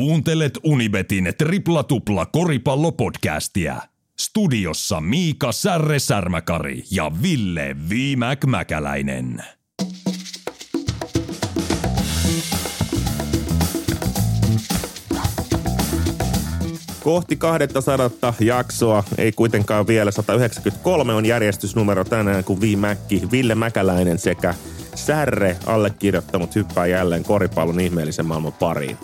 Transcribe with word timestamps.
Kuuntelet 0.00 0.58
Unibetin 0.64 1.32
tripla 1.38 1.84
tupla 1.84 2.26
koripallopodcastia. 2.26 3.76
Studiossa 4.20 5.00
Miika 5.00 5.52
Särre 5.52 5.98
Särmäkari 5.98 6.84
ja 6.90 7.10
Ville 7.22 7.76
Viimäk 7.88 8.44
Mäkäläinen. 8.44 9.44
Kohti 17.00 17.36
200 17.36 18.10
jaksoa, 18.40 19.04
ei 19.18 19.32
kuitenkaan 19.32 19.86
vielä 19.86 20.10
193 20.10 21.14
on 21.14 21.26
järjestysnumero 21.26 22.04
tänään, 22.04 22.44
kun 22.44 22.60
Viimäkki, 22.60 23.22
Ville 23.32 23.54
Mäkäläinen 23.54 24.18
sekä 24.18 24.54
Särre 24.94 25.56
allekirjoittanut 25.66 26.54
hyppää 26.54 26.86
jälleen 26.86 27.24
koripallon 27.24 27.80
ihmeellisen 27.80 28.26
maailman 28.26 28.52
pariin. 28.52 28.98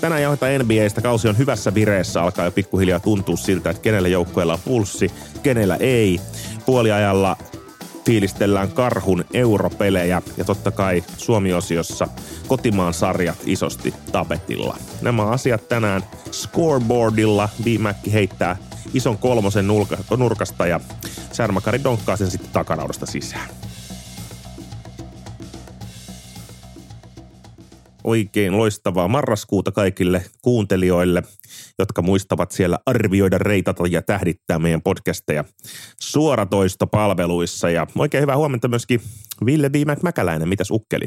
Tänään 0.00 0.22
jauhetaan 0.22 0.52
NBAstä. 0.58 1.00
Kausi 1.00 1.28
on 1.28 1.38
hyvässä 1.38 1.74
vireessä. 1.74 2.22
Alkaa 2.22 2.44
jo 2.44 2.50
pikkuhiljaa 2.50 3.00
tuntua 3.00 3.36
siltä, 3.36 3.70
että 3.70 3.82
kenellä 3.82 4.08
joukkueella 4.08 4.52
on 4.52 4.60
pulssi, 4.64 5.10
kenellä 5.42 5.76
ei. 5.76 6.20
Puoliajalla 6.66 7.36
fiilistellään 8.06 8.70
karhun 8.70 9.24
europelejä 9.34 10.22
ja 10.36 10.44
totta 10.44 10.70
kai 10.70 11.04
Suomi-osiossa 11.16 12.08
kotimaan 12.46 12.94
sarjat 12.94 13.38
isosti 13.46 13.94
tapetilla. 14.12 14.76
Nämä 15.02 15.26
asiat 15.26 15.68
tänään 15.68 16.02
scoreboardilla. 16.32 17.48
Viimäkki 17.64 18.12
heittää 18.12 18.56
ison 18.94 19.18
kolmosen 19.18 19.66
nurkasta 20.16 20.66
ja 20.66 20.80
Särmäkari 21.32 21.84
donkkaa 21.84 22.16
sen 22.16 22.30
sitten 22.30 22.50
takanaudasta 22.52 23.06
sisään. 23.06 23.48
Oikein 28.04 28.56
loistavaa 28.56 29.08
marraskuuta 29.08 29.72
kaikille 29.72 30.24
kuuntelijoille, 30.42 31.22
jotka 31.78 32.02
muistavat 32.02 32.50
siellä 32.50 32.78
arvioida, 32.86 33.38
reitata 33.38 33.84
ja 33.90 34.02
tähdittää 34.02 34.58
meidän 34.58 34.82
podcasteja 34.82 35.44
suoratoistopalveluissa. 36.00 37.70
Ja 37.70 37.86
oikein 37.98 38.22
hyvää 38.22 38.36
huomenta 38.36 38.68
myöskin 38.68 39.00
Ville 39.46 39.72
Viimäk 39.72 40.02
Mäkäläinen. 40.02 40.48
Mitäs 40.48 40.70
ukkeli? 40.70 41.04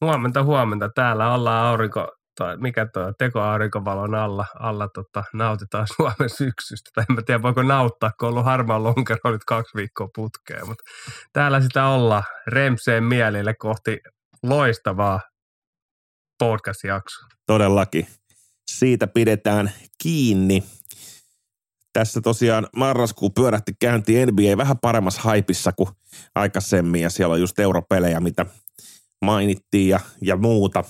Huomenta, 0.00 0.44
huomenta. 0.44 0.90
Täällä 0.94 1.34
ollaan 1.34 1.66
aurinko, 1.66 2.08
tai 2.38 2.56
mikä 2.56 2.86
tuo 2.92 3.12
tekoaurinkovalon 3.18 4.14
alla, 4.14 4.46
alla 4.60 4.88
tota, 4.88 5.24
nautitaan 5.34 5.86
Suomen 5.96 6.30
syksystä. 6.30 6.90
Tai 6.94 7.04
en 7.10 7.16
mä 7.16 7.22
tiedä, 7.22 7.42
voiko 7.42 7.62
nauttaa, 7.62 8.10
kun 8.20 8.28
on 8.28 8.32
ollut 8.32 8.44
harmaan 8.44 8.82
lonkero 8.82 9.30
nyt 9.32 9.44
kaksi 9.46 9.76
viikkoa 9.76 10.08
putkeen. 10.14 10.66
Mutta 10.68 10.84
täällä 11.32 11.60
sitä 11.60 11.86
ollaan 11.86 12.22
remseen 12.46 13.04
mielille 13.04 13.54
kohti 13.54 13.98
loistavaa 14.42 15.20
podcast-jakso. 16.40 17.26
Todellakin. 17.46 18.06
Siitä 18.70 19.06
pidetään 19.06 19.72
kiinni. 20.02 20.62
Tässä 21.92 22.20
tosiaan 22.20 22.66
marraskuu 22.76 23.30
pyörähti 23.30 23.72
käynti 23.80 24.26
NBA 24.26 24.56
vähän 24.56 24.78
paremmassa 24.78 25.22
haipissa 25.22 25.72
kuin 25.72 25.88
aikaisemmin 26.34 27.02
ja 27.02 27.10
siellä 27.10 27.32
on 27.32 27.40
just 27.40 27.58
europelejä, 27.58 28.20
mitä 28.20 28.46
mainittiin 29.24 29.88
ja, 29.88 30.00
ja 30.22 30.36
muuta. 30.36 30.84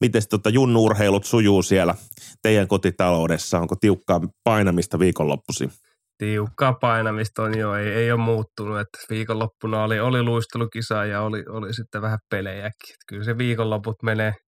Miten 0.00 0.22
tota 0.30 0.50
junnuurheilut 0.50 1.24
sujuu 1.24 1.62
siellä 1.62 1.94
teidän 2.42 2.68
kotitaloudessa? 2.68 3.58
Onko 3.58 3.76
tiukkaa 3.76 4.20
painamista 4.44 4.98
viikonloppuisin? 4.98 5.70
Tiukkaa 6.18 6.72
painamista 6.72 7.42
on 7.42 7.58
jo, 7.58 7.74
ei, 7.74 7.88
ei 7.88 8.12
ole 8.12 8.20
muuttunut. 8.20 8.80
Että 8.80 8.98
viikonloppuna 9.10 9.84
oli, 9.84 10.00
oli 10.00 10.22
luistelukisa 10.22 11.04
ja 11.04 11.22
oli, 11.22 11.44
oli 11.48 11.74
sitten 11.74 12.02
vähän 12.02 12.18
pelejäkin. 12.30 12.90
Että 12.90 13.04
kyllä 13.08 13.24
se 13.24 13.38
viikonloput 13.38 14.02
menee– 14.02 14.32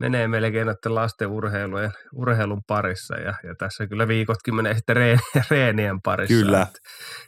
menee 0.00 0.28
melkein 0.28 0.66
noiden 0.66 0.94
lasten 0.94 1.28
urheilujen, 1.28 1.92
urheilun 2.14 2.62
parissa 2.66 3.14
ja, 3.14 3.34
ja 3.44 3.54
tässä 3.58 3.86
kyllä 3.86 4.08
viikotkin 4.08 4.54
menee 4.54 4.74
sitten 4.74 4.96
reen, 4.96 5.18
reenien 5.50 6.02
parissa. 6.02 6.34
Kyllä. 6.34 6.62
Että 6.62 6.78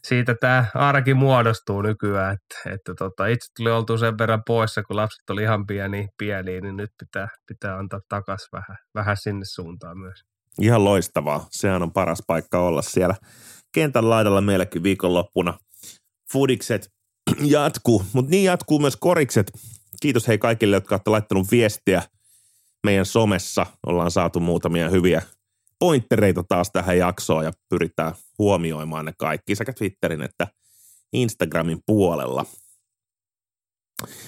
siitä 0.05 0.35
tämä 0.41 0.67
arki 0.75 1.15
muodostuu 1.15 1.83
nykyään, 1.83 2.35
että, 2.35 2.75
että 2.75 2.95
tota, 2.95 3.27
itse 3.27 3.53
tuli 3.57 3.71
oltu 3.71 3.99
sen 3.99 4.19
verran 4.19 4.43
poissa, 4.47 4.83
kun 4.83 4.97
lapset 4.97 5.31
oli 5.31 5.43
ihan 5.43 5.67
pieni, 5.67 6.09
pieni 6.19 6.61
niin 6.61 6.77
nyt 6.77 6.91
pitää, 6.99 7.29
pitää 7.47 7.79
antaa 7.79 8.01
takaisin 8.09 8.49
vähän, 8.53 8.79
vähän 8.95 9.17
sinne 9.17 9.45
suuntaan 9.45 9.99
myös. 9.99 10.21
Ihan 10.61 10.85
loistavaa. 10.85 11.47
Sehän 11.51 11.83
on 11.83 11.93
paras 11.93 12.23
paikka 12.27 12.59
olla 12.59 12.83
siellä 12.83 13.15
kentän 13.75 14.11
laidalla 14.11 14.41
meilläkin 14.41 14.83
viikonloppuna. 14.83 15.59
Fudikset 16.33 16.89
jatkuu, 17.41 18.05
mutta 18.13 18.31
niin 18.31 18.45
jatkuu 18.45 18.79
myös 18.79 18.97
korikset. 18.97 19.53
Kiitos 20.03 20.29
hei 20.29 20.39
kaikille, 20.39 20.77
jotka 20.77 20.95
olette 20.95 21.11
laittanut 21.11 21.51
viestiä– 21.51 22.03
meidän 22.87 23.07
somessa 23.07 23.67
ollaan 23.87 24.11
saatu 24.11 24.41
muutamia 24.41 24.91
hyviä 24.91 25.23
pointtereita 25.79 26.45
taas 26.49 26.71
tähän 26.73 26.99
jaksoon 26.99 27.45
ja 27.45 27.53
pyritään 27.69 28.15
huomioimaan 28.39 29.05
ne 29.05 29.13
kaikki 29.19 29.55
sekä 29.55 29.73
Twitterin 29.73 30.23
että 30.23 30.47
Instagramin 31.13 31.79
puolella. 31.87 32.47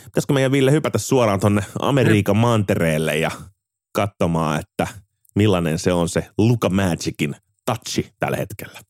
Pitäisikö 0.04 0.32
meidän 0.32 0.52
Ville 0.52 0.72
hypätä 0.72 0.98
suoraan 0.98 1.40
tonne 1.40 1.62
Amerikan 1.80 2.36
mantereelle 2.36 3.16
ja 3.16 3.30
katsomaan, 3.92 4.60
että 4.60 4.86
millainen 5.34 5.78
se 5.78 5.92
on 5.92 6.08
se 6.08 6.28
Luka 6.38 6.68
Magicin 6.68 7.36
touchi 7.64 8.12
tällä 8.18 8.36
hetkellä. 8.36 8.80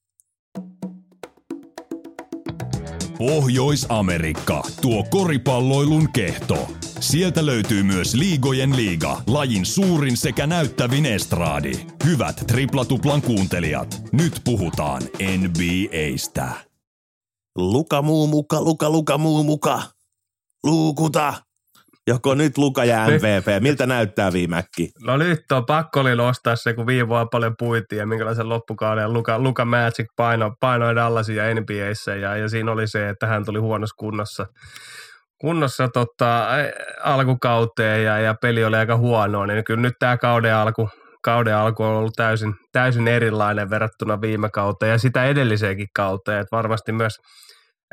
Pohjois-Amerikka, 3.19 4.63
tuo 4.83 5.05
koripalloilun 5.11 6.13
kehto. 6.13 6.69
Sieltä 7.01 7.47
löytyy 7.47 7.83
myös 7.83 8.15
Liigojen 8.15 8.77
liiga, 8.77 9.23
lajin 9.27 9.67
suurin 9.67 10.17
sekä 10.17 10.47
näyttävin 10.47 11.07
estraadi. 11.07 11.73
Hyvät 12.05 12.45
triplatuplan 12.47 13.23
kuuntelijat, 13.23 14.03
nyt 14.13 14.41
puhutaan 14.45 15.03
NBAstä. 15.39 16.49
Luka 17.57 18.03
muu 18.03 18.27
muka, 18.27 18.63
luka 18.63 18.91
luka 18.91 19.19
muu 19.19 19.45
muka. 19.45 19.83
Luukuta. 20.65 21.35
Joko 22.07 22.35
nyt 22.35 22.59
Luka 22.59 22.85
ja 22.85 23.07
MVP? 23.07 23.63
Miltä 23.63 23.87
näyttää 23.87 24.33
viimäkki? 24.33 24.91
No 25.03 25.17
nyt 25.17 25.53
on 25.53 25.67
pakko 25.67 26.01
oli 26.01 26.17
nostaa 26.17 26.57
se, 26.57 26.75
kun 26.75 26.87
viime 26.87 27.09
vuonna 27.09 27.27
paljon 27.27 27.55
puitiin 27.59 27.99
ja 27.99 28.07
minkälaisen 28.07 28.49
loppukauden 28.49 29.13
Luka, 29.13 29.39
Luka 29.39 29.65
Magic 29.65 30.07
paino, 30.17 30.55
painoi 30.61 30.95
Dallasia 30.95 31.43
NBAissä 31.55 32.15
ja, 32.15 32.37
ja 32.37 32.49
siinä 32.49 32.73
oli 32.73 32.89
se, 32.89 33.09
että 33.09 33.27
hän 33.27 33.45
tuli 33.45 33.59
huonossa 33.59 33.95
kunnossa 33.99 34.47
kunnossa 35.41 35.89
tota, 35.89 36.47
alkukauteen 37.03 38.05
ja, 38.05 38.19
ja, 38.19 38.35
peli 38.43 38.65
oli 38.65 38.77
aika 38.77 38.97
huonoa, 38.97 39.47
niin 39.47 39.65
kyllä 39.65 39.81
nyt 39.81 39.95
tämä 39.99 40.17
kauden 40.17 40.55
alku, 40.55 40.89
kauden 41.25 41.57
alku 41.57 41.83
on 41.83 41.91
ollut 41.91 42.13
täysin, 42.17 42.55
täysin 42.73 43.09
erilainen 43.09 43.71
verrattuna 43.71 44.21
viime 44.21 44.51
kauteen 44.51 44.91
ja 44.91 44.99
sitä 44.99 45.25
edelliseenkin 45.25 45.89
kauteen, 45.97 46.41
että 46.41 46.57
varmasti 46.57 46.93
myös 46.93 47.15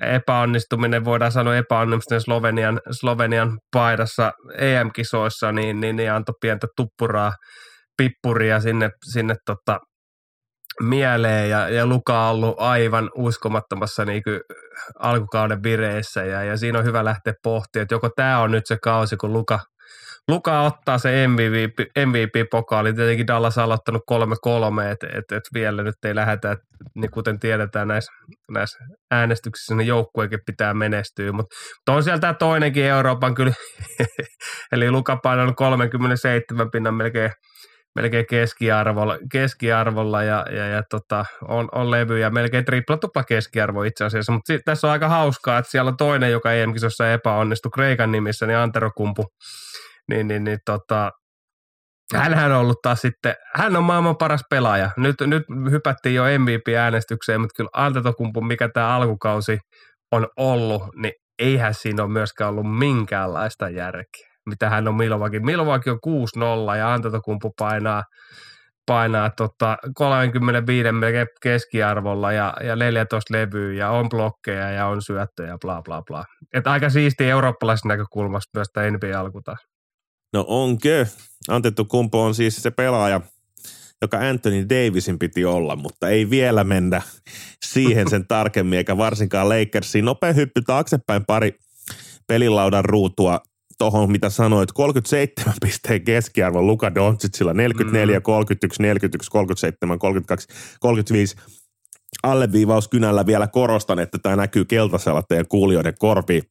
epäonnistuminen, 0.02 1.06
voidaan 1.06 1.32
sanoa 1.32 1.56
epäonnistuminen 1.56 2.22
Slovenian, 2.22 2.80
Slovenian 2.92 3.58
paidassa 3.72 4.32
EM-kisoissa, 4.58 5.52
niin, 5.52 5.80
niin, 5.80 5.96
niin 5.96 6.12
antoi 6.12 6.36
pientä 6.42 6.68
tuppuraa, 6.76 7.34
pippuria 7.98 8.60
sinne, 8.60 8.90
sinne 9.12 9.36
tota, 9.46 9.80
mieleen 10.84 11.50
ja, 11.50 11.70
ja 11.70 11.86
Luka 11.86 12.30
on 12.30 12.36
ollut 12.36 12.56
aivan 12.58 13.12
uskomattomassa 13.16 14.06
niin 14.06 14.24
kuin 14.24 14.40
alkukauden 15.00 15.64
vireessä 15.64 16.24
ja, 16.24 16.44
ja 16.44 16.58
siinä 16.58 16.80
on 16.80 16.86
hyvä 16.86 17.06
lähteä 17.06 17.34
pohtimaan, 17.44 17.84
että 17.84 17.96
joko 17.96 18.10
tämä 18.10 18.40
on 18.40 18.52
nyt 18.52 18.68
se 18.68 18.78
kausi, 18.82 19.18
kun 19.18 19.34
Luka, 19.34 19.60
Luka 20.28 20.62
ottaa 20.62 20.98
se 20.98 21.28
MVP, 21.28 21.80
MVP-pokaali. 22.06 22.94
Tietenkin 22.94 23.28
Dallas 23.28 23.58
on 23.58 23.64
aloittanut 23.64 24.02
3-3, 24.12 24.82
että 24.92 25.08
et, 25.08 25.32
et 25.32 25.44
vielä 25.54 25.84
nyt 25.84 25.96
ei 26.06 26.16
lähdetä, 26.16 26.52
et, 26.52 26.60
niin 26.96 27.12
kuten 27.12 27.40
tiedetään 27.40 27.88
näissä, 27.88 28.12
näissä 28.52 28.78
äänestyksissä, 29.12 29.76
niin 29.76 29.88
joukkueekin 29.88 30.40
pitää 30.46 30.74
menestyä. 30.74 31.32
Mutta 31.32 31.56
mut 31.88 31.96
on 31.96 32.04
siellä 32.04 32.20
tämä 32.20 32.34
toinenkin 32.34 32.84
Euroopan 32.86 33.36
kyllä, 33.36 33.54
eli 34.74 34.92
Luka 34.92 35.18
painanut 35.18 35.56
37 35.56 36.72
pinnan 36.72 36.94
melkein 36.94 37.32
melkein 37.96 38.26
keskiarvolla, 38.30 39.18
keskiarvolla 39.32 40.24
ja, 40.24 40.46
ja, 40.52 40.68
ja 40.68 40.84
tota, 40.90 41.26
on, 41.48 41.70
on 41.72 41.92
levyjä, 41.92 42.30
melkein 42.30 42.66
triplatupla 42.66 43.24
keskiarvo 43.24 43.84
itse 43.84 44.06
asiassa, 44.06 44.32
mutta 44.32 44.54
si- 44.54 44.62
tässä 44.66 44.88
on 44.88 44.92
aika 44.92 45.10
hauskaa, 45.10 45.58
että 45.58 45.72
siellä 45.72 45.90
on 45.90 45.98
toinen, 45.98 46.32
joka 46.32 46.54
EM-kisossa 46.54 47.14
epäonnistui 47.14 47.72
Kreikan 47.72 48.12
nimissä, 48.12 48.46
niin 48.46 48.58
Antero 48.58 48.92
Kumpu, 48.98 49.26
niin, 50.10 50.28
niin, 50.28 50.44
niin 50.44 50.60
tota, 50.66 51.12
Hänhän 52.14 52.52
on 52.52 52.58
ollut 52.58 52.82
taas 52.82 53.02
sitten, 53.02 53.36
hän 53.54 53.76
on 53.76 53.84
maailman 53.84 54.18
paras 54.18 54.42
pelaaja. 54.50 54.92
Nyt, 54.98 55.16
nyt 55.22 55.44
hypättiin 55.72 56.16
jo 56.16 56.24
MVP-äänestykseen, 56.24 57.42
mutta 57.42 57.54
kyllä 57.58 57.70
Antetokumpu, 57.74 58.42
mikä 58.42 58.70
tämä 58.74 58.96
alkukausi 58.96 59.58
on 60.12 60.28
ollut, 60.38 60.84
niin 60.96 61.14
eihän 61.40 61.74
siinä 61.74 62.04
ole 62.04 62.12
myöskään 62.12 62.50
ollut 62.50 62.78
minkäänlaista 62.78 63.70
järkeä 63.70 64.35
mitä 64.46 64.70
hän 64.70 64.88
on 64.88 64.96
Milwaukee. 64.96 65.40
Milwaukee 65.40 65.94
on 65.94 66.00
6-0 66.74 66.78
ja 66.78 66.94
Antetokumpu 66.94 67.54
painaa, 67.60 68.04
painaa 68.86 69.30
tota 69.30 69.78
35 69.96 70.90
keskiarvolla 71.42 72.32
ja, 72.32 72.54
ja 72.64 72.76
14 72.76 73.34
levyä 73.34 73.74
ja 73.74 73.90
on 73.90 74.10
blokkeja 74.10 74.72
ja 74.72 74.88
on 74.88 75.02
syöttöjä 75.02 75.50
ja 75.50 75.58
bla 75.62 75.82
bla 75.82 76.02
bla. 76.02 76.26
Että 76.54 76.72
aika 76.72 76.90
siisti 76.90 77.30
eurooppalaisesta 77.30 77.88
näkökulmasta 77.88 78.50
myös 78.54 78.68
tämä 78.74 78.92
NBA 78.92 79.20
alku 79.20 79.42
taas. 79.42 79.60
No 80.34 80.46
onko? 80.48 80.90
Antettu 81.48 81.86
Kumpo 81.86 82.24
on 82.24 82.36
siis 82.36 82.64
se 82.64 82.72
pelaaja 82.72 83.22
joka 84.02 84.18
Anthony 84.18 84.70
Davisin 84.70 85.20
piti 85.20 85.46
olla, 85.46 85.76
mutta 85.76 86.10
ei 86.10 86.30
vielä 86.30 86.64
mennä 86.64 87.02
siihen 87.66 88.10
sen 88.10 88.28
tarkemmin, 88.36 88.78
eikä 88.78 88.98
varsinkaan 88.98 89.50
Lakersiin. 89.50 90.06
Nopea 90.06 90.34
hyppy 90.34 90.62
taaksepäin 90.62 91.26
pari 91.26 91.56
pelilaudan 92.28 92.86
ruutua 92.86 93.40
tuohon, 93.78 94.12
mitä 94.12 94.30
sanoit, 94.30 94.72
37 94.72 95.54
pisteen 95.62 96.04
keskiarvo 96.04 96.62
Luka 96.62 96.96
Doncicilla, 96.96 97.54
44, 97.54 98.20
mm. 98.20 98.24
31, 98.24 98.82
41, 98.82 99.32
37, 99.32 100.00
32, 100.00 100.48
35. 100.80 101.36
Alleviivaus 102.24 102.88
kynällä 102.88 103.26
vielä 103.26 103.48
korostan, 103.48 104.00
että 104.00 104.18
tämä 104.18 104.36
näkyy 104.36 104.66
keltaisella 104.66 105.24
teidän 105.24 105.48
kuulijoiden 105.48 105.94
korviin. 106.00 106.44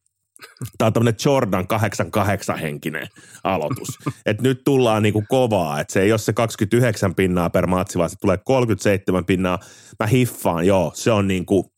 Tämä 0.77 0.87
on 0.87 0.93
tämmöinen 0.93 1.15
Jordan 1.25 1.67
88 1.67 2.59
henkinen 2.59 3.07
aloitus. 3.43 3.87
Et 4.25 4.41
nyt 4.41 4.61
tullaan 4.65 5.03
niinku 5.03 5.23
kovaa, 5.29 5.79
että 5.79 5.93
se 5.93 6.01
ei 6.01 6.11
ole 6.11 6.19
se 6.19 6.33
29 6.33 7.15
pinnaa 7.15 7.49
per 7.49 7.67
matsi, 7.67 7.97
vaan 7.97 8.09
se 8.09 8.15
tulee 8.21 8.37
37 8.37 9.25
pinnaa. 9.25 9.59
Mä 9.99 10.07
hiffaan, 10.07 10.67
joo, 10.67 10.91
se 10.95 11.11
on 11.11 11.27
niinku 11.27 11.74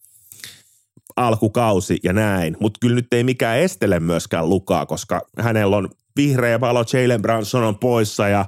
alkukausi 1.18 2.00
ja 2.04 2.14
näin. 2.14 2.58
Mutta 2.60 2.78
kyllä 2.82 2.96
nyt 2.96 3.14
ei 3.14 3.24
mikään 3.24 3.58
estele 3.58 4.00
myöskään 4.00 4.50
Lukaa, 4.50 4.86
koska 4.86 5.22
hänellä 5.40 5.78
on 5.78 5.90
vihreä 6.16 6.60
valo, 6.60 6.84
Jalen 6.94 7.22
Branson 7.22 7.64
on 7.64 7.80
poissa 7.80 8.28
ja 8.28 8.46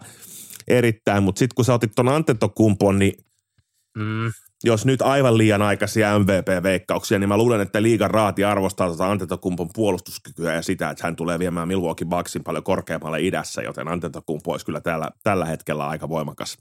erittäin. 0.67 1.23
Mutta 1.23 1.39
sitten 1.39 1.55
kun 1.55 1.65
sä 1.65 1.73
otit 1.73 1.91
ton 1.95 2.09
Antetokumpon, 2.09 2.99
niin 2.99 3.13
mm 3.97 4.31
jos 4.63 4.85
nyt 4.85 5.01
aivan 5.01 5.37
liian 5.37 5.61
aikaisia 5.61 6.19
MVP-veikkauksia, 6.19 7.19
niin 7.19 7.29
mä 7.29 7.37
luulen, 7.37 7.61
että 7.61 7.81
liigan 7.81 8.11
raati 8.11 8.43
arvostaa 8.43 8.87
tuota 8.87 9.11
Antetokumpon 9.11 9.69
puolustuskykyä 9.73 10.53
ja 10.53 10.61
sitä, 10.61 10.89
että 10.89 11.07
hän 11.07 11.15
tulee 11.15 11.39
viemään 11.39 11.67
Milwaukee 11.67 12.07
Bucksin 12.07 12.43
paljon 12.43 12.63
korkeammalle 12.63 13.21
idässä, 13.21 13.61
joten 13.61 13.87
Antetokumpo 13.87 14.51
olisi 14.51 14.65
kyllä 14.65 14.81
tällä, 14.81 15.09
tällä 15.23 15.45
hetkellä 15.45 15.87
aika 15.87 16.09
voimakas 16.09 16.57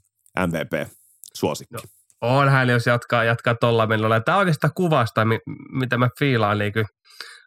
MVP-suosikki. 0.47 1.75
No, 1.75 1.81
on 2.21 2.49
hän, 2.49 2.69
jos 2.69 2.85
jatkaa, 2.85 3.23
jatkaa 3.23 3.55
tuolla 3.55 3.87
menolla. 3.87 4.19
Tämä 4.19 4.37
oikeastaan 4.37 4.73
kuvasta, 4.75 5.21
mitä 5.71 5.97
mä 5.97 6.09
fiilaan 6.19 6.57
niin 6.57 6.73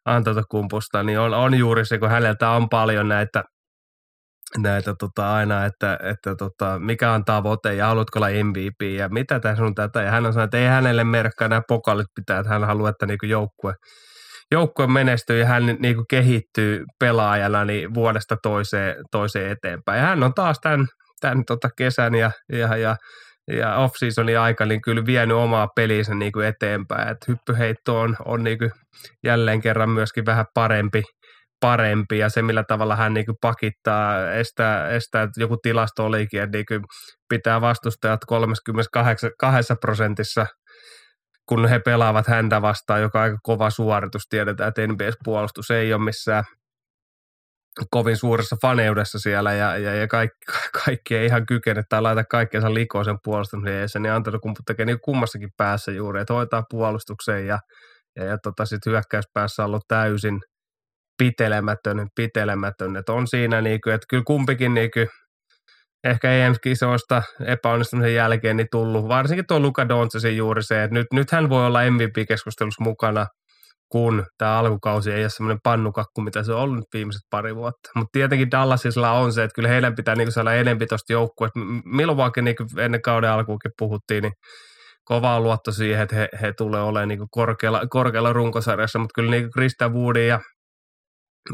Antetokumpusta, 0.04 1.02
niin 1.02 1.18
on, 1.18 1.34
on 1.34 1.54
juuri 1.54 1.84
se, 1.84 1.98
kun 1.98 2.10
häneltä 2.10 2.50
on 2.50 2.68
paljon 2.68 3.08
näitä 3.08 3.44
näitä 4.58 4.94
tota, 4.98 5.34
aina, 5.34 5.64
että, 5.64 5.98
että 6.02 6.34
tota, 6.36 6.78
mikä 6.78 7.12
on 7.12 7.24
tavoite 7.24 7.74
ja 7.74 7.86
haluatko 7.86 8.18
olla 8.18 8.28
MVP 8.28 8.82
ja 8.96 9.08
mitä 9.08 9.40
tässä 9.40 9.64
on 9.64 9.74
tätä. 9.74 10.02
Ja 10.02 10.10
hän 10.10 10.26
on 10.26 10.32
sanonut, 10.32 10.48
että 10.48 10.58
ei 10.58 10.66
hänelle 10.66 11.04
merkkaa 11.04 11.48
nämä 11.48 11.62
pokalit 11.68 12.06
pitää, 12.14 12.38
että 12.38 12.52
hän 12.52 12.64
haluaa, 12.64 12.90
että 12.90 13.06
niinku 13.06 13.26
joukkue, 13.26 13.74
joukkue 14.52 14.86
menestyy 14.86 15.40
ja 15.40 15.46
hän 15.46 15.76
niinku 15.78 16.04
kehittyy 16.10 16.84
pelaajana 16.98 17.64
niin 17.64 17.94
vuodesta 17.94 18.36
toiseen, 18.42 18.96
toiseen 19.10 19.50
eteenpäin. 19.50 20.00
Ja 20.00 20.06
hän 20.06 20.22
on 20.22 20.34
taas 20.34 20.58
tämän, 20.62 20.86
tämän 21.20 21.44
tota 21.44 21.68
kesän 21.76 22.14
ja, 22.14 22.30
ja, 22.52 22.76
ja 22.76 22.96
ja 23.58 23.76
off-seasonin 23.76 24.38
aika 24.38 24.66
niin 24.66 24.82
kyllä 24.82 25.06
vienyt 25.06 25.36
omaa 25.36 25.68
pelinsä 25.76 26.14
niin 26.14 26.32
kuin 26.32 26.46
eteenpäin. 26.46 27.08
Et 27.08 27.28
hyppyheitto 27.28 28.00
on, 28.00 28.16
on 28.24 28.44
niin 28.44 28.58
kuin 28.58 28.72
jälleen 29.24 29.60
kerran 29.60 29.90
myöskin 29.90 30.26
vähän 30.26 30.46
parempi, 30.54 31.02
parempi 31.60 32.18
ja 32.18 32.28
se, 32.28 32.42
millä 32.42 32.64
tavalla 32.68 32.96
hän 32.96 33.14
niin 33.14 33.26
pakittaa, 33.40 34.32
estää, 34.32 34.88
estää, 34.88 35.22
että 35.22 35.40
joku 35.40 35.56
tilasto 35.56 36.06
olikin, 36.06 36.42
että 36.42 36.58
niin 36.58 36.82
pitää 37.28 37.60
vastustajat 37.60 38.20
32 38.26 39.26
prosentissa, 39.80 40.46
kun 41.48 41.68
he 41.68 41.78
pelaavat 41.78 42.26
häntä 42.26 42.62
vastaan, 42.62 43.00
joka 43.00 43.18
on 43.18 43.22
aika 43.22 43.38
kova 43.42 43.70
suoritus. 43.70 44.22
Tiedetään, 44.28 44.68
että 44.68 44.86
NBS-puolustus 44.86 45.70
ei 45.70 45.92
ole 45.92 46.04
missään 46.04 46.44
kovin 47.90 48.16
suuressa 48.16 48.56
faneudessa 48.62 49.18
siellä 49.18 49.52
ja, 49.52 49.76
ja, 49.76 49.94
ja 49.94 50.08
kaikki, 50.08 50.38
kaikki 50.84 51.16
ei 51.16 51.26
ihan 51.26 51.46
kykene 51.46 51.82
tai 51.88 52.02
laita 52.02 52.24
kaikkeensa 52.24 52.74
likoon 52.74 53.04
sen 53.04 53.18
puolustamiseen, 53.24 54.02
niin 54.02 54.12
Antetokumpu 54.12 54.60
tekee 54.66 54.86
niin 54.86 55.00
kummassakin 55.00 55.50
päässä 55.56 55.92
juuri, 55.92 56.20
että 56.20 56.34
hoitaa 56.34 56.62
puolustukseen 56.70 57.46
ja, 57.46 57.58
ja, 58.16 58.24
ja 58.24 58.38
tota, 58.38 58.64
sitten 58.64 58.90
hyökkäyspäässä 58.90 59.62
on 59.62 59.66
ollut 59.66 59.84
täysin– 59.88 60.40
pitelemätön, 61.18 62.08
pitelemätön. 62.14 62.96
Että 62.96 63.12
on 63.12 63.26
siinä, 63.26 63.60
niin 63.60 63.80
kuin, 63.80 63.94
että 63.94 64.06
kyllä 64.08 64.22
kumpikin 64.26 64.74
niin 64.74 64.90
kuin, 64.94 65.08
ehkä 66.04 66.32
EM-kisoista 66.32 67.22
epäonnistumisen 67.44 68.14
jälkeen 68.14 68.56
niin 68.56 68.68
tullut, 68.70 69.08
varsinkin 69.08 69.46
tuo 69.46 69.60
Luka 69.60 69.88
Doncicin 69.88 70.36
juuri 70.36 70.62
se, 70.62 70.84
että 70.84 70.94
nyt, 70.94 71.06
nyt 71.12 71.30
hän 71.30 71.48
voi 71.48 71.66
olla 71.66 71.80
MVP-keskustelussa 71.90 72.84
mukana, 72.84 73.26
kun 73.92 74.26
tämä 74.38 74.58
alkukausi 74.58 75.12
ei 75.12 75.24
ole 75.24 75.30
semmoinen 75.30 75.60
pannukakku, 75.62 76.20
mitä 76.20 76.42
se 76.42 76.52
on 76.52 76.60
ollut 76.60 76.84
viimeiset 76.94 77.22
pari 77.30 77.56
vuotta. 77.56 77.90
Mutta 77.96 78.10
tietenkin 78.12 78.50
Dallasisilla 78.50 79.10
on 79.10 79.32
se, 79.32 79.44
että 79.44 79.54
kyllä 79.54 79.68
heidän 79.68 79.94
pitää 79.94 80.14
niin 80.14 80.32
saada 80.32 80.54
enempi 80.54 80.86
tuosta 80.86 81.12
joukkueesta. 81.12 81.60
Milwaukee 81.84 82.42
niin 82.42 82.56
ennen 82.78 83.02
kauden 83.02 83.30
alkuukin 83.30 83.70
puhuttiin, 83.78 84.22
niin 84.22 84.32
kovaa 85.04 85.40
luotto 85.40 85.72
siihen, 85.72 86.02
että 86.02 86.16
he, 86.16 86.28
he 86.42 86.52
tulee 86.52 86.82
olemaan 86.82 87.08
niin 87.08 87.20
korkealla, 87.30 87.82
korkealla 87.90 88.32
runkosarjassa, 88.32 88.98
mutta 88.98 89.12
kyllä 89.14 89.30
niin 89.30 89.50
Krista 89.50 89.88
Woodin 89.88 90.28
ja 90.28 90.40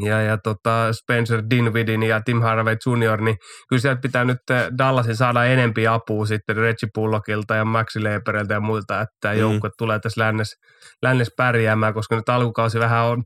ja, 0.01 0.23
ja 0.23 0.39
tota 0.39 0.93
Spencer 0.93 1.43
Dinwiddin 1.51 2.03
ja 2.03 2.21
Tim 2.21 2.41
Harvey 2.41 2.77
Jr., 2.87 3.21
niin 3.21 3.37
kyllä 3.69 3.81
sieltä 3.81 4.01
pitää 4.01 4.25
nyt 4.25 4.39
eh, 4.51 4.67
Dallasin 4.79 5.17
saada 5.17 5.45
enempi 5.45 5.87
apua 5.87 6.27
sitten 6.27 6.57
Reggie 6.57 6.89
Pullockilta 6.95 7.55
ja 7.55 7.65
Maxi 7.65 8.03
Leeperiltä 8.03 8.55
ja 8.55 8.61
muilta, 8.61 9.01
että 9.01 9.17
tämä 9.21 9.35
mm. 9.35 9.41
joukkue 9.41 9.71
tulee 9.79 9.99
tässä 9.99 10.21
lännes, 10.21 10.57
lännes 11.03 11.33
pärjäämään, 11.37 11.95
koska 11.95 12.17
nyt 12.17 12.29
alkukausi 12.29 12.79
vähän 12.79 13.05
on 13.05 13.23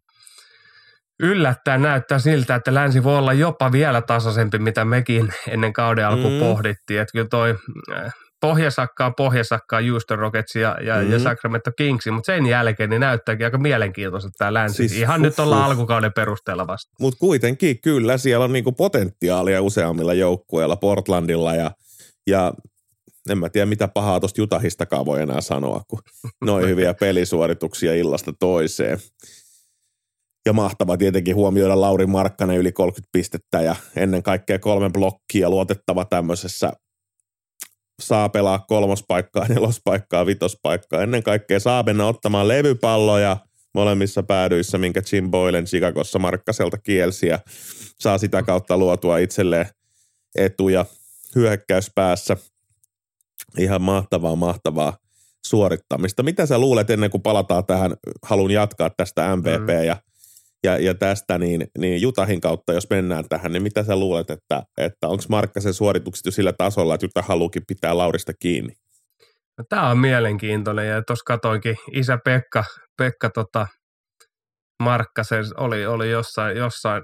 yllättäen 1.22 1.82
näyttää 1.82 2.18
siltä, 2.18 2.54
että 2.54 2.74
länsi 2.74 3.04
voi 3.04 3.18
olla 3.18 3.32
jopa 3.32 3.72
vielä 3.72 4.02
tasaisempi, 4.02 4.58
mitä 4.58 4.84
mekin 4.84 5.32
ennen 5.48 5.72
kauden 5.72 6.06
alku 6.06 6.30
mm. 6.30 6.38
pohdittiin. 6.38 7.00
Että 7.00 7.12
kyllä 7.12 7.28
toi 7.28 7.50
eh, 7.96 8.12
pohjasakkaa, 8.42 9.10
pohjasakkaa 9.10 9.80
Houston 9.90 10.18
Rockets 10.18 10.54
ja, 10.54 10.78
ja, 10.80 10.96
mm-hmm. 10.96 11.12
ja 11.12 11.18
Sacramento 11.18 11.70
Kings, 11.76 12.06
mutta 12.12 12.26
sen 12.26 12.46
jälkeen 12.46 12.90
niin 12.90 13.00
näyttääkin 13.00 13.46
aika 13.46 13.58
mielenkiintoista 13.58 14.30
tämä 14.38 14.54
länsi. 14.54 14.76
Siis, 14.76 14.92
Ihan 14.92 15.20
uh, 15.20 15.22
nyt 15.22 15.38
ollaan 15.38 15.62
uh. 15.62 15.70
alkukauden 15.70 16.12
perusteella 16.12 16.66
vasta. 16.66 16.92
Mutta 17.00 17.18
kuitenkin 17.18 17.80
kyllä 17.80 18.18
siellä 18.18 18.44
on 18.44 18.52
niinku 18.52 18.72
potentiaalia 18.72 19.62
useammilla 19.62 20.14
joukkueilla, 20.14 20.76
Portlandilla 20.76 21.54
ja, 21.54 21.70
ja 22.26 22.52
en 23.30 23.38
mä 23.38 23.48
tiedä 23.48 23.66
mitä 23.66 23.88
pahaa 23.88 24.20
tuosta 24.20 24.40
Jutahistakaan 24.40 25.06
voi 25.06 25.22
enää 25.22 25.40
sanoa, 25.40 25.82
kun 25.88 26.00
noin 26.44 26.68
hyviä 26.68 26.94
pelisuorituksia 26.94 27.94
illasta 27.94 28.32
toiseen. 28.40 28.98
Ja 30.46 30.52
mahtava 30.52 30.96
tietenkin 30.96 31.34
huomioida 31.34 31.80
Lauri 31.80 32.06
Markkanen 32.06 32.58
yli 32.58 32.72
30 32.72 33.08
pistettä 33.12 33.60
ja 33.60 33.76
ennen 33.96 34.22
kaikkea 34.22 34.58
kolme 34.58 34.90
blokkia 34.90 35.50
luotettava 35.50 36.04
tämmöisessä 36.04 36.72
saa 38.00 38.28
pelaa 38.28 38.58
kolmospaikkaa, 38.58 39.48
nelospaikkaa, 39.48 40.26
vitospaikkaa. 40.26 41.02
Ennen 41.02 41.22
kaikkea 41.22 41.60
saa 41.60 41.82
mennä 41.82 42.06
ottamaan 42.06 42.48
levypalloja 42.48 43.36
molemmissa 43.74 44.22
päädyissä, 44.22 44.78
minkä 44.78 45.02
Jim 45.12 45.30
Boylen 45.30 45.64
Chicagossa 45.64 46.18
Markkaselta 46.18 46.78
kielsi 46.78 47.26
ja 47.26 47.38
saa 47.98 48.18
sitä 48.18 48.42
kautta 48.42 48.76
luotua 48.76 49.18
itselleen 49.18 49.66
etuja 50.34 50.86
hyökkäyspäässä. 51.34 52.36
Ihan 53.58 53.82
mahtavaa, 53.82 54.36
mahtavaa 54.36 54.96
suorittamista. 55.46 56.22
Mitä 56.22 56.46
sä 56.46 56.58
luulet 56.58 56.90
ennen 56.90 57.10
kuin 57.10 57.22
palataan 57.22 57.66
tähän, 57.66 57.94
haluan 58.22 58.50
jatkaa 58.50 58.90
tästä 58.90 59.36
MVP 59.36 59.80
mm. 59.80 59.84
ja 59.86 59.96
ja, 60.64 60.78
ja 60.78 60.94
tästä 60.94 61.38
niin, 61.38 61.66
niin 61.78 62.02
Jutahin 62.02 62.40
kautta, 62.40 62.72
jos 62.72 62.90
mennään 62.90 63.24
tähän, 63.28 63.52
niin 63.52 63.62
mitä 63.62 63.82
sä 63.82 63.96
luulet, 63.96 64.30
että, 64.30 64.62
että 64.78 65.08
onko 65.08 65.24
Markkasen 65.28 65.74
suoritukset 65.74 66.26
jo 66.26 66.32
sillä 66.32 66.52
tasolla, 66.52 66.94
että 66.94 67.04
Juta 67.06 67.22
haluukin 67.22 67.62
pitää 67.68 67.96
Laurista 67.96 68.32
kiinni? 68.40 68.72
No, 69.58 69.64
Tämä 69.68 69.90
on 69.90 69.98
mielenkiintoinen 69.98 70.88
ja 70.88 71.02
tuossa 71.06 71.24
katoinkin 71.26 71.76
isä 71.92 72.18
Pekka, 72.24 72.64
Pekka 72.98 73.30
tota, 73.30 73.66
Markkasen 74.82 75.44
oli, 75.56 75.86
oli 75.86 76.10
jossain, 76.10 76.56
jossain 76.56 77.02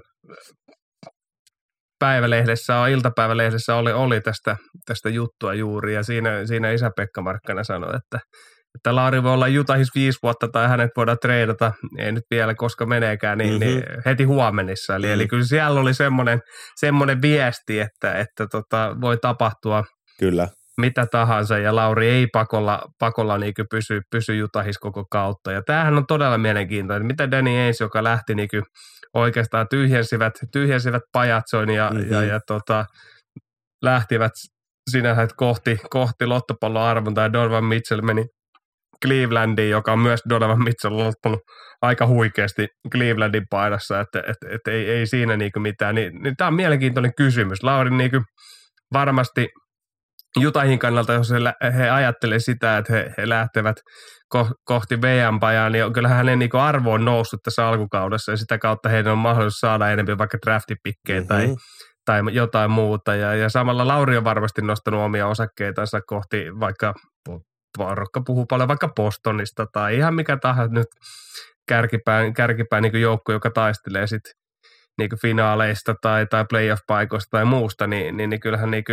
päivälehdessä, 1.99 2.87
iltapäivälehdessä 2.87 3.75
oli, 3.75 3.91
oli 3.91 4.21
tästä, 4.21 4.57
tästä 4.85 5.09
juttua 5.09 5.53
juuri 5.53 5.93
ja 5.93 6.03
siinä, 6.03 6.45
siinä 6.45 6.71
isä 6.71 6.91
Pekka 6.95 7.21
Markkanen 7.21 7.65
sanoi, 7.65 7.95
että 7.95 8.19
että 8.79 8.95
Lauri 8.95 9.23
voi 9.23 9.33
olla 9.33 9.47
Jutahis 9.47 9.95
viisi 9.95 10.19
vuotta 10.23 10.47
tai 10.47 10.67
hänet 10.67 10.91
voidaan 10.97 11.17
treidata, 11.21 11.71
ei 11.97 12.11
nyt 12.11 12.23
vielä 12.31 12.55
koska 12.55 12.85
meneekään, 12.85 13.37
niin, 13.37 13.53
mm-hmm. 13.53 13.65
niin 13.65 13.83
heti 14.05 14.23
huomenissa. 14.23 14.95
Eli, 14.95 15.07
mm-hmm. 15.07 15.13
eli 15.13 15.27
kyllä 15.27 15.43
siellä 15.43 15.79
oli 15.79 15.93
semmoinen, 15.93 16.39
semmoinen 16.75 17.21
viesti, 17.21 17.79
että, 17.79 18.13
että 18.13 18.47
tota, 18.47 18.95
voi 19.01 19.17
tapahtua 19.17 19.83
kyllä. 20.19 20.47
mitä 20.77 21.05
tahansa 21.11 21.57
ja 21.57 21.75
Lauri 21.75 22.09
ei 22.09 22.27
pakolla, 22.27 22.81
pakolla 22.99 23.37
niin 23.37 23.53
pysy, 23.69 24.01
pysy 24.11 24.35
Jutahis 24.35 24.77
koko 24.77 25.05
kautta. 25.11 25.51
Ja 25.51 25.61
tämähän 25.65 25.97
on 25.97 26.07
todella 26.07 26.37
mielenkiintoinen, 26.37 27.07
mitä 27.07 27.31
Danny 27.31 27.49
Ainge, 27.49 27.77
joka 27.79 28.03
lähti 28.03 28.35
niin 28.35 28.49
oikeastaan 29.13 29.67
tyhjensivät, 29.69 30.33
tyhjensivät 30.53 31.03
pajatsoin 31.11 31.69
ja, 31.69 31.89
mm-hmm. 31.93 32.11
ja, 32.11 32.23
ja 32.23 32.39
tota, 32.47 32.85
lähtivät 33.81 34.31
sinänsä 34.91 35.27
kohti, 35.35 35.79
kohti 35.89 36.25
lottopallon 36.25 36.83
arvontaa 36.83 37.23
ja 37.23 37.33
Donovan 37.33 37.65
Mitchell 37.65 38.01
meni 38.01 38.25
Clevelandiin, 39.05 39.69
joka 39.69 39.91
on 39.93 39.99
myös 39.99 40.19
Donovan 40.29 40.63
Mitchell 40.63 40.97
loppunut 40.97 41.39
aika 41.81 42.07
huikeasti 42.07 42.67
Clevelandin 42.91 43.45
paidassa, 43.49 43.99
että 43.99 44.19
et, 44.19 44.53
et 44.53 44.67
ei, 44.67 44.89
ei 44.89 45.07
siinä 45.07 45.37
niinku 45.37 45.59
mitään. 45.59 45.95
Niin, 45.95 46.23
niin 46.23 46.35
tämä 46.37 46.47
on 46.47 46.53
mielenkiintoinen 46.53 47.11
kysymys. 47.17 47.63
Lauri 47.63 47.89
niinku 47.89 48.21
varmasti 48.93 49.47
Jutahin 50.37 50.79
kannalta, 50.79 51.13
jos 51.13 51.31
he, 51.31 51.73
he 51.77 51.89
ajattelee 51.89 52.39
sitä, 52.39 52.77
että 52.77 52.93
he, 52.93 53.13
he 53.17 53.29
lähtevät 53.29 53.75
ko, 54.29 54.49
kohti 54.65 55.01
VM-pajaa, 55.01 55.69
niin 55.69 55.93
kyllähän 55.93 56.17
hänen 56.17 56.39
niin 56.39 56.55
arvo 56.55 56.93
on 56.93 57.05
noussut 57.05 57.39
tässä 57.43 57.67
alkukaudessa 57.67 58.31
ja 58.31 58.37
sitä 58.37 58.57
kautta 58.57 58.89
heidän 58.89 59.11
on 59.11 59.17
mahdollisuus 59.17 59.59
saada 59.59 59.89
enemmän 59.89 60.17
vaikka 60.17 60.37
draftipikkejä 60.45 61.19
mm-hmm. 61.19 61.27
tai, 61.27 61.55
tai 62.05 62.21
jotain 62.31 62.71
muuta. 62.71 63.15
Ja, 63.15 63.35
ja 63.35 63.49
samalla 63.49 63.87
Lauri 63.87 64.17
on 64.17 64.23
varmasti 64.23 64.61
nostanut 64.61 65.01
omia 65.01 65.27
osakkeitansa 65.27 65.99
kohti 66.07 66.45
vaikka 66.59 66.93
Varokka 67.77 68.21
puhuu 68.25 68.45
paljon 68.45 68.67
vaikka 68.67 68.87
Bostonista 68.95 69.65
tai 69.73 69.97
ihan 69.97 70.13
mikä 70.13 70.37
tahansa 70.37 70.73
nyt 70.73 70.87
kärkipään, 71.67 72.33
kärkipään 72.33 72.83
niin 72.83 73.01
joukko, 73.01 73.31
joka 73.31 73.49
taistelee 73.49 74.07
sitten 74.07 74.33
niin 74.97 75.09
finaaleista 75.21 75.95
tai, 76.01 76.27
tai 76.27 76.45
playoff-paikoista 76.53 77.29
tai 77.31 77.45
muusta, 77.45 77.87
niin, 77.87 78.17
niin, 78.17 78.29
niin 78.29 78.39
kyllähän 78.39 78.71
niin 78.71 78.83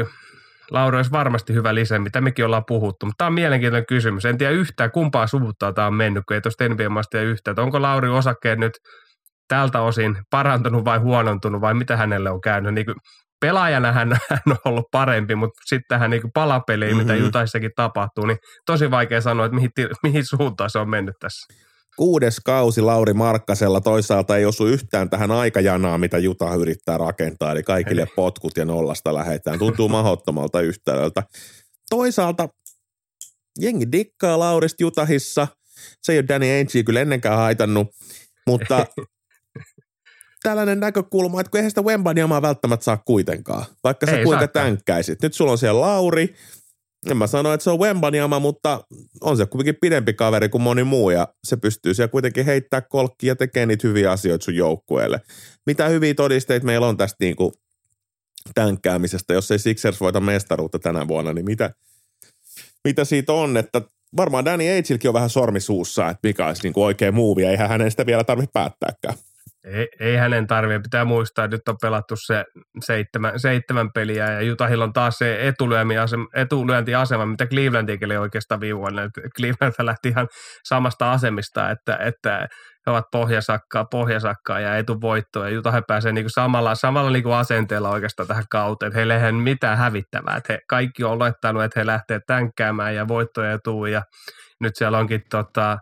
Lauri 0.71 0.97
olisi 0.97 1.11
varmasti 1.11 1.55
hyvä 1.55 1.75
lisä, 1.75 1.99
mitä 1.99 2.21
mekin 2.21 2.45
ollaan 2.45 2.65
puhuttu. 2.67 3.07
Mutta 3.07 3.19
tämä 3.19 3.27
on 3.27 3.33
mielenkiintoinen 3.33 3.87
kysymys. 3.87 4.25
En 4.25 4.39
tiedä 4.39 4.53
yhtään, 4.53 4.91
kumpaa 4.91 5.27
suvuttaa 5.27 5.73
tämä 5.73 5.87
on 5.87 5.95
mennyt, 5.95 6.25
kun 6.29 6.35
ei 6.35 6.41
tuosta 6.41 6.69
NBA 6.69 7.21
yhtään. 7.23 7.53
Että 7.53 7.63
onko 7.63 7.83
Lauri 7.83 8.09
osakkeet 8.09 8.59
nyt 8.59 8.73
tältä 9.49 9.81
osin 9.81 10.19
parantunut 10.31 10.85
vai 10.85 10.99
huonontunut 10.99 11.61
vai 11.61 11.75
mitä 11.75 11.97
hänelle 11.97 12.31
on 12.31 12.41
käynyt? 12.41 12.75
Niin 12.75 12.87
kuin 12.87 12.97
pelaajana 13.41 13.93
hän, 13.93 14.13
hän 14.31 14.41
on 14.47 14.57
ollut 14.65 14.87
parempi, 14.91 15.35
mutta 15.35 15.61
sitten 15.67 15.89
tähän 15.89 16.11
niin 16.11 16.33
palapeliin, 16.35 16.97
mm-hmm. 16.97 17.13
mitä 17.13 17.25
Jutaissakin 17.25 17.71
tapahtuu, 17.77 18.27
niin 18.27 18.39
tosi 18.67 18.91
vaikea 18.91 19.21
sanoa, 19.21 19.47
että 19.47 19.55
mihin, 19.55 19.71
mihin 20.03 20.25
suuntaan 20.27 20.71
se 20.71 20.79
on 20.79 20.91
mennyt 20.91 21.15
tässä. 21.21 21.55
Kuudes 21.97 22.41
kausi 22.45 22.81
Lauri 22.81 23.13
Markkasella 23.13 23.81
toisaalta 23.81 24.37
ei 24.37 24.45
osu 24.45 24.67
yhtään 24.67 25.11
tähän 25.11 25.31
aikajanaan, 25.31 26.01
mitä 26.01 26.19
Juta 26.19 26.55
yrittää 26.55 26.99
rakentaa, 26.99 27.53
eli 27.53 27.63
kaikille 27.63 28.03
Hei. 28.03 28.15
potkut 28.17 28.57
ja 28.57 28.65
nollasta 28.65 29.15
lähetään. 29.15 29.59
Tuntuu 29.59 29.89
mahdottomalta 29.89 30.61
yhtälöltä. 30.61 31.23
Toisaalta 31.91 32.49
jengi 33.61 33.93
dikkaa 33.93 34.39
Laurista 34.39 34.83
Jutahissa. 34.83 35.49
Se 36.03 36.13
ei 36.13 36.19
ole 36.19 36.29
Danny 36.29 36.47
Ainge 36.47 36.83
kyllä 36.83 37.01
ennenkään 37.01 37.39
haitannut, 37.39 37.89
mutta 38.47 38.87
tällainen 40.43 40.81
näkökulma, 40.81 41.41
että 41.41 41.51
kun 41.51 41.59
eihän 41.59 41.71
sitä 41.71 41.83
Wembaniamaa 41.83 42.43
välttämättä 42.43 42.85
saa 42.85 42.97
kuitenkaan, 42.97 43.65
vaikka 43.85 44.07
sä 44.07 44.23
kuinka 44.25 44.49
tänkkäisit. 44.49 45.23
Nyt 45.23 45.35
sulla 45.35 45.53
on 45.53 45.59
siellä 45.59 45.81
Lauri, 45.81 46.35
en 47.11 47.17
mä 47.17 47.27
sano, 47.27 47.53
että 47.53 47.65
se 47.65 47.71
on 47.71 47.79
Wembaniama, 47.79 48.39
mutta 48.39 48.85
on 49.21 49.37
se 49.37 49.47
kuitenkin 49.47 49.81
pidempi 49.81 50.13
kaveri 50.13 50.49
kuin 50.49 50.63
moni 50.63 50.85
muu 50.85 51.11
ja 51.11 51.29
se 51.45 51.57
pystyy 51.57 51.95
siellä 51.95 52.11
kuitenkin 52.11 52.45
heittää 52.45 52.81
kolkkia 52.81 53.31
ja 53.31 53.37
tekee 53.37 53.67
niitä 53.67 53.89
hyviä 53.89 54.11
asioita 54.11 54.45
sun 54.45 54.55
joukkueelle. 54.55 55.21
Mitä 55.67 55.89
hyviä 55.89 56.15
todisteita 56.15 56.67
meillä 56.67 56.87
on 56.87 56.97
tästä 56.97 57.17
niinku 57.21 57.53
tänkkäämisestä, 58.55 59.35
jos 59.35 59.51
ei 59.51 59.59
Sixers 59.59 60.01
voita 60.01 60.21
mestaruutta 60.21 60.79
tänä 60.79 61.09
vuonna, 61.09 61.33
niin 61.33 61.45
mitä, 61.45 61.71
mitä 62.85 63.05
siitä 63.05 63.33
on, 63.33 63.57
että 63.57 63.83
varmaan 64.17 64.45
Danny 64.45 64.65
Agelkin 64.65 65.09
on 65.09 65.15
vähän 65.15 65.31
sormisuussa, 65.31 66.11
että 66.11 66.29
mikä 66.29 66.47
olisi 66.47 66.63
niinku 66.63 66.83
oikea 66.83 67.13
muuvi, 67.13 67.43
ja 67.43 67.51
eihän 67.51 67.69
hänen 67.69 67.91
sitä 67.91 68.07
vielä 68.07 68.25
tarvitse 68.25 68.51
päättääkään. 68.53 69.15
Ei, 69.67 69.89
ei 70.01 70.17
hänen 70.17 70.47
tarvitse. 70.47 70.83
Pitää 70.83 71.05
muistaa, 71.05 71.45
että 71.45 71.57
nyt 71.57 71.69
on 71.69 71.77
pelattu 71.83 72.15
se 72.27 72.45
seitsemän, 72.85 73.41
seitsemän 73.41 73.91
peliä 73.95 74.33
ja 74.33 74.41
Jutahilla 74.41 74.85
on 74.85 74.93
taas 74.93 75.19
se 75.19 75.49
etulyöntiasema, 76.35 77.27
mitä 77.27 77.47
Clevelandikin 77.47 78.07
oli 78.07 78.17
oikeastaan 78.17 78.61
viime 78.61 78.79
vuonna. 78.79 79.03
Cleveland 79.37 79.75
lähti 79.79 80.09
ihan 80.09 80.29
samasta 80.65 81.13
asemista, 81.13 81.71
että, 81.71 81.97
että 81.97 82.49
he 82.87 82.91
ovat 82.91 83.05
pohjasakkaa, 83.13 83.85
pohjasakkaa 83.85 84.61
ja 84.61 84.77
etuvoittoa. 84.77 85.49
Ja 85.49 85.55
Jutahe 85.55 85.83
pääsee 85.89 86.13
niin 86.13 86.25
kuin 86.25 86.31
samalla, 86.31 86.75
samalla 86.75 87.11
niin 87.11 87.23
kuin 87.23 87.35
asenteella 87.35 87.91
oikeastaan 87.91 88.29
tähän 88.29 88.45
kauteen. 88.51 88.93
Heille 88.95 89.27
ei 89.27 89.33
mitään 89.33 89.79
hävittävää. 89.79 90.37
Että 90.37 90.53
he, 90.53 90.59
kaikki 90.69 91.05
on 91.05 91.13
olettanut, 91.13 91.65
että 91.65 91.81
he 91.81 91.87
lähtee 91.87 92.21
tänkkäämään 92.27 92.95
ja 92.95 93.09
voittoja 93.09 93.59
tuu. 93.65 93.87
Ja 93.87 94.03
nyt 94.61 94.77
siellä 94.77 94.99
onkin 94.99 95.23
tota, 95.31 95.79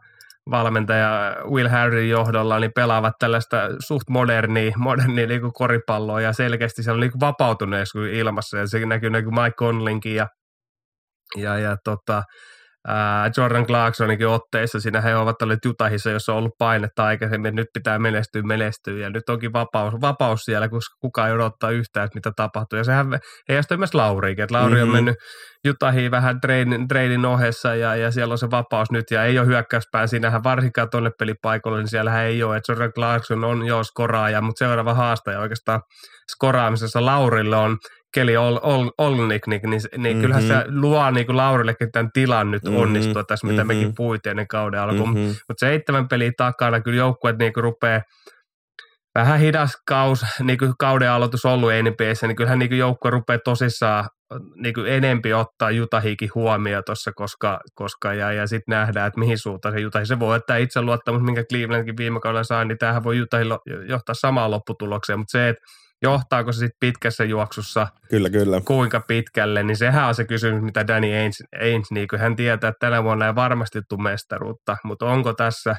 valmentaja 0.50 1.36
Will 1.50 1.68
Harry 1.68 2.06
johdolla 2.06 2.60
niin 2.60 2.72
pelaavat 2.74 3.14
tällaista 3.18 3.56
suht 3.78 4.10
modernia, 4.10 4.72
modernia 4.76 5.26
niin 5.26 5.52
koripalloa 5.52 6.20
ja 6.20 6.32
selkeästi 6.32 6.82
siellä 6.82 6.96
on 6.96 7.00
niin 7.00 7.20
vapautuneessa 7.20 7.98
ilmassa 8.12 8.58
ja 8.58 8.66
se 8.66 8.86
näkyy, 8.86 9.10
näkyy 9.10 9.30
Mike 9.30 9.56
Conlinkin 9.58 10.14
ja, 10.14 10.28
ja, 11.36 11.58
ja 11.58 11.76
tota, 11.84 12.22
Jordan 13.36 13.66
Clarksonikin 13.66 14.28
otteissa, 14.28 14.80
siinä 14.80 15.00
he 15.00 15.16
ovat 15.16 15.42
olleet 15.42 15.64
Jutahissa, 15.64 16.10
jossa 16.10 16.32
on 16.32 16.38
ollut 16.38 16.58
painetta 16.58 17.04
aikaisemmin, 17.04 17.48
että 17.48 17.60
nyt 17.60 17.68
pitää 17.74 17.98
menestyä, 17.98 18.42
menestyä, 18.42 18.98
ja 18.98 19.10
nyt 19.10 19.28
onkin 19.28 19.52
vapaus, 19.52 19.94
vapaus 20.00 20.40
siellä, 20.40 20.68
koska 20.68 20.96
kukaan 21.00 21.28
ei 21.28 21.34
odottaa 21.34 21.70
yhtään, 21.70 22.04
että 22.04 22.16
mitä 22.16 22.32
tapahtuu. 22.36 22.76
Ja 22.76 22.84
sehän 22.84 23.18
heijastuu 23.48 23.76
myös 23.76 23.94
Lauriikin, 23.94 24.42
että 24.42 24.54
Lauri 24.54 24.74
mm-hmm. 24.74 24.88
on 24.88 24.94
mennyt 24.94 25.16
Jutahiin 25.64 26.10
vähän 26.10 26.40
treidin, 26.40 26.88
treidin 26.88 27.24
ohessa, 27.24 27.74
ja, 27.74 27.96
ja 27.96 28.10
siellä 28.10 28.32
on 28.32 28.38
se 28.38 28.50
vapaus 28.50 28.90
nyt, 28.90 29.10
ja 29.10 29.24
ei 29.24 29.38
ole 29.38 29.46
hyökkäyspään, 29.46 30.08
siinähän 30.08 30.44
varsinkaan 30.44 30.90
tuonne 30.90 31.10
pelipaikalle, 31.18 31.78
niin 31.78 31.88
siellähän 31.88 32.24
ei 32.24 32.42
ole, 32.42 32.56
että 32.56 32.72
Jordan 32.72 32.92
Clarkson 32.92 33.44
on 33.44 33.66
jo 33.66 33.84
skoraaja, 33.84 34.40
mutta 34.40 34.58
seuraava 34.58 34.94
haastaja 34.94 35.40
oikeastaan 35.40 35.80
skoraamisessa 36.36 37.04
Laurille 37.04 37.56
on 37.56 37.76
Keli 38.14 38.36
Ol, 38.36 38.58
Ol, 38.62 38.90
Olnik, 38.98 39.46
niin, 39.46 39.60
niin, 39.62 39.80
niin 39.96 40.02
mm-hmm. 40.02 40.20
kyllähän 40.20 40.46
se 40.46 40.64
luo 40.68 41.10
niin 41.10 41.26
kuin 41.26 41.36
Laurillekin 41.36 41.92
tämän 41.92 42.10
tilan 42.12 42.50
nyt 42.50 42.62
mm-hmm. 42.62 42.78
onnistua 42.78 43.24
tässä, 43.24 43.46
mitä 43.46 43.64
mm-hmm. 43.64 43.78
mekin 43.78 43.94
puhuitiin 43.96 44.30
ennen 44.30 44.48
kauden 44.48 44.80
alkuun. 44.80 45.08
Mm-hmm. 45.08 45.34
Mutta 45.48 45.66
seitsemän 45.66 46.08
peliä 46.08 46.32
takana 46.36 46.80
kyllä 46.80 46.96
joukkueet 46.96 47.38
niin 47.38 47.52
rupeaa 47.56 48.00
vähän 49.14 49.40
hidas 49.40 49.72
kaus, 49.86 50.24
niin 50.42 50.58
kuin 50.58 50.72
kauden 50.78 51.10
aloitus 51.10 51.44
ollut 51.44 51.70
NBAssä, 51.82 52.26
niin 52.26 52.36
kyllähän 52.36 52.58
niin 52.58 52.78
joukkue 52.78 53.10
rupeaa 53.10 53.38
tosissaan 53.44 54.08
niin 54.56 54.74
kuin 54.74 54.86
enempi 54.86 55.32
ottaa 55.32 55.70
Jutahikin 55.70 56.30
huomioon 56.34 56.82
tuossa, 56.86 57.12
koska, 57.14 57.60
koska 57.74 58.14
ja, 58.14 58.32
ja 58.32 58.46
sitten 58.46 58.72
nähdään, 58.72 59.06
että 59.06 59.20
mihin 59.20 59.38
suuntaan 59.38 59.74
se 59.74 59.80
Jutahi. 59.80 60.06
Se 60.06 60.18
voi 60.18 60.36
ottaa 60.36 60.56
itse 60.56 60.82
luottamus, 60.82 61.22
minkä 61.22 61.44
Clevelandkin 61.44 61.96
viime 61.96 62.20
kaudella 62.20 62.44
sai, 62.44 62.64
niin 62.64 62.78
tämähän 62.78 63.04
voi 63.04 63.16
Jutahilla 63.16 63.58
johtaa 63.88 64.14
samaan 64.14 64.50
lopputulokseen, 64.50 65.18
mutta 65.18 65.32
se, 65.32 65.48
että 65.48 65.64
johtaako 66.04 66.52
se 66.52 66.58
sitten 66.58 66.76
pitkässä 66.80 67.24
juoksussa 67.24 67.86
kyllä, 68.10 68.30
kyllä. 68.30 68.60
kuinka 68.60 69.00
pitkälle, 69.08 69.62
niin 69.62 69.76
sehän 69.76 70.08
on 70.08 70.14
se 70.14 70.24
kysymys, 70.24 70.62
mitä 70.62 70.86
Danny 70.86 71.14
Ainge, 71.14 71.36
Ainge 71.60 71.86
niin 71.90 72.08
hän 72.18 72.36
tietää, 72.36 72.68
että 72.68 72.86
tänä 72.86 73.04
vuonna 73.04 73.26
ei 73.26 73.34
varmasti 73.34 73.80
tule 73.88 74.02
mestaruutta, 74.02 74.76
mutta 74.84 75.06
onko 75.06 75.32
tässä 75.32 75.76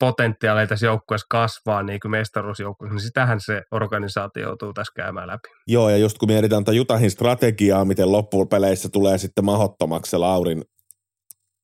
potentiaalia 0.00 0.66
tässä 0.66 0.86
joukkueessa 0.86 1.26
kasvaa 1.30 1.82
niin 1.82 2.00
kuin 2.00 2.10
mestaruusjoukkueessa, 2.10 2.94
niin 2.94 3.02
sitähän 3.02 3.40
se 3.40 3.62
organisaatio 3.72 4.42
joutuu 4.42 4.72
tässä 4.72 4.92
käymään 4.96 5.28
läpi. 5.28 5.48
Joo, 5.66 5.90
ja 5.90 5.96
just 5.96 6.18
kun 6.18 6.28
mietitään 6.28 6.64
tätä 6.64 6.76
Jutahin 6.76 7.10
strategiaa, 7.10 7.84
miten 7.84 8.12
loppupeleissä 8.12 8.88
tulee 8.88 9.18
sitten 9.18 9.44
mahottomaksi 9.44 10.10
se 10.10 10.16
Laurin 10.16 10.64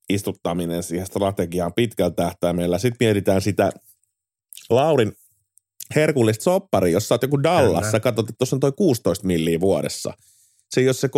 istuttaminen 0.08 0.82
siihen 0.82 1.06
strategiaan 1.06 1.72
pitkällä 1.76 2.10
tähtäimellä. 2.10 2.78
Sitten 2.78 3.06
mietitään 3.06 3.40
sitä 3.40 3.70
Laurin 4.70 5.12
herkullista 5.94 6.42
soppari, 6.42 6.92
jos 6.92 7.08
sä 7.08 7.14
oot 7.14 7.22
joku 7.22 7.42
Dallas, 7.42 7.90
sä 7.90 8.00
katsot, 8.00 8.28
että 8.28 8.38
tuossa 8.38 8.56
on 8.56 8.60
toi 8.60 8.72
16 8.72 9.26
milliä 9.26 9.60
vuodessa. 9.60 10.12
Se 10.70 10.80
jos 10.80 11.00
se 11.00 11.06
30-50 11.06 11.10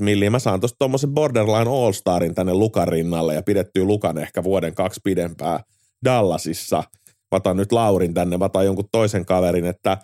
milliä, 0.00 0.30
mä 0.30 0.38
saan 0.38 0.60
tuosta 0.60 0.76
tuommoisen 0.78 1.10
borderline 1.10 1.70
all-starin 1.70 2.34
tänne 2.34 2.54
Lukan 2.54 2.88
rinnalle 2.88 3.34
ja 3.34 3.42
pidettyä 3.42 3.84
Lukan 3.84 4.18
ehkä 4.18 4.44
vuoden 4.44 4.74
kaksi 4.74 5.00
pidempää 5.04 5.60
Dallasissa. 6.04 6.76
Mä 7.06 7.36
otan 7.36 7.56
nyt 7.56 7.72
Laurin 7.72 8.14
tänne, 8.14 8.36
mä 8.36 8.44
otan 8.44 8.64
jonkun 8.64 8.88
toisen 8.92 9.24
kaverin, 9.24 9.66
että 9.66 9.98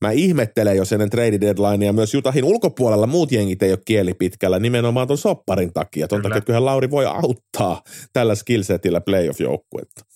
mä 0.00 0.10
ihmettelen, 0.10 0.76
jos 0.76 0.92
ennen 0.92 1.10
trade 1.10 1.40
deadlinea 1.40 1.92
myös 1.92 2.14
Jutahin 2.14 2.44
ulkopuolella 2.44 3.06
muut 3.06 3.32
jengit 3.32 3.62
ei 3.62 3.72
ole 3.72 3.78
kieli 3.84 4.14
pitkällä 4.14 4.58
nimenomaan 4.58 5.08
ton 5.08 5.18
sopparin 5.18 5.72
takia. 5.72 6.08
Ton 6.08 6.22
takia, 6.22 6.38
että 6.38 6.64
Lauri 6.64 6.90
voi 6.90 7.06
auttaa 7.06 7.82
tällä 8.12 8.34
skillsetillä 8.34 9.00
playoff-joukkuetta. 9.00 10.15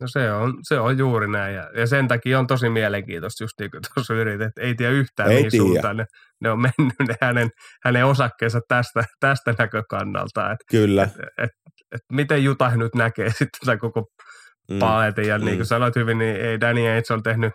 No 0.00 0.06
se 0.08 0.32
on, 0.32 0.54
se 0.62 0.78
on 0.78 0.98
juuri 0.98 1.28
näin 1.28 1.54
ja, 1.54 1.70
ja 1.76 1.86
sen 1.86 2.08
takia 2.08 2.38
on 2.38 2.46
tosi 2.46 2.68
mielenkiintoista 2.68 3.44
just 3.44 3.52
niin 3.60 3.70
kuin 3.70 3.80
tuossa 3.94 4.14
yritet, 4.14 4.46
että 4.46 4.60
ei 4.60 4.74
tiedä 4.74 4.92
yhtään 4.92 5.30
ei 5.30 5.36
mihin 5.36 5.50
tiedä. 5.50 5.64
suuntaan 5.64 5.96
ne, 5.96 6.04
ne 6.40 6.50
on 6.50 6.60
mennyt 6.78 7.08
ne 7.08 7.14
hänen, 7.20 7.50
hänen 7.84 8.06
osakkeensa 8.06 8.60
tästä, 8.68 9.04
tästä 9.20 9.54
näkökannalta. 9.58 10.52
Et, 10.52 10.58
Kyllä. 10.70 11.02
Et, 11.02 11.28
et, 11.38 11.50
et, 11.94 12.00
miten 12.12 12.44
Juta 12.44 12.76
nyt 12.76 12.94
näkee 12.94 13.30
sitten 13.38 13.60
tätä 13.60 13.76
koko 13.76 14.06
mm. 14.70 14.78
paletin 14.78 15.28
ja 15.28 15.38
mm. 15.38 15.44
niin 15.44 15.56
kuin 15.56 15.66
sanoit 15.66 15.96
hyvin, 15.96 16.18
niin 16.18 16.36
ei 16.36 16.60
Danny 16.60 16.88
Ainge 16.88 17.14
on 17.14 17.22
tehnyt 17.22 17.52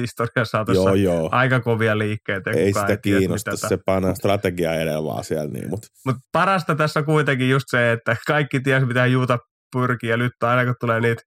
historiassa 0.00 0.44
saatossa 0.44 0.82
joo, 0.82 0.94
joo. 0.94 1.28
aika 1.32 1.60
kovia 1.60 1.98
liikkeitä. 1.98 2.50
Ei 2.50 2.72
sitä 2.72 2.96
kiinnosta, 2.96 3.56
se 3.56 3.78
painaa 3.86 4.14
strategiaa 4.14 4.74
edellä 4.74 5.04
vaan 5.04 5.24
siellä. 5.24 5.50
Niin, 5.50 5.70
mutta 5.70 5.88
Mut 6.06 6.16
parasta 6.32 6.74
tässä 6.74 7.00
on 7.00 7.06
kuitenkin 7.06 7.50
just 7.50 7.64
se, 7.68 7.92
että 7.92 8.16
kaikki 8.26 8.60
tiesi 8.60 8.86
mitä 8.86 9.06
Juuta 9.06 9.38
pyrkii 9.72 10.10
ja 10.10 10.16
nyt 10.16 10.32
aina 10.42 10.64
kun 10.64 10.74
tulee 10.80 11.00
niitä 11.00 11.22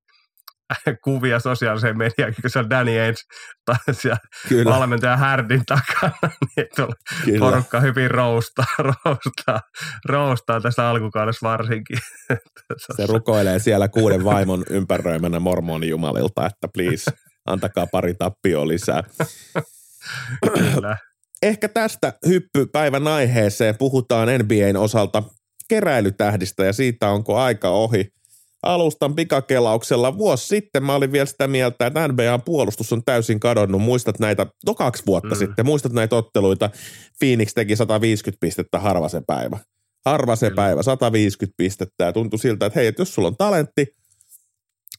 kuvia 1.03 1.39
sosiaaliseen 1.39 1.97
mediaan, 1.97 2.33
kun 2.41 2.49
se 2.49 2.59
on 2.59 2.69
Danny 2.69 2.99
Ainge 2.99 3.21
tai 3.65 3.77
siellä 3.91 4.19
valmentaja 4.65 5.17
Härdin 5.17 5.65
takana, 5.65 6.11
niin 6.55 6.67
tuolla 6.75 6.95
porukka 7.39 7.79
hyvin 7.79 8.11
roustaa, 8.11 8.65
roustaa, 9.05 9.61
roustaa 10.05 10.61
tässä 10.61 10.89
alkukaudessa 10.89 11.49
varsinkin. 11.49 11.97
Se 12.95 13.05
rukoilee 13.05 13.59
siellä 13.59 13.87
kuuden 13.87 14.23
vaimon 14.23 14.63
ympäröimänä 14.69 15.39
mormonijumalilta, 15.39 16.45
että 16.45 16.67
please, 16.73 17.11
antakaa 17.45 17.87
pari 17.87 18.13
tappioa 18.13 18.67
lisää. 18.67 19.03
Kyllä. 20.53 20.97
ehkä 21.43 21.69
tästä 21.69 22.13
hyppypäivän 22.27 23.07
aiheeseen 23.07 23.77
puhutaan 23.77 24.27
NBAn 24.27 24.77
osalta 24.77 25.23
keräilytähdistä 25.69 26.65
ja 26.65 26.73
siitä 26.73 27.09
onko 27.09 27.37
aika 27.37 27.69
ohi. 27.69 28.18
Alustan 28.63 29.15
pikakelauksella. 29.15 30.17
Vuosi 30.17 30.47
sitten 30.47 30.83
mä 30.83 30.95
olin 30.95 31.11
vielä 31.11 31.25
sitä 31.25 31.47
mieltä, 31.47 31.85
että 31.85 32.07
NBAn 32.07 32.41
puolustus 32.41 32.93
on 32.93 33.03
täysin 33.05 33.39
kadonnut. 33.39 33.81
Muistat 33.81 34.19
näitä, 34.19 34.45
no 34.65 34.75
kaksi 34.75 35.03
vuotta 35.05 35.35
mm. 35.35 35.39
sitten, 35.39 35.65
muistat 35.65 35.93
näitä 35.93 36.15
otteluita. 36.15 36.69
Phoenix 37.19 37.53
teki 37.53 37.75
150 37.75 38.39
pistettä 38.39 38.79
harva 38.79 39.09
se 39.09 39.21
päivä. 39.27 39.57
Harva 40.05 40.35
se 40.35 40.51
päivä, 40.55 40.83
150 40.83 41.53
pistettä 41.57 42.03
ja 42.03 42.13
tuntui 42.13 42.39
siltä, 42.39 42.65
että 42.65 42.79
hei, 42.79 42.87
että 42.87 43.01
jos 43.01 43.13
sulla 43.13 43.27
on 43.27 43.37
talentti, 43.37 43.87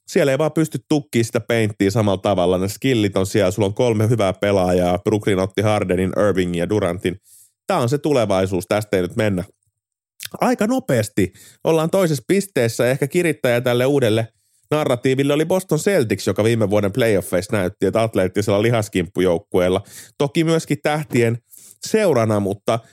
siellä 0.09 0.33
ei 0.33 0.38
vaan 0.38 0.52
pysty 0.52 0.79
tukkiin 0.88 1.25
sitä 1.25 1.40
peinttiä 1.40 1.90
samalla 1.90 2.21
tavalla. 2.23 2.59
Ne 2.59 2.69
skillit 2.69 3.17
on 3.17 3.26
siellä, 3.26 3.50
sulla 3.50 3.69
on 3.69 3.75
kolme 3.75 4.09
hyvää 4.09 4.33
pelaajaa. 4.33 4.99
Brooklyn 4.99 5.38
otti 5.38 5.62
Hardenin, 5.62 6.12
Irvingin 6.29 6.59
ja 6.59 6.69
Durantin. 6.69 7.17
Tämä 7.67 7.81
on 7.81 7.88
se 7.88 7.99
tulevaisuus, 7.99 8.64
tästä 8.69 8.97
ei 8.97 9.02
nyt 9.02 9.17
mennä. 9.17 9.45
Aika 10.40 10.66
nopeasti 10.66 11.32
ollaan 11.64 11.90
toisessa 11.90 12.25
pisteessä, 12.26 12.90
ehkä 12.90 13.06
kirittäjä 13.06 13.60
tälle 13.60 13.87
uudelle 13.87 14.28
narratiiville 14.70 15.32
oli 15.32 15.44
Boston 15.44 15.78
Celtics, 15.78 16.26
joka 16.26 16.44
viime 16.44 16.70
vuoden 16.70 16.92
playoffeissa 16.92 17.56
näytti, 17.56 17.87
että 17.87 18.02
atleettisella 18.02 18.62
lihaskimppujoukkueella, 18.62 19.82
toki 20.18 20.44
myöskin 20.44 20.78
tähtien 20.82 21.38
seurana, 21.87 22.40
mutta– 22.40 22.78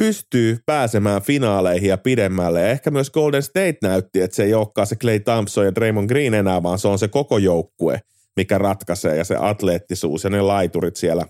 pystyy 0.00 0.58
pääsemään 0.66 1.22
finaaleihin 1.22 1.88
ja 1.88 1.98
pidemmälle. 1.98 2.60
Ja 2.60 2.68
ehkä 2.68 2.90
myös 2.90 3.10
Golden 3.10 3.42
State 3.42 3.76
näytti, 3.82 4.20
että 4.20 4.36
se 4.36 4.44
ei 4.44 4.54
olekaan 4.54 4.86
se 4.86 4.96
Clay 4.96 5.20
Thompson 5.20 5.64
ja 5.64 5.74
Draymond 5.74 6.08
Green 6.08 6.34
enää, 6.34 6.62
vaan 6.62 6.78
se 6.78 6.88
on 6.88 6.98
se 6.98 7.08
koko 7.08 7.38
joukkue, 7.38 8.00
mikä 8.36 8.58
ratkaisee 8.58 9.16
ja 9.16 9.24
se 9.24 9.36
atleettisuus 9.40 10.24
ja 10.24 10.30
ne 10.30 10.40
laiturit 10.40 10.96
siellä 10.96 11.26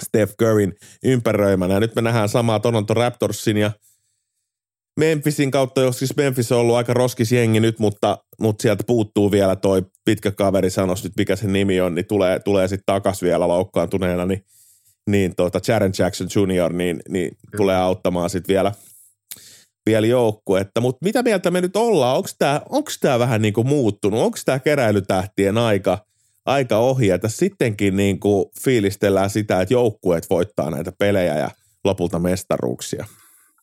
Steph 0.00 0.34
Curryn 0.36 0.72
ympäröimänä. 1.04 1.74
Ja 1.74 1.80
nyt 1.80 1.94
me 1.94 2.02
nähdään 2.02 2.28
samaa 2.28 2.60
Toronto 2.60 2.94
Raptorsin 2.94 3.56
ja 3.56 3.70
Memphisin 5.00 5.50
kautta, 5.50 5.80
jos 5.80 5.98
siis 5.98 6.16
Memphis 6.16 6.52
on 6.52 6.58
ollut 6.58 6.76
aika 6.76 6.94
roskis 6.94 7.32
jengi 7.32 7.60
nyt, 7.60 7.78
mutta, 7.78 8.18
mutta 8.40 8.62
sieltä 8.62 8.84
puuttuu 8.86 9.30
vielä 9.30 9.56
toi 9.56 9.82
pitkä 10.04 10.30
kaveri, 10.30 10.70
sanoisi 10.70 11.04
nyt 11.04 11.12
mikä 11.16 11.36
se 11.36 11.46
nimi 11.46 11.80
on, 11.80 11.94
niin 11.94 12.06
tulee, 12.06 12.38
tulee 12.38 12.68
sitten 12.68 12.86
takas 12.86 13.22
vielä 13.22 13.48
loukkaantuneena, 13.48 14.26
niin 14.26 14.44
niin 15.10 15.36
tuota 15.36 15.60
Jaren 15.68 15.92
Jackson 15.98 16.28
Jr. 16.36 16.72
niin, 16.72 17.00
niin 17.08 17.36
tulee 17.56 17.76
auttamaan 17.76 18.30
sitten 18.30 18.52
vielä, 18.52 18.72
vielä 19.86 20.06
joukkuetta. 20.06 20.80
Mutta 20.80 21.04
mitä 21.04 21.22
mieltä 21.22 21.50
me 21.50 21.60
nyt 21.60 21.76
ollaan? 21.76 22.16
Onko 22.16 22.28
tämä 22.38 22.60
onks 22.68 22.98
tää 23.00 23.18
vähän 23.18 23.42
niinku 23.42 23.64
muuttunut? 23.64 24.20
Onko 24.20 24.38
tämä 24.44 24.58
keräilytähtien 24.58 25.58
aika, 25.58 25.98
aika 26.46 26.78
ohi? 26.78 27.10
Että 27.10 27.28
sittenkin 27.28 27.96
niinku 27.96 28.52
fiilistellään 28.64 29.30
sitä, 29.30 29.60
että 29.60 29.74
joukkueet 29.74 30.30
voittaa 30.30 30.70
näitä 30.70 30.92
pelejä 30.98 31.38
ja 31.38 31.50
lopulta 31.84 32.18
mestaruuksia. 32.18 33.06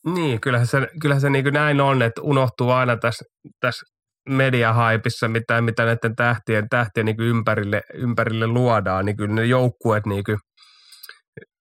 Niin, 0.06 0.40
kyllähän 0.40 0.66
se, 0.66 0.88
kyllähän 1.02 1.20
se 1.20 1.30
niin 1.30 1.52
näin 1.52 1.80
on, 1.80 2.02
että 2.02 2.22
unohtuu 2.22 2.70
aina 2.70 2.96
tässä, 2.96 3.24
tässä 3.60 3.86
mediahaipissa, 4.28 5.28
mitä, 5.28 5.60
mitä 5.60 5.84
näiden 5.84 6.16
tähtien, 6.16 6.68
tähtien 6.68 7.06
niin 7.06 7.20
ympärille, 7.20 7.82
ympärille 7.94 8.46
luodaan, 8.46 9.06
niin 9.06 9.16
kyllä 9.16 9.34
ne 9.34 9.44
joukkueet 9.44 10.06
niin 10.06 10.24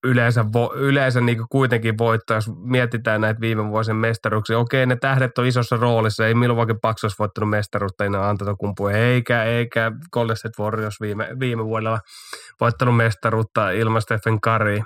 yleensä, 0.03 0.45
vo, 0.53 0.73
yleensä 0.75 1.21
niin 1.21 1.37
kuitenkin 1.51 1.97
voittaa, 1.97 2.37
jos 2.37 2.49
mietitään 2.55 3.21
näitä 3.21 3.41
viime 3.41 3.69
vuosien 3.69 3.97
mestaruuksia. 3.97 4.59
Okei, 4.59 4.85
ne 4.85 4.95
tähdet 4.95 5.37
on 5.37 5.45
isossa 5.45 5.77
roolissa, 5.77 6.27
ei 6.27 6.33
Milwaukee 6.33 6.75
Bucks 6.81 7.03
olisi 7.03 7.19
voittanut 7.19 7.49
mestaruutta 7.49 8.05
enää 8.05 8.29
Antetokumpu, 8.29 8.87
eikä, 8.87 9.43
eikä 9.43 9.91
Golden 10.13 10.37
State 10.37 10.63
Warriors 10.63 11.01
viime, 11.01 11.27
viime 11.39 11.65
vuodella 11.65 11.99
voittanut 12.59 12.97
mestaruutta 12.97 13.71
ilman 13.71 14.01
Stephen 14.01 14.41
Curry 14.41 14.81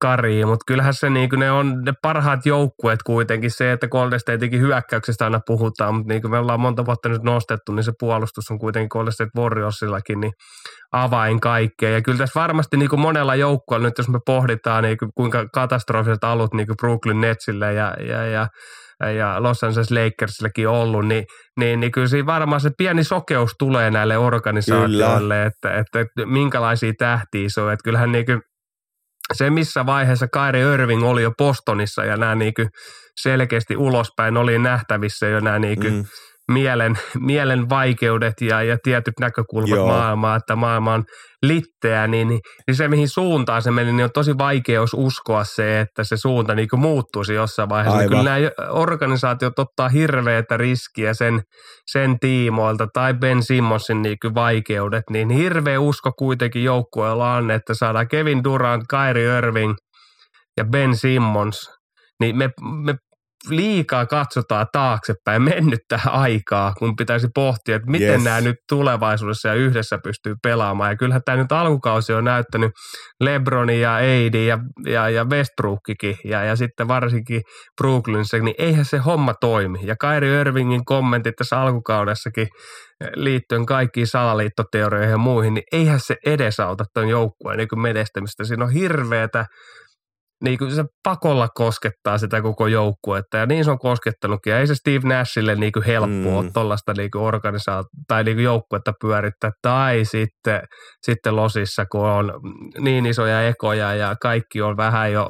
kari, 0.00 0.44
mutta 0.44 0.64
kyllähän 0.66 0.94
se 0.94 1.10
niin 1.10 1.30
ne 1.36 1.50
on 1.50 1.82
ne 1.84 1.92
parhaat 2.02 2.46
joukkueet 2.46 3.02
kuitenkin. 3.02 3.50
Se, 3.50 3.72
että 3.72 3.88
Golden 3.88 4.20
Statein 4.20 4.60
hyökkäyksestä 4.60 5.24
aina 5.24 5.40
puhutaan, 5.46 5.94
mutta 5.94 6.12
niin 6.12 6.22
kuin 6.22 6.30
me 6.30 6.38
ollaan 6.38 6.60
monta 6.60 6.86
vuotta 6.86 7.08
nyt 7.08 7.22
nostettu, 7.22 7.72
niin 7.72 7.84
se 7.84 7.92
puolustus 8.00 8.50
on 8.50 8.58
kuitenkin 8.58 8.88
Golden 8.90 9.12
State 9.12 9.30
Warriorsillakin 9.38 10.20
niin 10.20 10.32
avain 10.92 11.40
kaikkea. 11.40 11.90
Ja 11.90 12.02
kyllä 12.02 12.18
tässä 12.18 12.40
varmasti 12.40 12.76
niin 12.76 12.88
kuin 12.88 13.00
monella 13.00 13.34
joukkueella 13.34 13.86
nyt, 13.88 13.98
jos 13.98 14.08
me 14.08 14.18
pohditaan 14.26 14.82
niin 14.84 14.98
kuin 14.98 15.10
kuinka 15.14 15.46
katastrofiset 15.54 16.24
alut 16.24 16.54
niin 16.54 16.66
kuin 16.66 16.76
Brooklyn 16.76 17.20
Netsille 17.20 17.72
ja, 17.72 17.96
ja, 18.00 18.26
ja 18.26 18.46
ja 19.16 19.42
Los 19.42 19.64
Angeles 19.64 19.90
Lakersillekin 19.90 20.68
ollut, 20.68 21.06
niin, 21.06 21.24
niin, 21.60 21.80
niin 21.80 21.92
kyllä 21.92 22.08
siinä 22.08 22.26
varmaan 22.26 22.60
se 22.60 22.70
pieni 22.78 23.04
sokeus 23.04 23.50
tulee 23.58 23.90
näille 23.90 24.18
organisaatioille, 24.18 25.46
että, 25.46 25.70
että, 25.70 26.00
että, 26.00 26.26
minkälaisia 26.26 26.92
tähtiä 26.98 27.48
se 27.48 27.60
on. 27.60 27.72
Että 27.72 27.84
kyllähän 27.84 28.12
niin 28.12 28.26
kuin 28.26 28.40
se, 29.32 29.50
missä 29.50 29.86
vaiheessa 29.86 30.28
Kyrie 30.28 30.74
Irving 30.74 31.04
oli 31.04 31.22
jo 31.22 31.32
Bostonissa 31.38 32.04
ja 32.04 32.16
nämä 32.16 32.34
niin 32.34 32.54
selkeästi 33.20 33.76
ulospäin 33.76 34.36
oli 34.36 34.58
nähtävissä 34.58 35.26
jo 35.26 35.40
nämä 35.40 35.58
niin 35.58 35.94
mm. 35.94 36.04
Mielen, 36.52 36.98
mielen 37.20 37.68
vaikeudet 37.68 38.40
ja, 38.40 38.62
ja 38.62 38.78
tietyt 38.82 39.14
näkökulmat 39.20 39.70
Joo. 39.70 39.88
maailmaa, 39.88 40.36
että 40.36 40.56
maailma 40.56 40.94
on 40.94 41.04
litteä, 41.42 42.06
niin, 42.06 42.28
niin, 42.28 42.40
niin 42.66 42.74
se 42.74 42.88
mihin 42.88 43.08
suuntaan 43.08 43.62
se 43.62 43.70
meni, 43.70 43.92
niin 43.92 44.04
on 44.04 44.10
tosi 44.14 44.38
vaikeus 44.38 44.94
uskoa 44.94 45.44
se, 45.44 45.80
että 45.80 46.04
se 46.04 46.16
suunta 46.16 46.54
niin 46.54 46.68
muuttuisi 46.76 47.34
jossain 47.34 47.68
vaiheessa. 47.68 47.98
Niin 47.98 48.08
kyllä 48.08 48.22
nämä 48.22 48.70
organisaatiot 48.70 49.58
ottaa 49.58 49.88
hirveätä 49.88 50.56
riskiä 50.56 51.14
sen, 51.14 51.42
sen 51.86 52.18
tiimoilta 52.20 52.86
tai 52.92 53.14
Ben 53.14 53.42
Simmonsin 53.42 54.02
niin 54.02 54.16
vaikeudet, 54.34 55.04
niin 55.10 55.30
hirveä 55.30 55.80
usko 55.80 56.12
kuitenkin 56.12 56.64
joukkueella 56.64 57.34
on, 57.34 57.50
että 57.50 57.74
saadaan 57.74 58.08
Kevin 58.08 58.44
Durant, 58.44 58.84
Kyrie 58.88 59.38
Irving 59.38 59.74
ja 60.56 60.64
Ben 60.64 60.96
Simmons, 60.96 61.70
niin 62.20 62.36
me, 62.36 62.50
me 62.84 62.94
liikaa 63.50 64.06
katsotaan 64.06 64.66
taaksepäin 64.72 65.42
mennyttä 65.42 66.00
aikaa, 66.06 66.72
kun 66.78 66.96
pitäisi 66.96 67.28
pohtia, 67.34 67.76
että 67.76 67.90
miten 67.90 68.08
yes. 68.08 68.24
nämä 68.24 68.40
nyt 68.40 68.56
tulevaisuudessa 68.68 69.48
ja 69.48 69.54
yhdessä 69.54 69.98
pystyy 70.04 70.34
pelaamaan. 70.42 70.90
Ja 70.90 70.96
kyllähän 70.96 71.22
tämä 71.24 71.36
nyt 71.36 71.52
alkukausi 71.52 72.12
on 72.12 72.24
näyttänyt 72.24 72.72
Lebroni 73.20 73.80
ja 73.80 73.98
Eidi 73.98 74.46
ja, 74.46 74.58
ja, 74.86 75.10
ja 75.10 75.24
Westbrookikin 75.24 76.16
ja, 76.24 76.44
ja 76.44 76.56
sitten 76.56 76.88
varsinkin 76.88 77.42
Brooklynissa, 77.76 78.38
niin 78.38 78.54
eihän 78.58 78.84
se 78.84 78.98
homma 78.98 79.34
toimi. 79.34 79.78
Ja 79.82 79.96
Kairi 80.00 80.40
Irvingin 80.40 80.84
kommentit 80.84 81.36
tässä 81.36 81.60
alkukaudessakin 81.60 82.48
liittyen 83.14 83.66
kaikkiin 83.66 84.06
salaliittoteorioihin 84.06 85.10
ja 85.10 85.18
muihin, 85.18 85.54
niin 85.54 85.64
eihän 85.72 86.00
se 86.00 86.16
edesauta 86.26 86.84
tuon 86.94 87.08
joukkueen 87.08 87.58
niin 87.58 87.80
menestämistä. 87.80 88.44
Siinä 88.44 88.64
on 88.64 88.70
hirveätä 88.70 89.46
niin 90.44 90.58
kuin 90.58 90.74
se 90.74 90.84
pakolla 91.02 91.48
koskettaa 91.54 92.18
sitä 92.18 92.42
koko 92.42 92.66
joukkuetta 92.66 93.36
ja 93.36 93.46
niin 93.46 93.64
se 93.64 93.70
on 93.70 93.78
koskettanutkin. 93.78 94.50
Ja 94.50 94.58
ei 94.58 94.66
se 94.66 94.74
Steve 94.74 95.08
Nashille 95.08 95.54
niin 95.54 95.72
kuin 95.72 95.84
helppoa 95.84 96.42
mm. 96.42 96.52
tuollaista 96.52 96.92
niin 96.96 97.10
tai 98.08 98.24
niin 98.24 98.36
kuin 98.36 98.44
joukkuetta 98.44 98.92
pyörittää 99.00 99.50
tai 99.62 100.04
sitten, 100.04 100.60
sitten 101.02 101.36
losissa, 101.36 101.84
kun 101.92 102.08
on 102.08 102.32
niin 102.80 103.06
isoja 103.06 103.48
ekoja 103.48 103.94
ja 103.94 104.14
kaikki 104.22 104.62
on 104.62 104.76
vähän 104.76 105.12
jo 105.12 105.28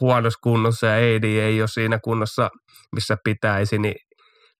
huonossa 0.00 0.38
kunnossa 0.42 0.86
ja 0.86 1.16
AD 1.16 1.24
ei 1.24 1.62
ole 1.62 1.68
siinä 1.68 1.98
kunnossa, 2.04 2.48
missä 2.94 3.16
pitäisi, 3.24 3.78
niin 3.78 3.94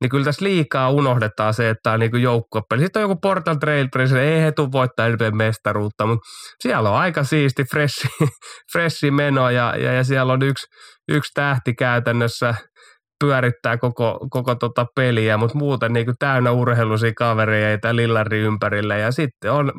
niin 0.00 0.10
kyllä 0.10 0.24
tässä 0.24 0.44
liikaa 0.44 0.90
unohdetaan 0.90 1.54
se, 1.54 1.70
että 1.70 1.92
on 1.92 2.00
niin 2.00 2.22
joukkuepeli. 2.22 2.82
Sitten 2.82 3.00
on 3.04 3.10
joku 3.10 3.20
Portal 3.20 3.54
Trailblazer, 3.54 4.18
ei 4.18 4.40
he 4.40 4.52
tule 4.52 4.72
voittaa 4.72 5.08
NBA 5.08 5.30
mestaruutta, 5.30 6.06
mutta 6.06 6.28
siellä 6.62 6.90
on 6.90 6.96
aika 6.96 7.24
siisti, 7.24 7.64
freshi, 7.64 8.08
freshi 8.72 9.10
meno 9.10 9.50
ja, 9.50 9.74
ja, 9.76 9.92
ja, 9.92 10.04
siellä 10.04 10.32
on 10.32 10.42
yksi, 10.42 10.66
yksi 11.08 11.30
tähti 11.34 11.74
käytännössä 11.74 12.54
pyörittää 13.24 13.78
koko, 13.78 14.18
koko 14.30 14.54
tota 14.54 14.86
peliä, 14.96 15.36
mutta 15.36 15.58
muuten 15.58 15.92
niin 15.92 16.06
täynnä 16.18 16.50
urheiluisia 16.50 17.12
kavereita 17.16 17.96
Lillari 17.96 18.38
ympärillä 18.38 18.96
ja 18.96 19.12
sitten 19.12 19.52
on 19.52 19.72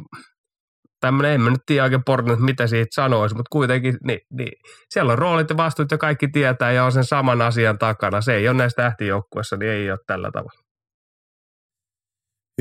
tämmöinen, 1.00 1.32
en 1.32 1.42
mä 1.42 1.50
nyt 1.50 1.62
tiedä 1.66 1.84
oikein 1.84 2.04
Portland, 2.06 2.40
mitä 2.40 2.68
siitä 2.68 2.90
sanoisi, 2.92 3.36
mutta 3.36 3.50
kuitenkin 3.52 3.98
niin, 4.04 4.20
niin, 4.32 4.52
siellä 4.90 5.12
on 5.12 5.18
roolit 5.18 5.50
ja 5.50 5.58
vastuut 5.58 5.92
ja 5.92 5.98
kaikki 5.98 6.28
tietää 6.28 6.72
ja 6.72 6.86
on 6.86 6.92
sen 6.92 7.04
saman 7.04 7.42
asian 7.42 7.80
takana. 7.80 8.22
Se 8.22 8.34
ei 8.34 8.48
ole 8.48 8.58
näistä 8.58 8.82
tähtijoukkuessa, 8.82 9.58
niin 9.58 9.72
ei 9.72 9.92
ole 9.92 10.00
tällä 10.08 10.32
tavalla. 10.32 10.62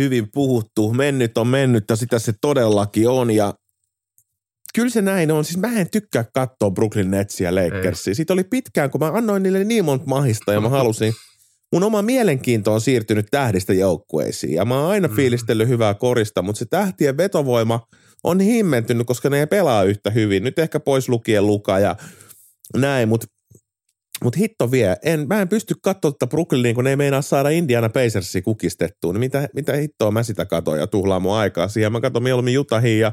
Hyvin 0.01 0.29
puhuttu. 0.35 0.93
Mennyt 0.93 1.39
on 1.39 1.47
mennyt 1.47 1.85
ja 1.91 1.97
sitä 1.97 2.19
se 2.19 2.33
todellakin 2.41 3.09
on 3.09 3.31
ja 3.31 3.55
kyllä 4.75 4.91
se 4.91 5.03
näin 5.03 5.31
on. 5.31 5.45
Siis 5.45 5.59
mä 5.59 5.81
en 5.81 5.91
tykkää 5.91 6.25
katsoa 6.35 6.71
Brooklyn 6.71 7.11
Netsia 7.11 7.55
Lakersia. 7.55 8.15
Siitä 8.15 8.33
oli 8.33 8.45
pitkään, 8.45 8.91
kun 8.91 9.01
mä 9.01 9.11
annoin 9.15 9.43
niille 9.43 9.65
niin 9.65 9.85
monta 9.85 10.07
mahista 10.07 10.53
ja 10.53 10.61
mä 10.61 10.69
halusin– 10.69 11.13
mun 11.73 11.83
oma 11.83 12.03
mielenkiinto 12.03 12.75
on 12.75 12.81
siirtynyt 12.81 13.27
tähdistä 13.31 13.73
joukkueisiin 13.73 14.55
ja 14.55 14.65
mä 14.65 14.81
oon 14.81 14.91
aina 14.91 15.09
mm. 15.09 15.15
fiilistellyt 15.15 15.69
hyvää 15.69 15.95
korista, 15.95 16.43
mutta 16.43 16.59
se 16.59 16.65
tähtien 16.65 17.17
vetovoima 17.17 17.81
on 18.25 18.41
himmentynyt, 18.41 19.07
koska 19.07 19.31
ne 19.31 19.41
ei 19.41 19.47
pelaa 19.47 19.83
yhtä 19.83 20.11
hyvin. 20.11 20.45
Nyt 20.45 20.59
ehkä 20.59 20.81
pois 20.81 21.09
lukien 21.09 21.47
Luka 21.47 21.79
ja 21.79 21.97
näin, 22.77 23.09
mutta 23.09 23.27
Mutta 24.25 24.39
hitto 24.39 24.71
vie, 24.71 24.97
en, 25.03 25.27
mä 25.29 25.43
en 25.43 25.49
pysty 25.49 25.75
katsoa 25.83 26.13
tätä 26.13 26.27
Brooklynia, 26.27 26.75
kun 26.75 26.85
ne 26.85 26.91
ei 26.91 26.97
meinaa 26.97 27.23
saada 27.23 27.49
Indiana 27.49 27.89
Pacersia 27.89 28.43
kukistettua. 28.43 29.13
Niin 29.13 29.21
mitä, 29.21 29.49
mitä 29.55 29.73
hittoa 29.73 30.11
mä 30.11 30.23
sitä 30.23 30.47
katon 30.47 30.79
ja 30.79 30.87
tuhlaa 30.87 31.21
mun 31.21 31.35
aikaa 31.35 31.69
siihen. 31.69 31.93
Mä 31.93 32.01
katson 32.01 32.23
mieluummin 32.23 32.59
Utahia 32.59 32.99
ja 32.99 33.13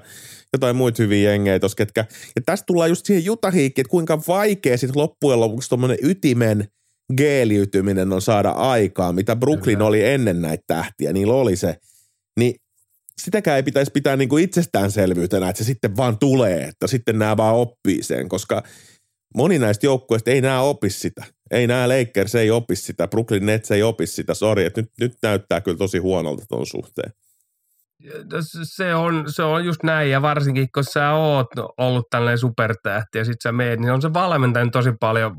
jotain 0.54 0.76
muita 0.76 1.04
hyviä 1.04 1.32
jengejä 1.32 1.60
tossa, 1.60 1.76
ketkä. 1.76 2.06
Ja 2.36 2.42
tästä 2.46 2.66
tullaan 2.66 2.90
just 2.90 3.06
siihen 3.06 3.32
Utahiinkin, 3.32 3.82
että 3.82 3.92
kuinka 3.92 4.22
vaikea 4.28 4.78
sitten 4.78 5.02
loppujen 5.02 5.40
lopuksi 5.40 5.70
tuommoinen 5.70 5.98
ytimen 6.02 6.68
geeliytyminen 7.18 8.14
on 8.14 8.22
saada 8.22 8.50
aikaa, 8.50 9.14
mitä 9.14 9.36
Brooklyn 9.36 9.78
Kyllä. 9.78 9.88
oli 9.88 10.06
ennen 10.06 10.42
näitä 10.42 10.64
tähtiä. 10.68 11.14
Niillä 11.14 11.34
oli 11.34 11.56
se. 11.56 11.76
Niin 12.40 12.56
sitäkään 13.22 13.58
ei 13.58 13.64
pitäisi 13.64 13.92
pitää 13.92 14.16
niin 14.16 14.30
kuin 14.30 14.44
itsestäänselvyytenä, 14.44 15.50
että 15.50 15.64
se 15.64 15.68
sitten 15.68 15.98
vaan 15.98 16.18
tulee, 16.18 16.64
että 16.64 16.88
sitten 16.88 17.20
nämä 17.20 17.38
vaan 17.38 17.56
oppii 17.56 18.04
sen, 18.04 18.30
koska 18.30 18.64
moni 19.36 19.60
näistä 19.60 19.86
joukkueista 19.86 20.32
ei 20.32 20.42
nämä 20.42 20.62
opi 20.62 20.90
sitä. 20.90 21.26
Ei 21.52 21.68
nämä 21.68 21.90
Lakers 21.90 22.36
ei 22.36 22.52
opi 22.52 22.76
sitä, 22.76 23.08
Brooklyn 23.08 23.46
Nets 23.46 23.72
ei 23.72 23.84
opi 23.84 24.08
sitä, 24.08 24.34
sori, 24.34 24.66
että 24.66 24.82
nyt, 24.82 24.92
nyt 25.00 25.14
näyttää 25.22 25.62
kyllä 25.62 25.78
tosi 25.78 25.98
huonolta 25.98 26.46
tuon 26.50 26.68
suhteen 26.68 27.12
se 28.64 28.96
on, 28.96 29.24
se 29.28 29.44
on 29.44 29.66
just 29.66 29.84
näin, 29.84 30.12
ja 30.12 30.22
varsinkin 30.22 30.68
kun 30.74 30.84
sä 30.84 31.12
oot 31.12 31.48
ollut 31.78 32.06
tällainen 32.10 32.38
supertähti 32.38 33.18
ja 33.18 33.26
sit 33.26 33.42
sä 33.44 33.52
meet, 33.52 33.80
niin 33.80 33.92
on 33.92 34.02
se 34.02 34.14
valmentajan 34.14 34.72
tosi 34.72 34.94
paljon 35.00 35.36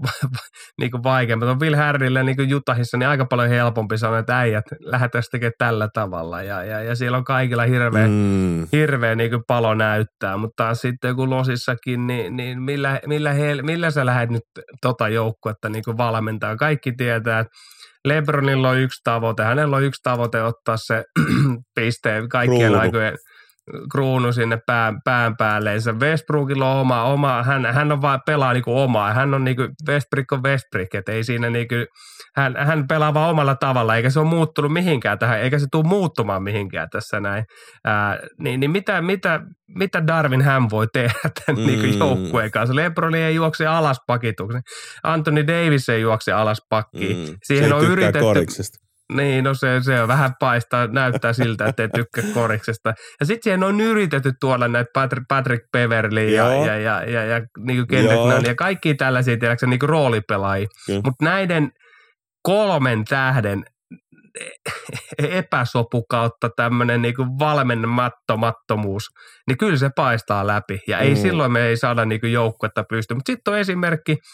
niin 0.80 0.90
kuin 0.90 1.02
vaikeampi. 1.02 1.46
On 1.46 1.60
Will 1.60 1.76
Harrylle 1.76 2.22
niin 2.22 2.36
kuin 2.36 2.48
Jutahissa 2.48 2.96
niin 2.96 3.08
aika 3.08 3.24
paljon 3.24 3.48
helpompi 3.48 3.98
sanoa, 3.98 4.18
että 4.18 4.38
äijät, 4.38 4.64
lähdetään 4.80 5.24
tekemään 5.30 5.52
tällä 5.58 5.88
tavalla. 5.94 6.42
Ja, 6.42 6.64
ja, 6.64 6.82
ja 6.82 6.96
siellä 6.96 7.18
on 7.18 7.24
kaikilla 7.24 7.62
hirveä, 7.62 8.06
mm. 8.08 8.68
hirveä 8.72 9.14
niin 9.14 9.30
kuin 9.30 9.42
palo 9.46 9.74
näyttää, 9.74 10.36
mutta 10.36 10.74
sitten 10.74 11.16
kun 11.16 11.30
Losissakin, 11.30 12.06
niin, 12.06 12.36
niin 12.36 12.62
millä, 12.62 13.00
millä, 13.06 13.32
he, 13.32 13.62
millä 13.62 13.90
sä 13.90 14.06
lähdet 14.06 14.30
nyt 14.30 14.42
tota 14.82 15.08
joukkuetta 15.08 15.68
niin 15.68 15.84
kuin 15.84 15.96
valmentaa? 15.96 16.56
Kaikki 16.56 16.92
tietää, 16.92 17.38
että 17.38 17.52
Lebronilla 18.06 18.70
on 18.70 18.78
yksi 18.78 19.00
tavoite, 19.04 19.42
hänellä 19.42 19.76
on 19.76 19.84
yksi 19.84 20.02
tavoite 20.02 20.42
ottaa 20.42 20.76
se 20.76 21.04
pisteen 21.76 22.28
kaikkien 22.28 22.60
Kruunu. 22.60 22.80
aikojen 22.82 23.18
kruunu 23.92 24.32
sinne 24.32 24.58
pään, 24.66 25.00
pään 25.04 25.36
päälleensä. 25.36 25.92
Westbrookilla 25.92 26.72
on 26.72 26.80
oma, 26.80 27.04
oma 27.04 27.42
hän, 27.42 27.66
hän 27.66 27.92
on 27.92 28.02
vaan 28.02 28.20
pelaa 28.26 28.52
niinku 28.52 28.78
omaa. 28.78 29.12
Hän 29.12 29.34
on 29.34 29.44
niinku, 29.44 29.62
Westbrook 29.88 30.32
on 30.32 30.42
Westbrook, 30.42 30.94
että 30.94 31.12
ei 31.12 31.24
siinä 31.24 31.50
niinku, 31.50 31.74
hän, 32.36 32.56
hän 32.56 32.88
pelaa 32.88 33.14
vaan 33.14 33.30
omalla 33.30 33.54
tavalla, 33.54 33.96
eikä 33.96 34.10
se 34.10 34.20
ole 34.20 34.28
muuttunut 34.28 34.72
mihinkään 34.72 35.18
tähän, 35.18 35.40
eikä 35.40 35.58
se 35.58 35.66
tule 35.72 35.84
muuttumaan 35.84 36.42
mihinkään 36.42 36.88
tässä 36.90 37.20
näin. 37.20 37.44
Ää, 37.84 38.18
niin, 38.38 38.60
niin 38.60 38.70
mitä, 38.70 39.02
mitä, 39.02 39.40
mitä 39.68 40.06
Darwin 40.06 40.42
hän 40.42 40.70
voi 40.70 40.86
tehdä 40.92 41.30
tämän 41.46 41.62
mm. 41.62 41.66
niinku 41.66 41.98
joukkueen 41.98 42.50
kanssa? 42.50 42.76
Lebron 42.76 43.14
ei 43.14 43.34
juokse 43.34 43.66
alas 43.66 43.98
pakituksen. 44.06 44.62
Anthony 45.02 45.46
Davis 45.46 45.88
ei 45.88 46.00
juokse 46.00 46.32
alas 46.32 46.58
pakkiin. 46.68 47.28
Mm. 47.28 47.36
Siihen 47.42 47.68
se 47.68 47.74
on 47.74 47.84
yritetty, 47.84 48.20
koriksesta. 48.20 48.85
Niin, 49.12 49.44
no 49.44 49.54
se, 49.54 49.80
se 49.82 50.02
on 50.02 50.08
vähän 50.08 50.30
paistaa, 50.40 50.86
näyttää 50.86 51.32
siltä, 51.32 51.66
että 51.66 51.82
ei 51.82 51.88
tykkää 51.88 52.24
koriksesta. 52.34 52.94
Ja 53.20 53.26
sitten 53.26 53.42
siihen 53.42 53.62
on 53.62 53.80
yritetty 53.80 54.32
tuolla 54.40 54.68
näitä 54.68 54.90
Patrick, 54.94 55.24
Patrick 55.28 55.64
Beverly 55.72 56.28
ja, 56.28 56.54
ja, 56.54 56.78
ja, 56.78 57.04
ja, 57.04 57.24
ja 57.24 57.40
niin 57.58 57.76
kuin 57.76 57.86
Kendrick 57.86 58.22
Nunn 58.22 58.46
ja 58.46 58.54
kaikki 58.54 58.94
tällaisia, 58.94 59.36
tiedätkö, 59.36 59.66
niin 59.66 59.78
kuin 59.78 59.88
roolipelaajia. 59.88 60.68
Mutta 60.88 61.24
näiden 61.24 61.70
kolmen 62.42 63.04
tähden 63.04 63.64
epäsopu 65.18 66.02
kautta 66.02 66.50
tämmöinen 66.56 67.02
niin 67.02 67.14
valmennemattomattomuus, 67.38 69.04
niin 69.48 69.58
kyllä 69.58 69.76
se 69.76 69.90
paistaa 69.96 70.46
läpi. 70.46 70.80
Ja 70.88 70.98
ei 70.98 71.14
mm. 71.14 71.20
silloin 71.20 71.52
me 71.52 71.66
ei 71.66 71.76
saada 71.76 72.04
niin 72.04 72.32
joukkuetta 72.32 72.84
pysty. 72.84 73.14
Mutta 73.14 73.32
sitten 73.32 73.54
on 73.54 73.60
esimerkki– 73.60 74.16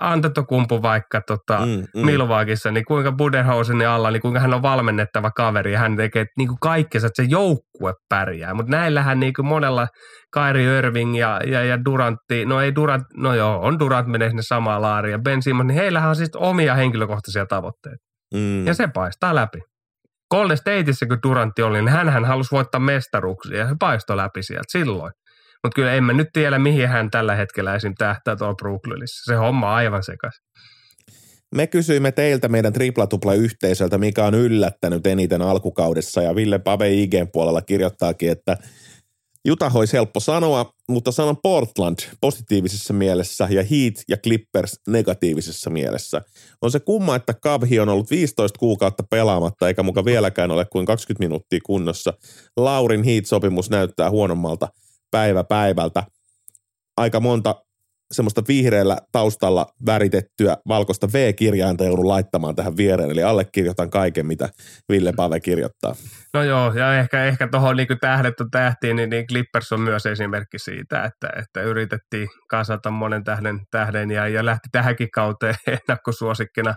Antetokumpu 0.00 0.82
vaikka 0.82 1.20
tota, 1.26 1.66
mm, 1.66 1.84
mm. 1.94 2.06
Milwaukissa, 2.06 2.70
niin 2.70 2.84
kuinka 2.84 3.12
Budenhausenin 3.12 3.88
alla, 3.88 4.10
niin 4.10 4.22
kuinka 4.22 4.40
hän 4.40 4.54
on 4.54 4.62
valmennettava 4.62 5.30
kaveri 5.30 5.72
ja 5.72 5.78
hän 5.78 5.96
tekee 5.96 6.24
niin 6.38 6.48
kuin 6.48 6.58
kaikkensa, 6.60 7.06
että 7.06 7.22
se 7.22 7.28
joukkue 7.30 7.92
pärjää. 8.08 8.54
Mutta 8.54 8.70
näillähän 8.70 9.20
niin 9.20 9.32
kuin 9.32 9.46
monella 9.46 9.86
Kairi 10.32 10.64
Irving 10.64 11.18
ja, 11.18 11.40
ja, 11.46 11.64
ja 11.64 11.84
Durantti, 11.84 12.46
no 12.46 12.60
ei 12.60 12.74
Durant, 12.74 13.04
no 13.16 13.34
joo, 13.34 13.60
on 13.60 13.78
Durant 13.78 14.08
menee 14.08 14.28
sinne 14.28 14.42
samaan 14.42 14.82
laariin 14.82 15.12
ja 15.12 15.18
Ben 15.18 15.42
Simmons, 15.42 15.66
niin 15.66 15.76
heillähän 15.76 16.10
on 16.10 16.16
siis 16.16 16.30
omia 16.36 16.74
henkilökohtaisia 16.74 17.46
tavoitteita. 17.46 18.04
Mm. 18.34 18.66
Ja 18.66 18.74
se 18.74 18.88
paistaa 18.94 19.34
läpi. 19.34 19.58
Golden 20.30 20.56
Stateissa, 20.56 21.06
kun 21.06 21.18
Durantti 21.22 21.62
oli, 21.62 21.78
niin 21.78 21.88
hän 21.88 22.24
halusi 22.24 22.50
voittaa 22.52 22.80
mestaruksia 22.80 23.58
ja 23.58 23.68
se 23.68 23.74
paistoi 23.80 24.16
läpi 24.16 24.42
sieltä 24.42 24.64
silloin. 24.68 25.12
Mutta 25.62 25.74
kyllä 25.74 25.94
en 25.94 26.04
mä 26.04 26.12
nyt 26.12 26.28
tiedä, 26.32 26.58
mihin 26.58 26.88
hän 26.88 27.10
tällä 27.10 27.34
hetkellä 27.34 27.74
esim. 27.74 27.94
tähtää 27.98 28.36
tuolla 28.36 28.54
Brooklynissa. 28.54 29.32
Se 29.32 29.36
homma 29.36 29.68
on 29.68 29.74
aivan 29.74 30.02
sekas. 30.02 30.40
Me 31.54 31.66
kysyimme 31.66 32.12
teiltä 32.12 32.48
meidän 32.48 32.72
triplatupla-yhteisöltä, 32.72 33.98
mikä 33.98 34.24
on 34.24 34.34
yllättänyt 34.34 35.06
eniten 35.06 35.42
alkukaudessa, 35.42 36.22
ja 36.22 36.34
Ville 36.34 36.58
Pave 36.58 36.92
IGn 36.92 37.28
puolella 37.32 37.62
kirjoittaakin, 37.62 38.30
että 38.30 38.56
Utah 39.50 39.76
olisi 39.76 39.92
helppo 39.92 40.20
sanoa, 40.20 40.72
mutta 40.88 41.12
sanon 41.12 41.36
Portland 41.42 41.98
positiivisessa 42.20 42.92
mielessä 42.92 43.48
ja 43.50 43.62
Heat 43.62 43.94
ja 44.08 44.16
Clippers 44.16 44.80
negatiivisessa 44.88 45.70
mielessä. 45.70 46.22
On 46.62 46.70
se 46.70 46.80
kumma, 46.80 47.16
että 47.16 47.34
Kavhi 47.34 47.80
on 47.80 47.88
ollut 47.88 48.10
15 48.10 48.58
kuukautta 48.58 49.02
pelaamatta 49.10 49.68
eikä 49.68 49.82
muka 49.82 50.04
vieläkään 50.04 50.50
ole 50.50 50.64
kuin 50.72 50.86
20 50.86 51.24
minuuttia 51.24 51.60
kunnossa. 51.66 52.12
Laurin 52.56 53.02
Heat-sopimus 53.02 53.70
näyttää 53.70 54.10
huonommalta 54.10 54.68
päivä 55.12 55.44
päivältä. 55.44 56.02
Aika 56.96 57.20
monta 57.20 57.54
semmoista 58.12 58.42
vihreällä 58.48 58.98
taustalla 59.12 59.66
väritettyä 59.86 60.56
valkoista 60.68 61.08
V-kirjainta 61.12 61.84
joudun 61.84 62.08
laittamaan 62.08 62.56
tähän 62.56 62.76
viereen, 62.76 63.10
eli 63.10 63.22
allekirjoitan 63.22 63.90
kaiken, 63.90 64.26
mitä 64.26 64.48
Ville 64.88 65.12
Pave 65.16 65.40
kirjoittaa. 65.40 65.94
No 66.34 66.42
joo, 66.42 66.72
ja 66.72 66.98
ehkä, 66.98 67.24
ehkä 67.24 67.48
tuohon 67.48 67.76
niin 67.76 67.88
tähdet 68.00 68.40
on 68.40 68.50
tähtiin, 68.50 68.96
niin, 68.96 69.10
niin 69.10 69.26
Clippers 69.26 69.72
on 69.72 69.80
myös 69.80 70.06
esimerkki 70.06 70.58
siitä, 70.58 71.04
että, 71.04 71.32
että 71.36 71.62
yritettiin 71.62 72.28
kasata 72.48 72.90
monen 72.90 73.24
tähden, 73.24 73.60
tähden 73.70 74.10
ja, 74.10 74.28
ja 74.28 74.44
lähti 74.44 74.68
tähänkin 74.72 75.10
kauteen 75.10 75.54
ennakkosuosikkina, 75.78 76.74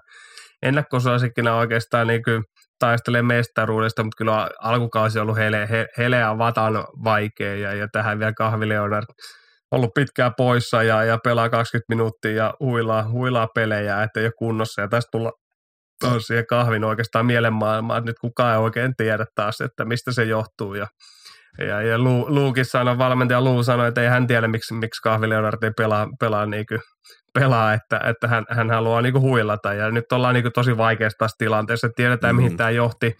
ennakkosuosikkina 0.62 1.56
oikeastaan 1.56 2.08
niin 2.08 2.24
kuin 2.24 2.43
taistelee 2.79 3.21
mestaruudesta, 3.21 4.03
mutta 4.03 4.17
kyllä 4.17 4.49
alkukausi 4.61 5.19
on 5.19 5.23
ollut 5.23 5.38
hele, 5.38 5.69
he, 5.69 5.88
heleä 5.97 6.38
vatan 6.38 6.73
vaikea 7.03 7.55
ja, 7.55 7.73
ja 7.73 7.88
tähän 7.91 8.19
vielä 8.19 8.33
Kahvi 8.33 8.69
Leonard 8.69 9.05
ollut 9.71 9.93
pitkään 9.93 10.33
poissa 10.38 10.83
ja, 10.83 11.03
ja 11.03 11.17
pelaa 11.23 11.49
20 11.49 11.85
minuuttia 11.89 12.31
ja 12.31 12.53
huilaa, 12.59 13.09
huilaa 13.09 13.47
pelejä, 13.55 14.03
että 14.03 14.19
ei 14.19 14.25
ole 14.25 14.33
kunnossa. 14.38 14.81
Ja 14.81 14.88
tästä 14.88 15.09
tulla 15.11 15.31
taas 15.99 16.23
siihen 16.23 16.47
kahvin 16.47 16.83
oikeastaan 16.83 17.25
mielenmaailmaan, 17.25 17.97
että 17.97 18.09
nyt 18.09 18.19
kukaan 18.19 18.53
ei 18.53 18.59
oikein 18.59 18.95
tiedä 18.97 19.25
taas, 19.35 19.61
että 19.61 19.85
mistä 19.85 20.11
se 20.11 20.23
johtuu. 20.23 20.73
Ja 20.73 20.88
ja, 21.59 21.81
ja 21.81 21.99
Lu, 21.99 22.25
Luukin 22.29 22.65
sanoi, 22.65 22.97
valmentaja 22.97 23.41
Luu 23.41 23.63
sanoi, 23.63 23.88
että 23.88 24.01
ei 24.01 24.07
hän 24.07 24.27
tiedä, 24.27 24.47
miksi, 24.47 24.73
miksi 24.73 25.01
Kahvi 25.01 25.29
Leonard 25.29 25.63
ei 25.63 25.71
pelaa, 25.77 26.07
pelaa 26.19 26.45
niin 26.45 26.65
pelaa, 27.39 27.74
että, 27.74 28.00
että 28.10 28.28
hän, 28.28 28.45
hän 28.50 28.69
haluaa 28.69 29.02
niin 29.02 29.21
huilata. 29.21 29.74
Ja 29.74 29.91
nyt 29.91 30.12
ollaan 30.12 30.34
niin 30.34 30.52
tosi 30.54 30.78
vaikeassa 30.78 31.17
tässä 31.17 31.36
tilanteessa. 31.38 31.89
Tiedetään, 31.95 32.36
mm. 32.36 32.41
mihin 32.41 32.58
tämä 32.58 32.69
johti. 32.69 33.13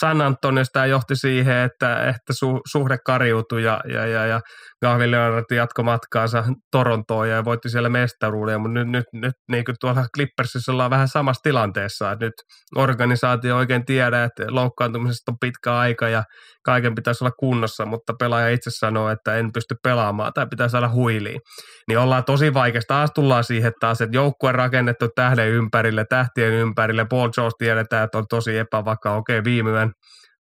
San 0.00 0.20
Antoniosta 0.20 0.72
tämä 0.72 0.86
johti 0.86 1.16
siihen, 1.16 1.56
että, 1.56 2.08
että 2.08 2.32
su, 2.32 2.60
suhde 2.70 2.98
kariutui 3.06 3.64
ja, 3.64 3.80
ja, 3.92 4.06
ja, 4.06 4.26
ja 4.26 4.40
Gavin 4.82 5.10
Leonard 5.10 5.44
jatkoi 5.50 5.84
matkaansa 5.84 6.44
Torontoon 6.72 7.28
ja 7.28 7.44
voitti 7.44 7.70
siellä 7.70 7.88
mestaruuden. 7.88 8.60
Mutta 8.60 8.74
nyt, 8.74 8.88
nyt, 8.88 9.04
nyt 9.12 9.34
niin 9.50 9.64
kuin 9.64 9.76
tuolla 9.80 10.06
Clippersissa 10.14 10.72
ollaan 10.72 10.90
vähän 10.90 11.08
samassa 11.08 11.42
tilanteessa. 11.42 12.12
Että 12.12 12.24
nyt 12.24 12.34
organisaatio 12.76 13.56
oikein 13.56 13.84
tiedä, 13.84 14.24
että 14.24 14.44
loukkaantumisesta 14.48 15.32
on 15.32 15.38
pitkä 15.40 15.78
aika 15.78 16.08
ja 16.08 16.24
kaiken 16.64 16.94
pitäisi 16.94 17.24
olla 17.24 17.32
kunnossa, 17.38 17.86
mutta 17.86 18.12
pelaaja 18.18 18.48
itse 18.48 18.70
sanoo, 18.70 19.08
että 19.08 19.36
en 19.36 19.52
pysty 19.52 19.74
pelaamaan 19.82 20.32
tai 20.32 20.46
pitää 20.50 20.68
saada 20.68 20.88
huiliin. 20.88 21.40
Niin 21.88 21.98
ollaan 21.98 22.24
tosi 22.24 22.54
vaikeasta. 22.54 22.94
Taas 22.94 23.10
tullaan 23.14 23.44
siihen 23.44 23.59
taas, 23.80 24.00
että 24.00 24.16
joukkue 24.16 24.52
rakennettu 24.52 25.08
tähden 25.14 25.48
ympärille, 25.48 26.04
tähtien 26.08 26.52
ympärille. 26.52 27.06
Paul 27.10 27.28
George 27.28 27.54
tiedetään, 27.58 28.04
että 28.04 28.18
on 28.18 28.24
tosi 28.28 28.58
epävakaa. 28.58 29.16
Okei, 29.16 29.44
viime 29.44 29.70
yön 29.70 29.92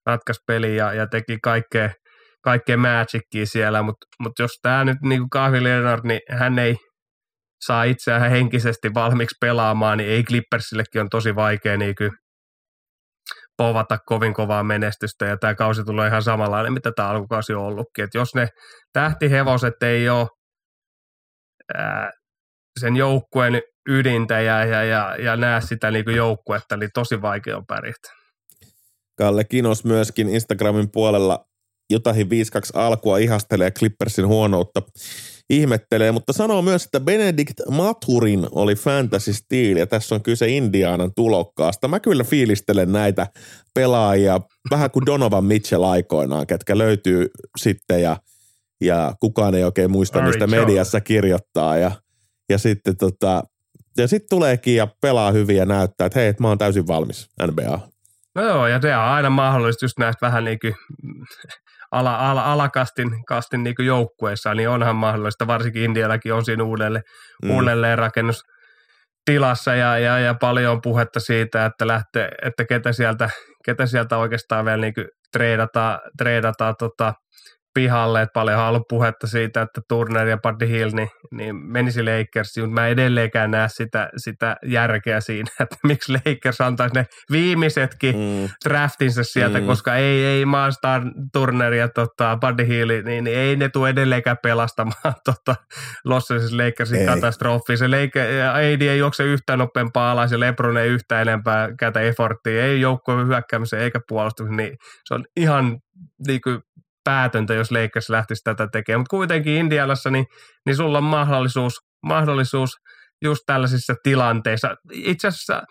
ratkaisi 0.05 0.41
peli 0.47 0.75
ja, 0.75 0.93
ja 0.93 1.07
teki 1.07 1.37
kaikkea, 1.43 1.89
kaikkea 2.43 2.77
magicia 2.77 3.45
siellä, 3.45 3.81
mutta 3.81 4.05
mut 4.19 4.39
jos 4.39 4.51
tämä 4.61 4.85
nyt 4.85 4.97
niin 5.01 5.19
kuin 5.21 5.29
Kahvi 5.29 5.63
Leonard, 5.63 6.01
niin 6.03 6.21
hän 6.29 6.59
ei 6.59 6.75
saa 7.65 7.83
itseään 7.83 8.31
henkisesti 8.31 8.93
valmiiksi 8.93 9.35
pelaamaan, 9.41 9.97
niin 9.97 10.09
ei 10.09 10.23
Clippersillekin 10.23 11.01
on 11.01 11.09
tosi 11.09 11.35
vaikea 11.35 11.77
niin 11.77 11.95
kuin 11.95 12.11
povata 13.57 13.97
kovin 14.05 14.33
kovaa 14.33 14.63
menestystä 14.63 15.25
ja 15.25 15.37
tämä 15.37 15.55
kausi 15.55 15.83
tulee 15.83 16.07
ihan 16.07 16.23
samanlainen, 16.23 16.73
mitä 16.73 16.91
tämä 16.95 17.09
alkukausi 17.09 17.53
on 17.53 17.63
ollutkin. 17.63 18.03
Et 18.03 18.13
jos 18.13 18.35
ne 18.35 18.47
tähtihevoset 18.93 19.83
ei 19.83 20.09
ole 20.09 20.27
sen 22.79 22.95
joukkueen 22.95 23.61
ydintä 23.89 24.41
ja, 24.41 24.65
ja, 24.65 24.83
ja, 24.83 25.15
ja 25.19 25.35
näe 25.35 25.61
sitä 25.61 25.91
niin 25.91 26.05
kuin 26.05 26.15
joukkuetta, 26.15 26.77
niin 26.77 26.89
tosi 26.93 27.21
vaikea 27.21 27.57
on 27.57 27.65
pärjätä. 27.65 28.09
Kalle 29.17 29.43
Kinos 29.43 29.83
myöskin 29.83 30.29
Instagramin 30.29 30.91
puolella 30.91 31.45
jotakin 31.89 32.27
5-2 32.27 32.29
alkua 32.73 33.17
ihastelee 33.17 33.71
Clippersin 33.71 34.27
huonoutta. 34.27 34.81
ihmettelee, 35.49 36.11
mutta 36.11 36.33
sanoo 36.33 36.61
myös, 36.61 36.85
että 36.85 36.99
Benedict 36.99 37.59
Maturin 37.71 38.47
oli 38.51 38.75
fantasy-stiili 38.75 39.79
ja 39.79 39.87
tässä 39.87 40.15
on 40.15 40.23
kyse 40.23 40.47
Indianan 40.47 41.11
tulokkaasta. 41.15 41.87
Mä 41.87 41.99
kyllä 41.99 42.23
fiilistelen 42.23 42.91
näitä 42.91 43.27
pelaajia 43.73 44.39
vähän 44.71 44.91
kuin 44.91 45.05
Donovan 45.05 45.45
Mitchell 45.45 45.83
aikoinaan, 45.83 46.47
ketkä 46.47 46.77
löytyy 46.77 47.27
sitten 47.57 48.01
ja, 48.01 48.17
ja 48.81 49.13
kukaan 49.19 49.55
ei 49.55 49.63
oikein 49.63 49.91
muista, 49.91 50.21
mistä 50.21 50.47
mediassa 50.47 51.01
kirjoittaa 51.01 51.77
ja, 51.77 51.91
ja 52.49 52.57
sitten 52.57 52.97
tota, 52.97 53.43
ja 53.97 54.07
sitten 54.07 54.29
tuleekin 54.29 54.75
ja 54.75 54.87
pelaa 55.01 55.31
hyvin 55.31 55.57
ja 55.57 55.65
näyttää, 55.65 56.05
että 56.05 56.19
hei, 56.19 56.27
että 56.27 56.43
mä 56.43 56.47
oon 56.47 56.57
täysin 56.57 56.87
valmis 56.87 57.29
NBA. 57.47 57.79
No 58.35 58.43
joo, 58.43 58.67
ja 58.67 58.81
se 58.81 58.95
on 58.95 59.03
aina 59.03 59.29
mahdollista 59.29 59.85
just 59.85 59.99
näistä 59.99 60.25
vähän 60.25 60.43
niin 60.43 60.59
kuin 60.59 60.75
ala, 61.91 62.31
ala, 62.31 62.51
alakastin 62.51 63.23
kastin 63.27 63.63
niin 63.63 63.75
joukkueissa, 63.85 64.53
niin 64.53 64.69
onhan 64.69 64.95
mahdollista, 64.95 65.47
varsinkin 65.47 65.83
Indiallakin 65.83 66.33
on 66.33 66.45
siinä 66.45 66.63
uudelleen, 66.63 67.03
mm. 67.43 67.51
uudelleen 67.51 67.97
rakennus 67.97 68.43
tilassa 69.25 69.75
ja, 69.75 69.99
ja, 69.99 70.19
ja, 70.19 70.33
paljon 70.33 70.71
on 70.71 70.81
puhetta 70.81 71.19
siitä, 71.19 71.65
että 71.65 71.87
lähtee, 71.87 72.29
että 72.45 72.65
ketä 72.65 72.93
sieltä, 72.93 73.29
ketä 73.65 73.85
sieltä 73.85 74.17
oikeastaan 74.17 74.65
vielä 74.65 74.81
niin 74.81 74.93
treidataan, 75.31 75.99
treidataan 76.17 76.75
tota, 76.79 77.13
pihalle, 77.79 78.21
että 78.21 78.33
paljon 78.33 78.59
on 78.59 78.67
ollut 78.67 78.87
puhetta 78.89 79.27
siitä, 79.27 79.61
että 79.61 79.81
Turner 79.87 80.27
ja 80.27 80.37
Buddy 80.37 80.67
Hill 80.67 80.91
niin, 80.93 81.09
niin 81.31 81.55
menisi 81.55 82.03
Lakersiin, 82.03 82.65
mutta 82.65 82.81
mä 82.81 82.87
edelleenkään 82.87 83.51
näe 83.51 83.67
sitä, 83.69 84.09
sitä 84.17 84.57
järkeä 84.65 85.21
siinä, 85.21 85.51
että 85.59 85.75
miksi 85.87 86.13
Lakers 86.13 86.61
antaisi 86.61 86.95
ne 86.95 87.05
viimeisetkin 87.31 88.15
mm. 88.15 88.49
draftinsa 88.65 89.23
sieltä, 89.23 89.59
mm. 89.59 89.65
koska 89.65 89.95
ei, 89.95 90.25
ei 90.25 90.45
Maastar 90.45 91.01
Turner 91.33 91.73
ja 91.73 91.87
tota, 91.87 92.37
Buddy 92.41 92.67
Hill, 92.67 92.89
niin, 92.89 93.23
niin, 93.23 93.37
ei 93.37 93.55
ne 93.55 93.69
tule 93.69 93.89
edelleenkään 93.89 94.37
pelastamaan 94.43 95.13
tota, 95.25 95.55
Los 96.05 96.31
Angeles 96.31 96.53
Lakersin 96.53 97.05
katastrofi. 97.05 97.77
Se 97.77 97.87
Laker, 97.87 98.25
AD 98.53 98.81
ei 98.81 98.99
juokse 98.99 99.23
yhtään 99.23 99.59
nopeampaa 99.59 100.11
alas 100.11 100.31
ja 100.31 100.39
Lebron 100.39 100.77
ei 100.77 100.89
yhtään 100.89 101.21
enempää 101.21 101.69
käytä 101.79 101.99
efforttia, 101.99 102.65
ei 102.65 102.81
joukkojen 102.81 103.27
hyökkäämiseen 103.27 103.83
eikä 103.83 103.99
puolustukseen, 104.07 104.57
niin 104.57 104.77
se 105.05 105.13
on 105.13 105.25
ihan 105.37 105.79
niin 106.27 106.41
kuin 106.41 106.59
päätöntä, 107.09 107.53
jos 107.53 107.71
Lakers 107.71 108.09
lähtisi 108.09 108.43
tätä 108.43 108.67
tekemään. 108.71 108.99
Mutta 108.99 109.15
kuitenkin 109.15 109.53
Indialassa, 109.53 110.09
niin, 110.09 110.25
niin 110.65 110.75
sulla 110.75 110.97
on 110.97 111.03
mahdollisuus, 111.03 111.73
mahdollisuus 112.05 112.71
just 113.23 113.41
tällaisissa 113.45 113.93
tilanteissa. 114.03 114.75
Itse 114.91 115.27
asiassa 115.27 115.61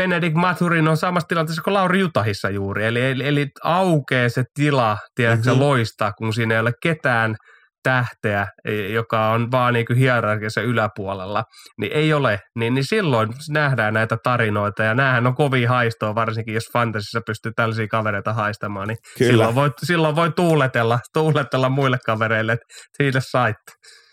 Benedict 0.00 0.34
Maturin 0.34 0.88
on 0.88 0.96
samassa 0.96 1.28
tilanteessa 1.28 1.62
kuin 1.62 1.74
Lauri 1.74 2.00
Jutahissa 2.00 2.50
juuri. 2.50 2.86
Eli, 2.86 3.10
eli, 3.10 3.26
eli 3.26 3.46
aukeaa 3.64 4.28
se 4.28 4.44
tila, 4.54 4.98
tiedätkö, 5.14 5.50
mm-hmm. 5.50 5.62
loistaa, 5.62 6.12
kun 6.12 6.32
siinä 6.32 6.54
ei 6.54 6.60
ole 6.60 6.72
ketään– 6.82 7.36
tähteä, 7.82 8.46
e, 8.64 8.72
joka 8.72 9.30
on 9.30 9.50
vaan 9.50 9.74
niin 9.74 9.96
hierarkiassa 9.96 10.60
yläpuolella, 10.60 11.44
niin 11.80 11.92
ei 11.92 12.12
ole, 12.12 12.40
niin, 12.58 12.74
niin 12.74 12.84
silloin 12.84 13.28
nähdään 13.48 13.94
näitä 13.94 14.16
tarinoita 14.24 14.82
ja 14.82 14.94
näähän 14.94 15.26
on 15.26 15.34
kovin 15.34 15.68
haistoa, 15.68 16.14
varsinkin 16.14 16.54
jos 16.54 16.68
fantasissa 16.72 17.20
pystyy 17.26 17.52
tällaisia 17.56 17.88
kavereita 17.88 18.32
haistamaan, 18.32 18.88
niin 18.88 18.98
silloin 19.18 19.54
voi, 19.54 19.70
silloin 19.84 20.16
voi 20.16 20.30
tuuletella, 20.30 20.98
tuuletella 21.14 21.68
muille 21.68 21.98
kavereille, 22.06 22.52
että 22.52 22.66
siitä 22.96 23.20
saitte. 23.20 23.72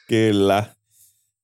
Kyllä. 0.10 0.63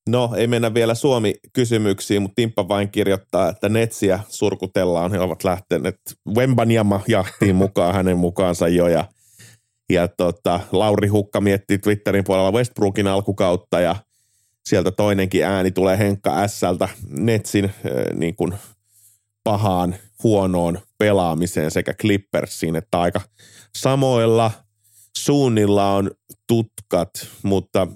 No, 0.09 0.33
ei 0.37 0.47
mennä 0.47 0.73
vielä 0.73 0.95
Suomi-kysymyksiin, 0.95 2.21
mutta 2.21 2.35
Timppa 2.35 2.67
vain 2.67 2.91
kirjoittaa, 2.91 3.49
että 3.49 3.69
Netsiä 3.69 4.19
surkutellaan. 4.29 5.11
He 5.11 5.19
ovat 5.19 5.43
lähteneet 5.43 5.95
Wembanyama 6.37 7.01
jahtiin 7.07 7.55
mukaan 7.65 7.95
hänen 7.95 8.17
mukaansa 8.17 8.67
jo 8.67 8.87
ja 8.87 9.05
ja 9.89 10.07
tota, 10.07 10.59
Lauri 10.71 11.07
Hukka 11.07 11.41
miettii 11.41 11.77
Twitterin 11.77 12.23
puolella 12.23 12.51
Westbrookin 12.51 13.07
alkukautta 13.07 13.79
ja 13.79 13.95
sieltä 14.65 14.91
toinenkin 14.91 15.45
ääni 15.45 15.71
tulee 15.71 15.97
Henkka 15.97 16.47
Sältä 16.47 16.89
Netsin 17.09 17.65
äh, 17.65 17.71
niin 18.13 18.35
kuin 18.35 18.53
pahaan, 19.43 19.95
huonoon 20.23 20.79
pelaamiseen 20.97 21.71
sekä 21.71 21.93
Clippersiin, 21.93 22.75
että 22.75 23.01
aika 23.01 23.21
samoilla 23.75 24.51
suunnilla 25.17 25.93
on 25.93 26.11
tutkat, 26.47 27.09
mutta 27.43 27.87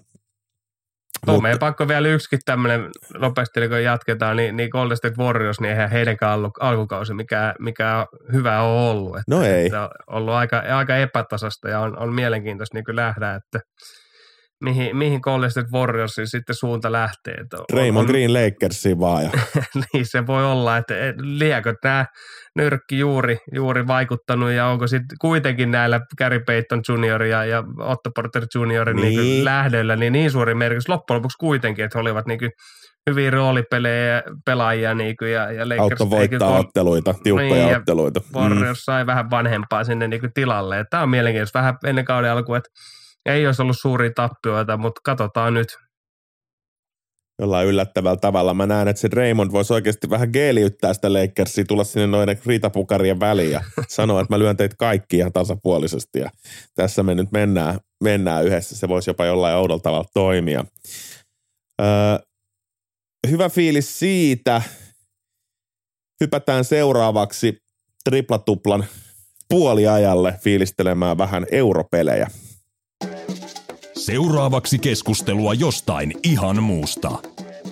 Pakko 1.59 1.87
vielä 1.87 2.07
yksikin 2.07 2.39
tämmöinen 2.45 2.89
nopeasti, 3.17 3.67
kun 3.67 3.83
jatketaan, 3.83 4.37
niin, 4.37 4.57
niin 4.57 4.69
Golden 4.69 4.97
State 4.97 5.15
Warriors, 5.17 5.59
niin 5.59 5.71
eihän 5.71 5.89
heidänkään 5.89 6.37
ollut 6.37 6.53
alkukausi 6.59 7.13
mikä, 7.13 7.55
mikä 7.59 8.05
hyvä 8.33 8.61
on 8.61 8.91
ollut. 8.91 9.17
Että, 9.17 9.35
no 9.35 9.43
ei. 9.43 9.65
Että 9.65 9.81
on 9.81 9.89
ollut 10.07 10.33
aika, 10.33 10.63
aika 10.75 10.97
epätasasta 10.97 11.69
ja 11.69 11.79
on, 11.79 11.99
on 11.99 12.13
mielenkiintoista 12.13 12.77
niin 12.77 12.95
nähdä, 12.95 13.35
että 13.35 13.59
mihin, 14.63 14.97
mihin 14.97 15.19
Golden 15.23 15.51
State 15.51 15.67
Warriorsin 15.73 16.27
sitten 16.27 16.55
suunta 16.55 16.91
lähtee. 16.91 17.37
Raymond 17.73 18.07
Green 18.07 18.33
Lakersiin 18.33 18.99
vaan. 18.99 19.23
Ja. 19.23 19.29
niin 19.93 20.05
se 20.05 20.27
voi 20.27 20.45
olla, 20.45 20.77
että 20.77 20.93
liekö 21.17 21.73
tämä 21.81 22.05
nyrkki 22.55 22.99
juuri, 22.99 23.37
juuri 23.53 23.87
vaikuttanut 23.87 24.51
ja 24.51 24.67
onko 24.67 24.87
sitten 24.87 25.17
kuitenkin 25.21 25.71
näillä 25.71 25.99
Gary 26.17 26.39
Payton 26.45 26.81
Jr. 26.89 27.23
ja, 27.23 27.45
ja 27.45 27.63
Otto 27.79 28.09
Porter 28.15 28.43
Jr. 28.55 28.93
Niin. 28.93 29.17
Niin 29.17 29.45
lähdöllä 29.45 29.95
niin, 29.95 30.13
niin 30.13 30.31
suuri 30.31 30.55
merkitys 30.55 30.89
loppujen 30.89 31.17
lopuksi 31.17 31.37
kuitenkin, 31.39 31.85
että 31.85 31.97
he 31.97 32.01
olivat 32.01 32.25
niin 32.25 32.39
kuin 32.39 32.51
hyviä 33.09 33.31
roolipelejä 33.31 34.23
pelaajia 34.45 34.93
niin 34.93 35.17
kuin, 35.17 35.31
ja, 35.31 35.51
ja 35.51 35.69
Lakers 35.69 35.81
Auto 36.01 36.09
voittaa 36.09 36.49
kun, 36.49 36.59
otteluita, 36.59 37.15
tiukkoja 37.23 37.65
niin, 37.65 37.77
otteluita. 37.77 38.21
Warriors 38.35 38.79
mm. 38.79 38.83
sai 38.83 39.05
vähän 39.05 39.29
vanhempaa 39.29 39.83
sinne 39.83 40.07
niin 40.07 40.19
kuin 40.19 40.33
tilalle. 40.33 40.85
Tämä 40.89 41.03
on 41.03 41.09
mielenkiintoista 41.09 41.59
vähän 41.59 41.77
ennen 41.85 42.05
kauden 42.05 42.31
alkuun, 42.31 42.57
että 42.57 42.69
ei 43.33 43.45
olisi 43.45 43.61
ollut 43.61 43.77
suuria 43.81 44.11
tappioita, 44.15 44.77
mutta 44.77 45.01
katsotaan 45.03 45.53
nyt. 45.53 45.67
Jollain 47.41 47.67
yllättävällä 47.67 48.17
tavalla. 48.17 48.53
Mä 48.53 48.65
näen, 48.65 48.87
että 48.87 48.99
se 48.99 49.09
Raymond 49.13 49.51
voisi 49.51 49.73
oikeasti 49.73 50.09
vähän 50.09 50.29
geeliyttää 50.33 50.93
sitä 50.93 51.13
Lakersia, 51.13 51.65
tulla 51.65 51.83
sinne 51.83 52.07
noiden 52.07 52.39
riitapukarien 52.45 53.19
väliin 53.19 53.51
ja 53.51 53.61
sanoa, 53.87 54.21
että 54.21 54.33
mä 54.33 54.39
lyön 54.39 54.57
teitä 54.57 54.75
kaikki 54.79 55.17
ihan 55.17 55.33
tasapuolisesti. 55.33 56.19
Ja 56.19 56.29
tässä 56.75 57.03
me 57.03 57.15
nyt 57.15 57.31
mennään, 57.31 57.79
mennään 58.03 58.45
yhdessä. 58.45 58.75
Se 58.77 58.89
voisi 58.89 59.09
jopa 59.09 59.25
jollain 59.25 59.55
oudolla 59.55 59.81
tavalla 59.81 60.09
toimia. 60.13 60.65
Öö, 61.81 61.87
hyvä 63.29 63.49
fiilis 63.49 63.99
siitä. 63.99 64.61
Hypätään 66.21 66.65
seuraavaksi 66.65 67.57
triplatuplan 68.03 68.85
puoliajalle 69.49 70.35
fiilistelemään 70.43 71.17
vähän 71.17 71.45
europelejä. 71.51 72.27
Seuraavaksi 74.05 74.79
keskustelua 74.79 75.53
jostain 75.53 76.13
ihan 76.23 76.63
muusta. 76.63 77.11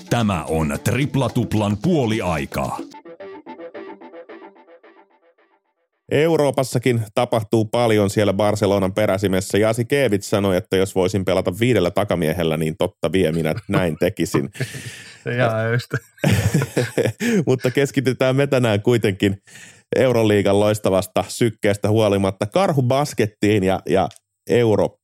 Tämä 0.10 0.44
on 0.44 0.80
Triplatuplan 0.84 1.78
puoli 1.78 2.22
aikaa. 2.22 2.80
Euroopassakin 6.12 7.02
tapahtuu 7.16 7.66
paljon 7.66 8.10
siellä 8.10 8.34
Barcelonan 8.34 8.94
peräsimessä. 8.94 9.58
Jasi 9.58 9.86
Keevit 9.86 10.24
sanoi, 10.24 10.58
että 10.58 10.78
jos 10.78 10.96
voisin 10.96 11.26
pelata 11.26 11.54
viidellä 11.60 11.92
takamiehellä, 11.92 12.58
niin 12.58 12.76
totta 12.78 13.12
vie 13.12 13.32
minä 13.32 13.56
näin 13.68 13.98
tekisin. 14.00 14.50
Mutta 17.48 17.72
keskitytään 17.72 18.36
me 18.36 18.48
tänään 18.48 18.82
kuitenkin 18.82 19.38
Euroliigan 19.96 20.60
loistavasta 20.60 21.24
sykkeestä 21.28 21.90
huolimatta 21.90 22.46
karhubaskettiin 22.46 23.64
ja, 23.64 23.82
ja 23.90 24.10
euro 24.50 24.98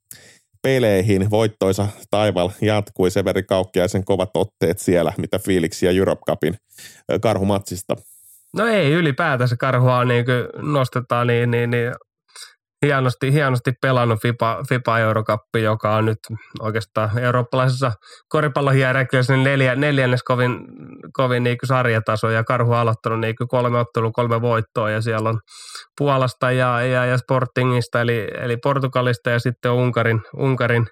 peleihin. 0.63 1.29
Voittoisa 1.29 1.87
taival 2.11 2.49
jatkui 2.61 3.11
Severi 3.11 3.43
Kaukkiaisen 3.43 4.05
kovat 4.05 4.29
otteet 4.33 4.79
siellä, 4.79 5.13
mitä 5.17 5.39
fiiliksiä 5.39 5.91
Europe 5.91 6.21
Cupin 6.29 6.55
karhumatsista. 7.21 7.95
No 8.53 8.67
ei 8.67 8.91
ylipäätänsä 8.91 9.55
karhua 9.57 10.05
niin 10.05 10.25
nostetaan 10.55 11.27
niin, 11.27 11.51
niin, 11.51 11.71
niin 11.71 11.91
hienosti, 12.83 13.33
hienosti 13.33 13.71
pelannut 13.81 14.21
FIPA, 14.21 14.59
FIPA 14.69 14.99
Eurocappi, 14.99 15.63
joka 15.63 15.95
on 15.95 16.05
nyt 16.05 16.19
oikeastaan 16.59 17.17
eurooppalaisessa 17.17 17.91
koripallohierarkiassa 18.29 19.33
niin 19.33 19.43
neljä, 19.43 19.75
neljännes 19.75 20.23
kovin, 20.23 20.59
kovin 21.13 21.43
niin 21.43 21.57
sarjataso 21.63 22.29
ja 22.29 22.43
Karhu 22.43 22.71
on 22.71 22.77
aloittanut 22.77 23.19
niin 23.19 23.35
kolme 23.47 23.79
ottelua, 23.79 24.11
kolme 24.11 24.41
voittoa 24.41 24.89
ja 24.89 25.01
siellä 25.01 25.29
on 25.29 25.39
Puolasta 25.97 26.51
ja, 26.51 26.81
ja, 26.81 27.05
ja 27.05 27.17
Sportingista 27.17 28.01
eli, 28.01 28.27
eli 28.41 28.57
Portugalista 28.57 29.29
ja 29.29 29.39
sitten 29.39 29.71
Unkarin, 29.71 30.21
Unkarin 30.37 30.87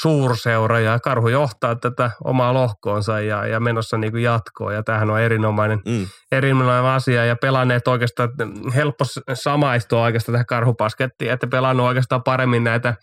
suurseura 0.00 0.80
ja 0.80 0.98
Karhu 1.00 1.28
johtaa 1.28 1.74
tätä 1.76 2.10
omaa 2.24 2.54
lohkoonsa 2.54 3.20
ja, 3.20 3.46
ja 3.46 3.60
menossa 3.60 3.98
niin 3.98 4.12
kuin 4.12 4.22
jatkoon. 4.22 4.74
Ja 4.74 4.82
tämähän 4.82 5.10
on 5.10 5.20
erinomainen, 5.20 5.80
mm. 5.86 6.06
erinomainen 6.32 6.84
asia. 6.84 7.24
Ja 7.24 7.36
pelanneet 7.36 7.88
oikeastaan, 7.88 8.28
helppo 8.74 9.04
samaistua 9.34 10.02
oikeastaan 10.02 10.34
tähän 10.34 10.46
karhupaskettiin, 10.46 11.30
että 11.30 11.46
pelannut 11.46 11.86
oikeastaan 11.86 12.22
paremmin 12.22 12.64
näitä 12.64 12.94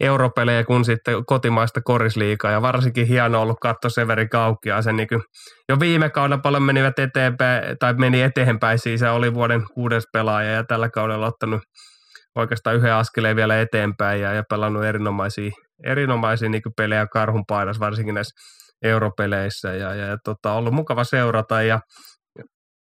europelejä 0.00 0.64
kuin 0.64 0.84
sitten 0.84 1.24
kotimaista 1.26 1.80
korisliikaa 1.80 2.50
ja 2.50 2.62
varsinkin 2.62 3.06
hieno 3.06 3.42
ollut 3.42 3.60
katsoa 3.60 3.90
Severi 3.90 4.28
Kaukkia 4.28 4.82
sen 4.82 4.96
niin 4.96 5.08
kuin 5.08 5.22
jo 5.68 5.80
viime 5.80 6.10
kaudella 6.10 6.38
paljon 6.38 6.62
menivät 6.62 6.98
eteenpäin 6.98 7.78
tai 7.78 7.94
meni 7.94 8.22
eteenpäin 8.22 8.78
siis 8.78 9.02
oli 9.02 9.34
vuoden 9.34 9.62
kuudes 9.74 10.04
pelaaja 10.12 10.50
ja 10.50 10.64
tällä 10.64 10.88
kaudella 10.88 11.26
ottanut 11.26 11.60
oikeastaan 12.36 12.76
yhden 12.76 12.94
askeleen 12.94 13.36
vielä 13.36 13.60
eteenpäin 13.60 14.20
ja, 14.20 14.32
ja 14.32 14.42
pelannut 14.50 14.84
erinomaisia, 14.84 15.50
erinomaisia 15.84 16.48
niin 16.48 16.62
pelejä 16.76 17.06
karhun 17.06 17.44
painas, 17.48 17.80
varsinkin 17.80 18.14
näissä 18.14 18.34
europeleissä 18.82 19.74
ja, 19.74 19.94
ja, 19.94 20.06
ja 20.06 20.16
tota, 20.24 20.52
ollut 20.52 20.74
mukava 20.74 21.04
seurata 21.04 21.62
ja 21.62 21.80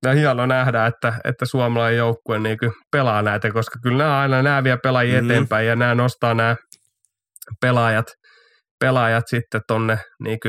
ja 0.05 0.13
hieno 0.13 0.45
nähdä, 0.45 0.85
että, 0.85 1.13
että 1.23 1.45
suomalainen 1.45 1.97
joukkue 1.97 2.39
niin 2.39 2.57
pelaa 2.91 3.21
näitä, 3.21 3.51
koska 3.51 3.79
kyllä 3.83 3.97
nämä 4.03 4.19
aina 4.19 4.41
nämä 4.41 4.63
vie 4.63 4.77
pelaajia 4.83 5.21
mm. 5.21 5.29
eteenpäin 5.29 5.67
ja 5.67 5.75
nämä 5.75 5.95
nostaa 5.95 6.33
nämä 6.33 6.55
pelaajat, 7.61 8.05
pelaajat 8.79 9.23
sitten 9.27 9.61
tonne 9.67 9.99
niin 10.19 10.39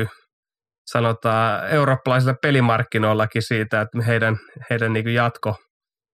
sanotaan 0.91 1.69
eurooppalaisilla 1.69 2.35
pelimarkkinoillakin 2.41 3.41
siitä, 3.41 3.81
että 3.81 4.03
heidän, 4.07 4.37
heidän 4.69 4.93
niin 4.93 5.13
jatko, 5.13 5.55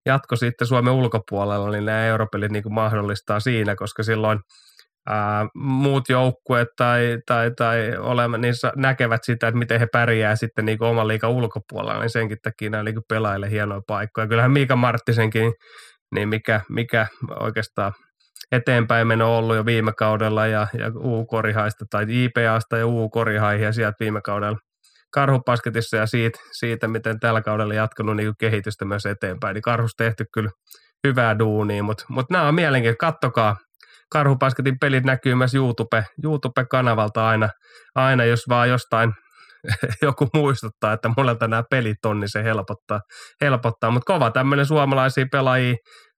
jatko 0.06 0.36
sitten 0.36 0.68
Suomen 0.68 0.94
ulkopuolella, 0.94 1.72
niin 1.72 1.86
nämä 1.86 2.06
europelit 2.06 2.52
niin 2.52 2.74
mahdollistaa 2.74 3.39
siinä, 3.39 3.76
koska 3.76 4.04
silloin 4.04 4.39
ää, 5.10 5.48
muut 5.56 6.10
joukkueet 6.10 6.68
tai, 6.78 7.18
tai, 7.26 7.52
tai 7.58 7.98
olemme, 7.98 8.38
niin 8.38 8.54
näkevät 8.76 9.24
sitä, 9.24 9.48
että 9.48 9.58
miten 9.58 9.80
he 9.80 9.88
pärjää 9.91 10.36
sitten 10.36 10.65
niin 10.65 10.84
oman 10.84 11.08
liikan 11.08 11.32
ulkopuolella, 11.32 12.02
niin 12.02 12.10
senkin 12.10 12.38
takia 12.44 12.70
nämä 12.70 12.84
niin 12.84 12.96
pelaajille 13.10 13.50
hienoja 13.52 13.82
paikkoja. 13.88 14.28
Kyllähän 14.28 14.52
Miika 14.52 14.76
Marttisenkin, 14.76 15.54
niin 16.15 16.30
mikä, 16.30 16.62
mikä 16.70 17.08
oikeastaan 17.39 17.94
eteenpäin 18.52 19.08
meno 19.08 19.38
ollut 19.38 19.56
jo 19.56 19.65
viime 19.65 19.94
kaudella 19.94 20.48
ja, 20.48 20.68
ja 20.80 20.91
U-korihaista 20.96 21.86
tai 21.89 22.06
IPAsta 22.10 22.78
ja 22.78 22.88
U-korihaihia 22.88 23.72
sieltä 23.72 23.96
viime 24.00 24.22
kaudella 24.22 24.58
karhupasketissa 25.15 25.97
ja 25.97 26.06
siitä, 26.06 26.39
siitä, 26.51 26.88
miten 26.88 27.19
tällä 27.19 27.41
kaudella 27.41 27.73
jatkunut 27.73 28.15
niin 28.15 28.34
kehitystä 28.39 28.86
myös 28.86 29.06
eteenpäin. 29.06 29.54
Niin 29.54 29.62
karhus 29.62 29.91
tehty 29.97 30.25
kyllä 30.34 30.49
hyvää 31.08 31.39
duunia, 31.39 31.84
mutta, 31.84 32.06
mutta 32.10 32.34
nämä 32.34 32.47
on 32.47 32.56
mielenkiintoista. 32.56 33.06
Kattokaa, 33.06 33.56
karhupasketin 34.12 34.80
pelit 34.80 35.04
näkyy 35.04 35.36
myös 35.36 35.56
YouTube, 35.56 36.06
YouTube-kanavalta 36.23 37.28
aina, 37.28 37.49
aina, 37.95 38.25
jos 38.25 38.49
vaan 38.49 38.69
jostain 38.69 39.13
joku 40.01 40.28
muistuttaa, 40.34 40.93
että 40.93 41.10
monelta 41.17 41.47
nämä 41.47 41.63
pelit 41.69 42.06
on, 42.06 42.19
niin 42.19 42.30
se 42.32 42.43
helpottaa. 42.43 42.99
helpottaa. 43.41 43.91
Mutta 43.91 44.13
kova 44.13 44.32
tämmöinen 44.32 44.65
suomalaisia 44.65 45.25
pelaajia 45.32 45.75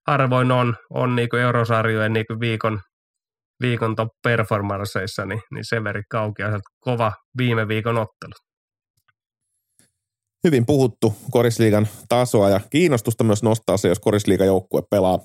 harvoin 0.08 0.52
on, 0.52 0.76
on 0.90 1.16
niinku 1.16 1.36
eurosarjojen 1.36 2.14
niinku 2.14 2.40
viikon, 2.40 2.82
viikon 3.62 3.96
top 3.96 4.10
performanceissa, 4.24 5.26
niin, 5.26 5.42
niin 5.52 5.66
Severi 5.66 6.02
Kaukia 6.12 6.60
kova 6.80 7.12
viime 7.38 7.68
viikon 7.68 7.98
ottelu. 7.98 8.47
Hyvin 10.48 10.66
puhuttu 10.66 11.14
korisliigan 11.32 11.88
tasoa 12.10 12.50
ja 12.50 12.60
kiinnostusta 12.70 13.24
myös 13.24 13.44
nostaa 13.44 13.78
se, 13.78 13.88
jos 13.88 14.00
korisliigan 14.00 14.48
joukkue 14.48 14.82
pelaa 14.90 15.20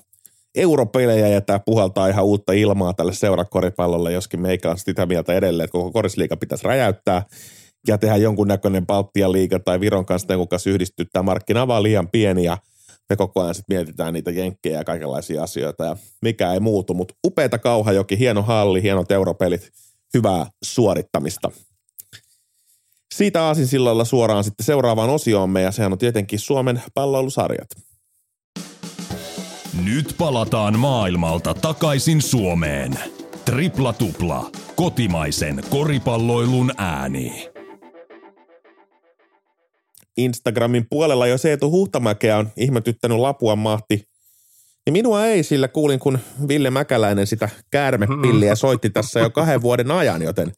europelejä 0.55 1.27
ja 1.27 1.41
tämä 1.41 1.59
puhaltaa 1.59 2.07
ihan 2.07 2.25
uutta 2.25 2.53
ilmaa 2.53 2.93
tälle 2.93 3.13
seurakoripallolle, 3.13 4.11
joskin 4.11 4.41
meikä 4.41 4.71
on 4.71 4.77
sitä 4.77 5.05
mieltä 5.05 5.33
edelleen, 5.33 5.65
että 5.65 5.71
koko 5.71 5.91
korisliiga 5.91 6.37
pitäisi 6.37 6.67
räjäyttää 6.67 7.25
ja 7.87 7.97
tehdä 7.97 8.15
jonkunnäköinen 8.15 8.85
Baltian 8.85 9.31
liiga 9.31 9.59
tai 9.59 9.79
Viron 9.79 10.05
kanssa 10.05 10.33
jonkun 10.33 10.47
kanssa 10.47 10.69
yhdistyä. 10.69 11.05
Tämä 11.13 11.23
markkina 11.23 11.67
vaan 11.67 11.83
liian 11.83 12.07
pieni 12.07 12.43
ja 12.43 12.57
me 13.09 13.15
koko 13.15 13.41
ajan 13.41 13.55
sitten 13.55 13.75
mietitään 13.77 14.13
niitä 14.13 14.31
jenkkejä 14.31 14.77
ja 14.77 14.83
kaikenlaisia 14.83 15.43
asioita 15.43 15.85
ja 15.85 15.97
mikä 16.21 16.53
ei 16.53 16.59
muutu, 16.59 16.93
mutta 16.93 17.15
upeita 17.25 17.57
Kauhajoki, 17.57 18.19
hieno 18.19 18.41
halli, 18.41 18.81
hienot 18.81 19.11
europelit, 19.11 19.69
hyvää 20.13 20.45
suorittamista. 20.63 21.51
Siitä 23.13 23.53
sillalla 23.65 24.05
suoraan 24.05 24.43
sitten 24.43 24.65
seuraavaan 24.65 25.09
osioomme 25.09 25.61
ja 25.61 25.71
sehän 25.71 25.91
on 25.91 25.97
tietenkin 25.97 26.39
Suomen 26.39 26.81
palloilusarjat. 26.93 27.69
Nyt 29.85 30.15
palataan 30.17 30.79
maailmalta 30.79 31.53
takaisin 31.53 32.21
Suomeen. 32.21 32.99
Tripla 33.45 33.93
tupla, 33.93 34.51
kotimaisen 34.75 35.63
koripalloilun 35.69 36.71
ääni. 36.77 37.49
Instagramin 40.17 40.85
puolella 40.89 41.27
jo 41.27 41.37
Seetu 41.37 41.71
Huhtamäkeä 41.71 42.37
on 42.37 42.49
ihmetyttänyt 42.57 43.17
Lapuan 43.17 43.59
mahti. 43.59 44.12
Ja 44.85 44.91
minua 44.91 45.25
ei, 45.25 45.43
sillä 45.43 45.67
kuulin, 45.67 45.99
kun 45.99 46.19
Ville 46.47 46.69
Mäkäläinen 46.69 47.27
sitä 47.27 47.49
käärmepilliä 47.71 48.55
soitti 48.55 48.89
tässä 48.89 49.19
jo 49.19 49.29
kahden 49.29 49.61
vuoden 49.61 49.91
ajan, 49.91 50.21
joten 50.21 50.51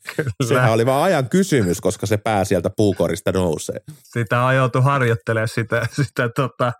sehän 0.47 0.71
oli 0.71 0.85
vain 0.85 1.03
ajan 1.03 1.29
kysymys, 1.29 1.81
koska 1.81 2.05
se 2.05 2.17
pää 2.17 2.45
sieltä 2.45 2.69
puukorista 2.77 3.31
nousee. 3.31 3.79
Sitä 4.03 4.41
on 4.41 4.55
joutu 4.55 4.81
harjoittelemaan 4.81 5.47
sitä, 5.47 5.87
sitä 5.91 6.29
tota, 6.29 6.73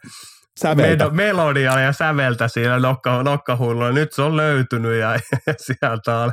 Säveltä. 0.60 1.10
melodiaa 1.10 1.80
ja 1.80 1.94
säveltä 1.94 2.48
siinä 2.48 2.80
nokka, 2.80 3.24
nokkahuilulla. 3.24 3.92
Nyt 3.92 4.14
se 4.14 4.22
on 4.22 4.38
löytynyt 4.38 5.00
ja, 5.00 5.20
ja 5.48 5.54
sieltä 5.68 6.20
on, 6.20 6.32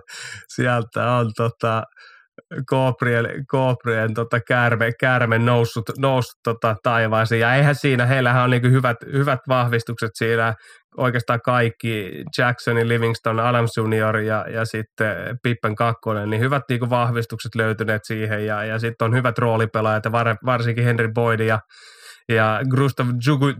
sieltä 0.48 1.12
on 1.12 1.32
tota, 1.36 1.82
Kooprien, 2.66 3.26
Kooprien 3.48 4.14
tota, 4.14 4.40
kärme, 4.40 4.92
kärme 5.00 5.38
noussut, 5.38 5.84
noussut 5.98 6.40
tota, 6.44 6.76
taivaaseen. 6.82 7.40
Ja 7.40 7.54
eihän 7.54 7.74
siinä, 7.74 8.06
heillähän 8.06 8.44
on 8.44 8.50
niin 8.50 8.72
hyvät, 8.72 8.96
hyvät 9.12 9.40
vahvistukset 9.48 10.10
siinä 10.14 10.54
oikeastaan 10.96 11.40
kaikki, 11.44 12.24
Jacksonin, 12.38 12.88
Livingston, 12.88 13.40
Adams 13.40 13.76
Junior 13.76 14.16
ja, 14.16 14.44
ja 14.48 14.64
sitten 14.64 15.16
Pippen 15.42 15.74
kakkonen, 15.74 16.30
niin 16.30 16.40
hyvät 16.40 16.62
niin 16.68 16.90
vahvistukset 16.90 17.54
löytyneet 17.54 18.02
siihen 18.04 18.46
ja, 18.46 18.64
ja 18.64 18.78
sitten 18.78 19.04
on 19.04 19.14
hyvät 19.14 19.38
roolipelaajat 19.38 20.04
ja 20.04 20.12
var, 20.12 20.36
varsinkin 20.46 20.84
Henry 20.84 21.08
Boyd 21.14 21.40
ja 21.40 21.58
ja 22.28 22.60
Gustav 22.70 23.06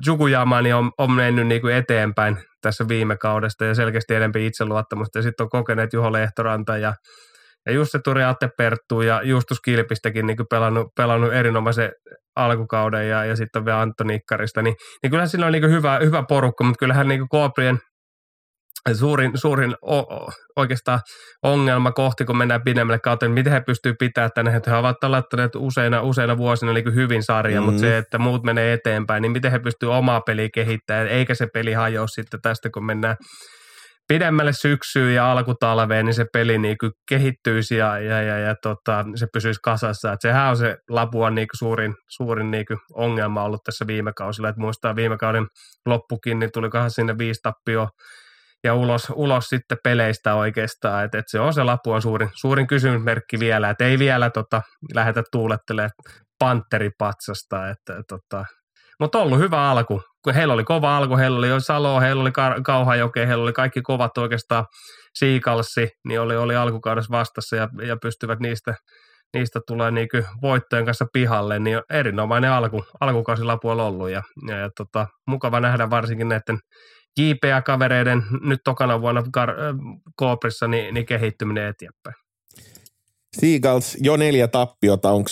Jugujamani 0.06 0.72
on, 0.72 0.90
on 0.98 1.10
mennyt 1.12 1.46
niin 1.46 1.60
kuin 1.60 1.74
eteenpäin 1.74 2.36
tässä 2.62 2.88
viime 2.88 3.16
kaudesta 3.16 3.64
ja 3.64 3.74
selkeästi 3.74 4.14
enemmän 4.14 4.42
itseluottamusta. 4.42 5.18
Ja 5.18 5.22
sitten 5.22 5.44
on 5.44 5.50
kokeneet 5.50 5.92
Juho 5.92 6.12
Lehtoranta 6.12 6.76
ja, 6.76 6.94
ja 7.66 7.72
Jussi 7.72 7.98
Turi 8.04 8.22
Atte 8.24 8.48
Perttu 8.58 9.00
ja 9.00 9.22
Justus 9.22 9.60
Kilpistäkin 9.60 10.26
niin 10.26 10.36
pelannut, 10.50 10.86
pelannut 10.96 11.32
erinomaisen 11.32 11.92
alkukauden 12.36 13.08
ja, 13.08 13.24
ja 13.24 13.36
sitten 13.36 13.64
vielä 13.64 13.80
Antoni 13.80 14.14
Ikkarista. 14.14 14.62
Niin, 14.62 14.74
niin 15.02 15.10
kyllähän 15.10 15.28
sillä 15.28 15.46
on 15.46 15.52
niin 15.52 15.70
hyvä, 15.70 15.98
hyvä 16.04 16.24
porukka, 16.28 16.64
mutta 16.64 16.78
kyllähän 16.78 17.08
niin 17.08 17.28
Kooprien– 17.28 17.78
suurin, 18.94 19.30
suurin 19.34 19.74
o, 19.82 20.04
oikeastaan 20.56 21.00
ongelma 21.42 21.92
kohti, 21.92 22.24
kun 22.24 22.36
mennään 22.36 22.62
pidemmälle 22.64 22.98
kautta, 22.98 23.26
niin 23.26 23.34
miten 23.34 23.52
he 23.52 23.60
pystyvät 23.60 23.98
pitämään 23.98 24.30
tänne, 24.34 24.56
että 24.56 24.70
he 24.70 24.76
ovat 24.76 24.96
laittaneet 25.02 25.54
useina, 25.56 26.02
useina 26.02 26.36
vuosina 26.36 26.72
niin 26.72 26.94
hyvin 26.94 27.22
sarja, 27.22 27.60
mm-hmm. 27.60 27.72
mutta 27.72 27.80
se, 27.80 27.98
että 27.98 28.18
muut 28.18 28.42
menee 28.42 28.72
eteenpäin, 28.72 29.22
niin 29.22 29.32
miten 29.32 29.52
he 29.52 29.58
pystyvät 29.58 29.94
omaa 29.94 30.20
peliä 30.20 30.48
kehittämään, 30.54 31.08
eikä 31.08 31.34
se 31.34 31.46
peli 31.54 31.72
hajoa 31.72 32.06
sitten 32.06 32.40
tästä, 32.42 32.70
kun 32.70 32.86
mennään 32.86 33.16
pidemmälle 34.08 34.52
syksyyn 34.52 35.14
ja 35.14 35.32
alkutalveen, 35.32 36.06
niin 36.06 36.14
se 36.14 36.26
peli 36.32 36.58
niin 36.58 36.78
kuin 36.78 36.92
kehittyisi 37.08 37.76
ja, 37.76 37.98
ja, 37.98 38.22
ja, 38.22 38.38
ja 38.38 38.54
tota, 38.62 39.04
se 39.14 39.26
pysyisi 39.32 39.60
kasassa. 39.64 40.12
Et 40.12 40.20
sehän 40.20 40.50
on 40.50 40.56
se 40.56 40.76
Lapuan 40.90 41.34
niin 41.34 41.48
kuin 41.48 41.58
suurin, 41.58 41.94
suurin 42.08 42.50
niin 42.50 42.66
kuin 42.66 42.78
ongelma 42.94 43.44
ollut 43.44 43.62
tässä 43.64 43.86
viime 43.86 44.12
kausilla. 44.16 44.48
Et 44.48 44.56
muistaa 44.56 44.96
viime 44.96 45.18
kauden 45.18 45.46
loppukin, 45.86 46.38
niin 46.38 46.50
tulikohan 46.52 46.90
sinne 46.90 47.18
viisi 47.18 47.40
tappio 47.42 47.88
ja 48.64 48.74
ulos, 48.74 49.12
ulos 49.14 49.44
sitten 49.44 49.78
peleistä 49.84 50.34
oikeastaan. 50.34 51.04
Että 51.04 51.18
et 51.18 51.24
se 51.28 51.40
on 51.40 51.54
se 51.54 51.62
lapu 51.62 51.90
on 51.90 52.02
suurin, 52.02 52.30
suurin 52.34 52.66
kysymysmerkki 52.66 53.40
vielä, 53.40 53.70
että 53.70 53.84
ei 53.84 53.98
vielä 53.98 54.30
tota, 54.30 54.62
lähdetä 54.94 55.22
tuulettelemaan 55.32 55.90
panteripatsasta. 56.38 57.68
Että, 57.68 58.02
tota, 58.08 58.44
mutta 59.00 59.18
ollut 59.18 59.38
hyvä 59.38 59.70
alku. 59.70 60.02
Heillä 60.34 60.54
oli 60.54 60.64
kova 60.64 60.96
alku, 60.96 61.16
heillä 61.16 61.38
oli 61.38 61.60
Salo, 61.60 62.00
heillä 62.00 62.22
oli 62.22 62.32
Kauhajoke, 62.64 63.26
heillä 63.26 63.42
oli 63.42 63.52
kaikki 63.52 63.82
kovat 63.82 64.18
oikeastaan 64.18 64.66
Siikalsi, 65.14 65.88
niin 66.08 66.20
oli, 66.20 66.36
oli 66.36 66.56
alkukaudessa 66.56 67.10
vastassa 67.10 67.56
ja, 67.56 67.68
ja 67.86 67.96
pystyvät 68.02 68.40
niistä, 68.40 68.74
niistä 69.34 69.60
tulee 69.66 69.90
niin 69.90 70.08
voittojen 70.42 70.84
kanssa 70.84 71.06
pihalle, 71.12 71.58
niin 71.58 71.82
erinomainen 71.90 72.50
alku, 72.50 72.84
alkukausi 73.00 73.44
Lapualla 73.44 73.86
ollut 73.86 74.10
ja, 74.10 74.22
ja, 74.48 74.56
ja 74.56 74.70
tota, 74.76 75.06
mukava 75.26 75.60
nähdä 75.60 75.90
varsinkin 75.90 76.28
näiden 76.28 76.58
JPA-kavereiden 77.18 78.22
nyt 78.42 78.60
tokana 78.64 79.00
vuonna 79.00 79.20
Kar- 79.20 79.56
Kooprissa 80.16 80.68
niin, 80.68 80.94
niin 80.94 81.06
kehittyminen 81.06 81.68
eteenpäin. 81.68 82.16
Seagulls 83.40 83.96
jo 84.00 84.16
neljä 84.16 84.48
tappiota, 84.48 85.10
onko 85.10 85.30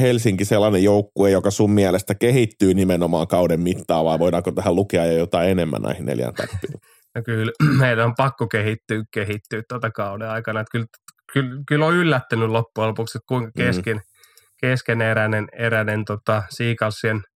Helsinki 0.00 0.44
sellainen 0.44 0.84
joukkue, 0.84 1.30
joka 1.30 1.50
sun 1.50 1.70
mielestä 1.70 2.14
kehittyy 2.14 2.74
nimenomaan 2.74 3.26
kauden 3.26 3.60
mittaan 3.60 4.04
vai 4.04 4.18
voidaanko 4.18 4.52
tähän 4.52 4.76
lukea 4.76 5.06
jo 5.06 5.18
jotain 5.18 5.50
enemmän 5.50 5.82
näihin 5.82 6.06
neljään 6.06 6.34
tappioon? 6.34 6.80
No 7.14 7.22
kyllä, 7.24 7.52
meidän 7.80 8.04
on 8.04 8.14
pakko 8.16 8.46
kehittyä, 8.46 9.02
kehittyä 9.14 9.62
tuota 9.68 9.90
kauden 9.90 10.30
aikana. 10.30 10.60
Että 10.60 10.70
kyllä, 10.72 10.86
kyllä, 11.32 11.62
kyllä 11.68 11.86
on 11.86 11.94
yllättänyt 11.94 12.48
loppujen 12.48 12.88
lopuksi, 12.88 13.18
että 13.18 13.26
kuinka 13.28 13.50
mm. 13.56 13.64
kesken, 13.64 13.96
mm. 13.96 14.02
keskeneräinen 14.60 15.48
eräinen 15.58 16.04
tota, 16.04 16.42
Seagullsien– 16.50 17.22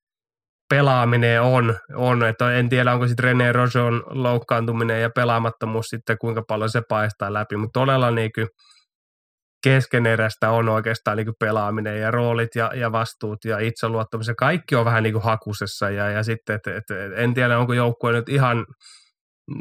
pelaaminen 0.69 1.41
on, 1.41 1.75
on, 1.95 2.23
että 2.23 2.53
en 2.53 2.69
tiedä 2.69 2.93
onko 2.93 3.07
sitten 3.07 3.23
René 3.23 3.51
Rojon 3.51 4.03
loukkaantuminen 4.05 5.01
ja 5.01 5.09
pelaamattomuus 5.09 5.85
sitten 5.85 6.17
kuinka 6.17 6.43
paljon 6.47 6.69
se 6.69 6.81
paistaa 6.89 7.33
läpi, 7.33 7.57
mutta 7.57 7.79
todella 7.79 8.11
niin 8.11 8.31
kuin 8.35 8.47
keskeneräistä 9.65 10.49
on 10.49 10.69
oikeastaan 10.69 11.17
niin 11.17 11.33
pelaaminen 11.39 11.99
ja 11.99 12.11
roolit 12.11 12.55
ja, 12.55 12.71
ja 12.75 12.91
vastuut 12.91 13.45
ja 13.45 13.59
itseluottamus 13.59 14.27
ja 14.27 14.35
kaikki 14.35 14.75
on 14.75 14.85
vähän 14.85 15.03
niin 15.03 15.21
hakusessa 15.21 15.89
ja, 15.89 16.09
ja 16.09 16.23
sitten, 16.23 16.55
että, 16.55 16.75
että 16.75 16.93
en 17.15 17.33
tiedä 17.33 17.59
onko 17.59 17.73
joukkue 17.73 18.11
nyt 18.11 18.29
ihan 18.29 18.65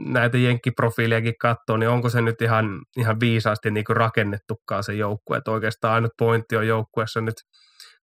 näitä 0.07 0.39
jenkkiprofiiliakin 0.39 1.35
katsoo, 1.41 1.77
niin 1.77 1.89
onko 1.89 2.09
se 2.09 2.21
nyt 2.21 2.43
ihan, 2.43 2.81
ihan 2.97 3.21
viisaasti 3.21 3.71
niin 3.71 3.85
kuin 3.85 3.97
rakennettukaan 3.97 4.85
se 4.85 4.95
joukkue. 4.95 5.37
Että 5.37 5.51
oikeastaan 5.51 5.95
ainut 5.95 6.13
pointti 6.19 6.57
on 6.57 6.67
joukkueessa 6.67 7.21
nyt, 7.21 7.35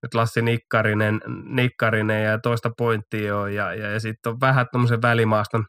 nyt 0.02 0.14
Lassi 0.14 0.42
Nikkarinen, 0.42 1.20
Nikkarinen 1.44 2.24
ja 2.24 2.38
toista 2.38 2.70
pointtia 2.78 3.36
on 3.36 3.54
ja, 3.54 3.74
ja, 3.74 3.90
ja 3.90 4.00
sitten 4.00 4.32
on 4.32 4.40
vähän 4.40 4.66
tuommoisen 4.72 5.02
välimaaston 5.02 5.64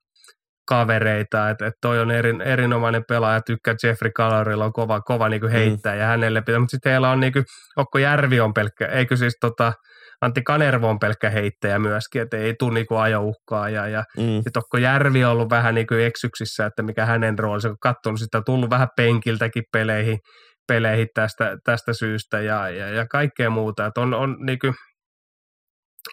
kavereita, 0.72 1.49
että 1.49 1.65
et 1.65 1.74
toi 1.82 1.99
on 1.99 2.11
erin, 2.11 2.41
erinomainen 2.41 3.03
pelaaja, 3.07 3.41
tykkää 3.41 3.76
Jeffrey 3.84 4.11
Calorilla 4.11 4.65
on 4.65 4.74
kova, 4.74 5.01
kova 5.01 5.30
niinku 5.30 5.47
heittää 5.47 5.93
mm. 5.93 5.99
ja 5.99 6.05
hänelle 6.05 6.41
pitää, 6.41 6.59
mutta 6.59 6.72
sitten 6.72 6.91
heillä 6.91 7.09
on 7.09 7.19
niinku, 7.19 7.43
Okko 7.78 7.97
Järvi 7.97 8.39
on 8.39 8.53
pelkkä, 8.53 8.86
eikö 8.86 9.15
siis 9.15 9.38
tota, 9.41 9.74
Antti 10.22 10.41
Kanervo 10.41 10.89
on 10.89 10.99
pelkkä 10.99 11.30
heittäjä 11.30 11.80
myöskin, 11.80 12.22
että 12.22 12.38
ei 12.38 12.53
tule 12.59 12.74
niinku 12.74 12.95
ajouhkaa. 12.95 13.69
Ja, 13.69 13.88
ja 13.88 14.03
mm. 14.17 14.24
sitten 14.24 14.59
Okko 14.59 14.78
Järvi 14.78 15.24
on 15.24 15.32
ollut 15.32 15.49
vähän 15.49 15.76
niinku 15.76 15.93
eksyksissä, 15.93 16.65
että 16.65 16.84
mikä 16.84 17.05
hänen 17.05 17.39
roolinsa, 17.39 17.69
kun 17.69 17.78
katsonut 17.82 18.19
sitä, 18.19 18.41
tullut 18.45 18.69
vähän 18.69 18.88
penkiltäkin 18.97 19.63
peleihin, 19.72 20.19
peleihin 20.67 21.07
tästä, 21.13 21.57
tästä 21.63 21.93
syystä 21.93 22.41
ja, 22.41 22.69
ja, 22.69 22.89
ja 22.89 23.05
kaikkea 23.07 23.49
muuta. 23.49 23.86
Että 23.86 24.01
on, 24.01 24.13
on, 24.13 24.38
niinku, 24.45 24.74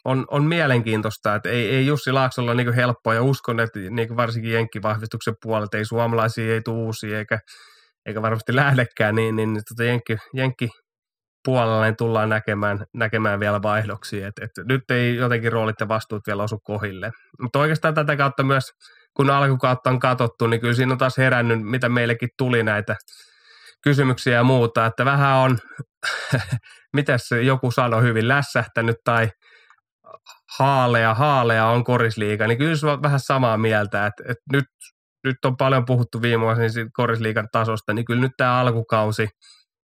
on, 0.04 0.24
on 0.30 0.44
mielenkiintoista, 0.44 1.34
että 1.34 1.48
ei, 1.48 1.76
ei 1.76 1.86
Jussi 1.86 2.12
Laaksolla 2.12 2.54
niin 2.54 2.74
helppoa 2.74 3.14
ja 3.14 3.22
uskon, 3.22 3.60
että 3.60 3.78
niin 3.90 4.16
varsinkin 4.16 4.52
jenkkivahvistuksen 4.52 5.34
puolelta 5.42 5.76
ei 5.76 5.84
suomalaisia, 5.84 6.54
ei 6.54 6.60
tule 6.62 6.78
uusia 6.78 7.18
eikä, 7.18 7.38
eikä 8.06 8.22
varmasti 8.22 8.56
lähdekään, 8.56 9.14
niin, 9.14 9.36
niin 9.36 9.54
tota 9.54 9.84
jenkki, 9.84 10.16
jenkki 10.34 10.68
puolella 11.44 11.82
niin 11.82 11.96
tullaan 11.96 12.28
näkemään, 12.28 12.84
näkemään 12.94 13.40
vielä 13.40 13.62
vaihdoksia. 13.62 14.28
Et, 14.28 14.38
et 14.40 14.66
nyt 14.68 14.90
ei 14.90 15.16
jotenkin 15.16 15.52
roolit 15.52 15.80
ja 15.80 15.88
vastuut 15.88 16.22
vielä 16.26 16.42
osu 16.42 16.58
kohille. 16.64 17.10
Mutta 17.42 17.58
oikeastaan 17.58 17.94
tätä 17.94 18.16
kautta 18.16 18.42
myös, 18.42 18.64
kun 19.16 19.30
alkukautta 19.30 19.90
on 19.90 19.98
katsottu, 19.98 20.46
niin 20.46 20.60
kyllä 20.60 20.74
siinä 20.74 20.92
on 20.92 20.98
taas 20.98 21.18
herännyt, 21.18 21.62
mitä 21.62 21.88
meillekin 21.88 22.28
tuli 22.38 22.62
näitä 22.62 22.96
kysymyksiä 23.82 24.34
ja 24.34 24.42
muuta, 24.42 24.86
että 24.86 25.04
vähän 25.04 25.36
on, 25.36 25.58
miten 26.96 27.18
joku 27.44 27.70
sanoi 27.70 28.02
hyvin, 28.02 28.28
lässähtänyt 28.28 28.96
tai 29.04 29.28
haalea, 30.58 31.14
haalea 31.14 31.66
on 31.66 31.84
korisliiga, 31.84 32.46
niin 32.46 32.58
kyllä 32.58 32.76
se 32.76 32.86
on 32.86 33.02
vähän 33.02 33.20
samaa 33.20 33.58
mieltä, 33.58 34.06
että, 34.06 34.22
että 34.28 34.44
nyt, 34.52 34.64
nyt 35.24 35.36
on 35.44 35.56
paljon 35.56 35.84
puhuttu 35.84 36.22
viime 36.22 36.44
vuosina 36.44 36.66
niin 36.74 36.92
korisliigan 36.92 37.48
tasosta, 37.52 37.94
niin 37.94 38.04
kyllä 38.04 38.20
nyt 38.20 38.32
tämä 38.36 38.60
alkukausi 38.60 39.28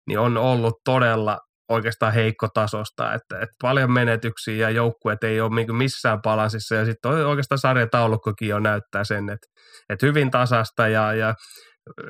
niin 0.08 0.20
on 0.20 0.38
ollut 0.38 0.76
todella 0.86 1.38
oikeastaan 1.70 2.14
heikko 2.14 2.48
tasosta, 2.54 3.14
että, 3.14 3.36
että 3.36 3.56
paljon 3.62 3.92
menetyksiä 3.92 4.56
ja 4.56 4.70
joukkueet 4.70 5.24
ei 5.24 5.42
ole 5.42 5.56
niin 5.56 5.76
missään 5.76 6.22
palansissa 6.22 6.76
ja 6.76 6.86
sitten 6.86 7.12
oikeastaan 7.12 7.60
sarjataulukkokin 7.60 8.48
jo 8.48 8.60
näyttää 8.60 9.04
sen, 9.04 9.30
että, 9.30 9.48
että 9.90 10.06
hyvin 10.06 10.32
tasasta 10.32 10.88
ja, 10.88 11.14
ja 11.14 11.34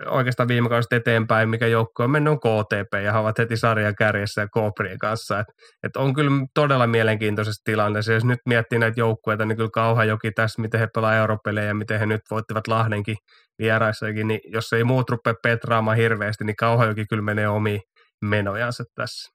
oikeastaan 0.05 0.47
viime 0.47 0.69
kaudesta 0.69 0.95
eteenpäin, 0.95 1.49
mikä 1.49 1.67
joukko 1.67 2.03
on 2.03 2.11
mennyt 2.11 2.31
on 2.31 2.39
KTP 2.39 2.93
ja 3.03 3.11
he 3.11 3.17
ovat 3.17 3.37
heti 3.37 3.57
sarjan 3.57 3.95
kärjessä 3.95 4.41
ja 4.41 4.47
Kooprien 4.47 4.97
kanssa. 4.97 5.39
Et, 5.39 5.47
et 5.83 5.95
on 5.97 6.13
kyllä 6.13 6.31
todella 6.53 6.87
mielenkiintoisessa 6.87 7.61
tilanteessa. 7.63 8.13
Jos 8.13 8.25
nyt 8.25 8.39
miettii 8.45 8.79
näitä 8.79 8.99
joukkueita, 8.99 9.45
niin 9.45 9.55
kyllä 9.55 9.69
Kauhajoki 9.73 10.31
tässä, 10.31 10.61
miten 10.61 10.79
he 10.79 10.87
pelaa 10.87 11.15
europelejä 11.15 11.67
ja 11.67 11.73
miten 11.73 11.99
he 11.99 12.05
nyt 12.05 12.21
voittivat 12.31 12.67
Lahdenkin 12.67 13.15
vieraissakin, 13.59 14.27
niin 14.27 14.39
jos 14.45 14.73
ei 14.73 14.83
muut 14.83 15.09
rupea 15.09 15.33
petraamaan 15.43 15.97
hirveästi, 15.97 16.43
niin 16.43 16.55
Kauhajoki 16.55 17.05
kyllä 17.09 17.23
menee 17.23 17.47
omiin 17.47 17.81
menojansa 18.21 18.83
tässä. 18.95 19.33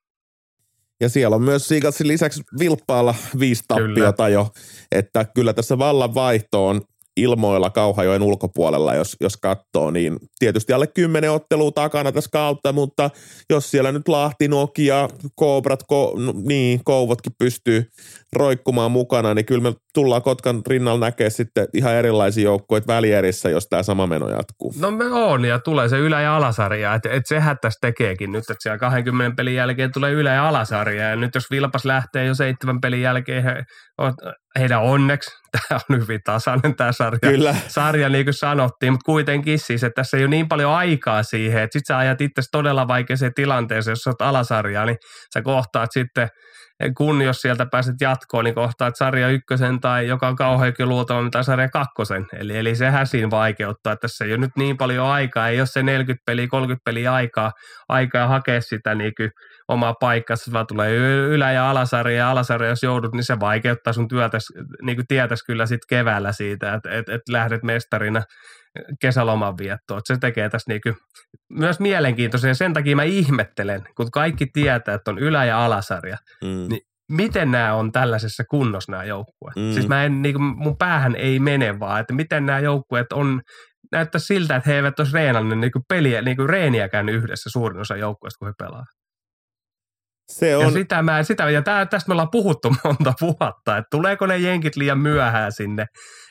Ja 1.01 1.09
siellä 1.09 1.35
on 1.35 1.43
myös 1.43 1.67
Siigatsin 1.67 2.07
lisäksi 2.07 2.43
Vilppaalla 2.59 3.15
viisi 3.39 3.63
tappiota 3.67 4.23
kyllä. 4.23 4.29
jo, 4.29 4.49
että 4.91 5.25
kyllä 5.35 5.53
tässä 5.53 5.77
vallan 5.77 6.13
vaihto 6.13 6.67
on 6.67 6.81
ilmoilla 7.21 7.69
Kauhajoen 7.69 8.21
ulkopuolella, 8.21 8.95
jos, 8.95 9.15
jos 9.21 9.37
katsoo, 9.37 9.91
niin 9.91 10.17
tietysti 10.39 10.73
alle 10.73 10.87
kymmenen 10.87 11.31
ottelua 11.31 11.71
takana 11.71 12.11
tässä 12.11 12.29
kautta, 12.31 12.73
mutta 12.73 13.09
jos 13.49 13.71
siellä 13.71 13.91
nyt 13.91 14.07
Lahti, 14.07 14.47
Nokia, 14.47 15.09
Koobrat, 15.35 15.83
ko, 15.87 16.15
no, 16.17 16.33
niin, 16.35 16.83
Kouvotkin 16.83 17.33
pystyy 17.39 17.85
roikkumaan 18.33 18.91
mukana, 18.91 19.33
niin 19.33 19.45
kyllä 19.45 19.63
me 19.63 19.73
tullaan 19.93 20.21
Kotkan 20.21 20.61
rinnalla 20.67 21.05
näkee 21.05 21.29
sitten 21.29 21.67
ihan 21.73 21.95
erilaisia 21.95 22.43
joukkueita 22.43 22.93
välierissä, 22.93 23.49
jos 23.49 23.67
tämä 23.69 23.83
sama 23.83 24.07
meno 24.07 24.29
jatkuu. 24.29 24.73
No 24.79 24.91
me 24.91 25.05
on, 25.05 25.45
ja 25.45 25.59
tulee 25.59 25.89
se 25.89 25.97
ylä- 25.97 26.21
ja 26.21 26.35
alasarja, 26.35 26.93
että 26.93 27.09
et 27.11 27.23
sehän 27.25 27.57
tässä 27.61 27.77
tekeekin 27.81 28.31
nyt, 28.31 28.39
että 28.39 28.55
siellä 28.59 28.77
20 28.77 29.35
pelin 29.35 29.55
jälkeen 29.55 29.91
tulee 29.93 30.11
ylä- 30.11 30.33
ja 30.33 30.47
alasarja, 30.47 31.09
ja 31.09 31.15
nyt 31.15 31.35
jos 31.35 31.51
Vilpas 31.51 31.85
lähtee 31.85 32.25
jo 32.25 32.35
seitsemän 32.35 32.81
pelin 32.81 33.01
jälkeen, 33.01 33.43
he, 33.43 33.63
heidän 34.59 34.81
onneksi, 34.81 35.31
tämä 35.69 35.79
on 35.89 36.01
hyvin 36.01 36.19
tasainen 36.25 36.75
tämä 36.75 36.91
sarja, 36.91 37.19
Kyllä. 37.19 37.55
sarja 37.67 38.09
niin 38.09 38.25
kuin 38.25 38.33
sanottiin, 38.33 38.93
mutta 38.93 39.05
kuitenkin 39.05 39.59
siis, 39.59 39.83
että 39.83 40.01
tässä 40.01 40.17
ei 40.17 40.23
ole 40.23 40.29
niin 40.29 40.47
paljon 40.47 40.71
aikaa 40.71 41.23
siihen, 41.23 41.63
että 41.63 41.79
sit 41.79 41.85
sä 41.87 41.97
ajat 41.97 42.21
itse 42.21 42.41
todella 42.51 42.87
vaikeaseen 42.87 43.33
tilanteeseen, 43.33 43.91
jos 43.91 44.07
olet 44.07 44.21
alasarjaa, 44.21 44.85
niin 44.85 44.97
sä 45.33 45.41
kohtaat 45.41 45.89
sitten– 45.93 46.29
kun 46.97 47.21
jos 47.21 47.37
sieltä 47.37 47.65
pääset 47.71 47.95
jatkoon, 48.01 48.45
niin 48.45 48.55
kohtaat 48.55 48.95
sarja 48.95 49.29
ykkösen 49.29 49.79
tai 49.79 50.07
joka 50.07 50.27
on 50.27 50.35
kauheankin 50.35 50.89
luultavammin 50.89 51.31
tai 51.31 51.43
sarja 51.43 51.69
kakkosen. 51.69 52.25
Eli, 52.33 52.57
eli 52.57 52.75
sehän 52.75 53.07
siinä 53.07 53.29
vaikeuttaa, 53.29 53.93
että 53.93 54.01
tässä 54.01 54.25
ei 54.25 54.31
ole 54.31 54.37
nyt 54.37 54.51
niin 54.57 54.77
paljon 54.77 55.07
aikaa, 55.07 55.47
ei 55.47 55.61
ole 55.61 55.67
se 55.67 55.83
40 55.83 56.23
peliä, 56.25 56.47
30 56.47 56.81
peliä 56.85 57.13
aikaa, 57.13 57.51
aikaa 57.89 58.27
hakea 58.27 58.61
sitä 58.61 58.95
niin 58.95 59.13
kuin 59.17 59.29
omaa 59.69 59.93
paikkaa, 59.99 60.35
vaan 60.53 60.67
tulee 60.67 60.95
ylä- 61.27 61.51
ja 61.51 61.69
alasarja 61.69 62.17
ja 62.17 62.31
alasarja, 62.31 62.69
jos 62.69 62.83
joudut, 62.83 63.13
niin 63.13 63.23
se 63.23 63.39
vaikeuttaa 63.39 63.93
sun 63.93 64.07
työtä, 64.07 64.37
niin 64.81 64.97
kuin 64.97 65.07
tietäisi 65.07 65.45
kyllä 65.45 65.65
sitten 65.65 65.87
keväällä 65.89 66.31
siitä, 66.31 66.73
että, 66.73 66.89
että, 66.89 67.13
että 67.13 67.33
lähdet 67.33 67.63
mestarina 67.63 68.21
kesäloman 69.01 69.57
viettoon. 69.57 70.01
Se 70.03 70.17
tekee 70.21 70.49
tässä 70.49 70.71
niinku 70.71 70.93
myös 71.49 71.79
mielenkiintoisen 71.79 72.47
ja 72.47 72.55
sen 72.55 72.73
takia 72.73 72.95
mä 72.95 73.03
ihmettelen, 73.03 73.81
kun 73.97 74.11
kaikki 74.11 74.47
tietää, 74.53 74.95
että 74.95 75.11
on 75.11 75.19
ylä- 75.19 75.45
ja 75.45 75.65
alasarja, 75.65 76.17
mm. 76.43 76.67
niin 76.69 76.81
miten 77.11 77.51
nämä 77.51 77.73
on 77.73 77.91
tällaisessa 77.91 78.43
kunnossa 78.49 78.91
nämä 78.91 79.03
joukkueet. 79.03 79.55
Mm. 79.55 79.73
Siis 79.73 79.87
mä 79.87 80.03
en, 80.03 80.21
niinku, 80.21 80.39
mun 80.39 80.77
päähän 80.77 81.15
ei 81.15 81.39
mene 81.39 81.79
vaan, 81.79 82.01
että 82.01 82.13
miten 82.13 82.45
nämä 82.45 82.59
joukkueet 82.59 83.13
on, 83.13 83.41
näyttää 83.91 84.19
siltä, 84.19 84.55
että 84.55 84.69
he 84.69 84.75
eivät 84.75 84.99
olisi 84.99 85.13
reenannut 85.13 85.59
niinku 85.59 85.79
peliä, 85.89 86.21
niinku 86.21 86.47
reeniäkään 86.47 87.09
yhdessä 87.09 87.49
suurin 87.49 87.81
osa 87.81 87.95
joukkueesta, 87.95 88.37
kun 88.39 88.47
he 88.47 88.53
pelaavat. 88.57 88.98
Se 90.29 90.57
on... 90.57 90.63
Ja, 90.63 90.71
sitä 90.71 91.01
mä, 91.01 91.23
sitä, 91.23 91.49
ja 91.49 91.61
tää, 91.61 91.85
tästä 91.85 92.07
me 92.07 92.13
ollaan 92.13 92.29
puhuttu 92.31 92.69
monta 92.83 93.13
vuotta, 93.21 93.77
että 93.77 93.87
tuleeko 93.91 94.25
ne 94.25 94.37
jenkit 94.37 94.75
liian 94.75 94.99
myöhään 94.99 95.51
sinne. 95.51 95.85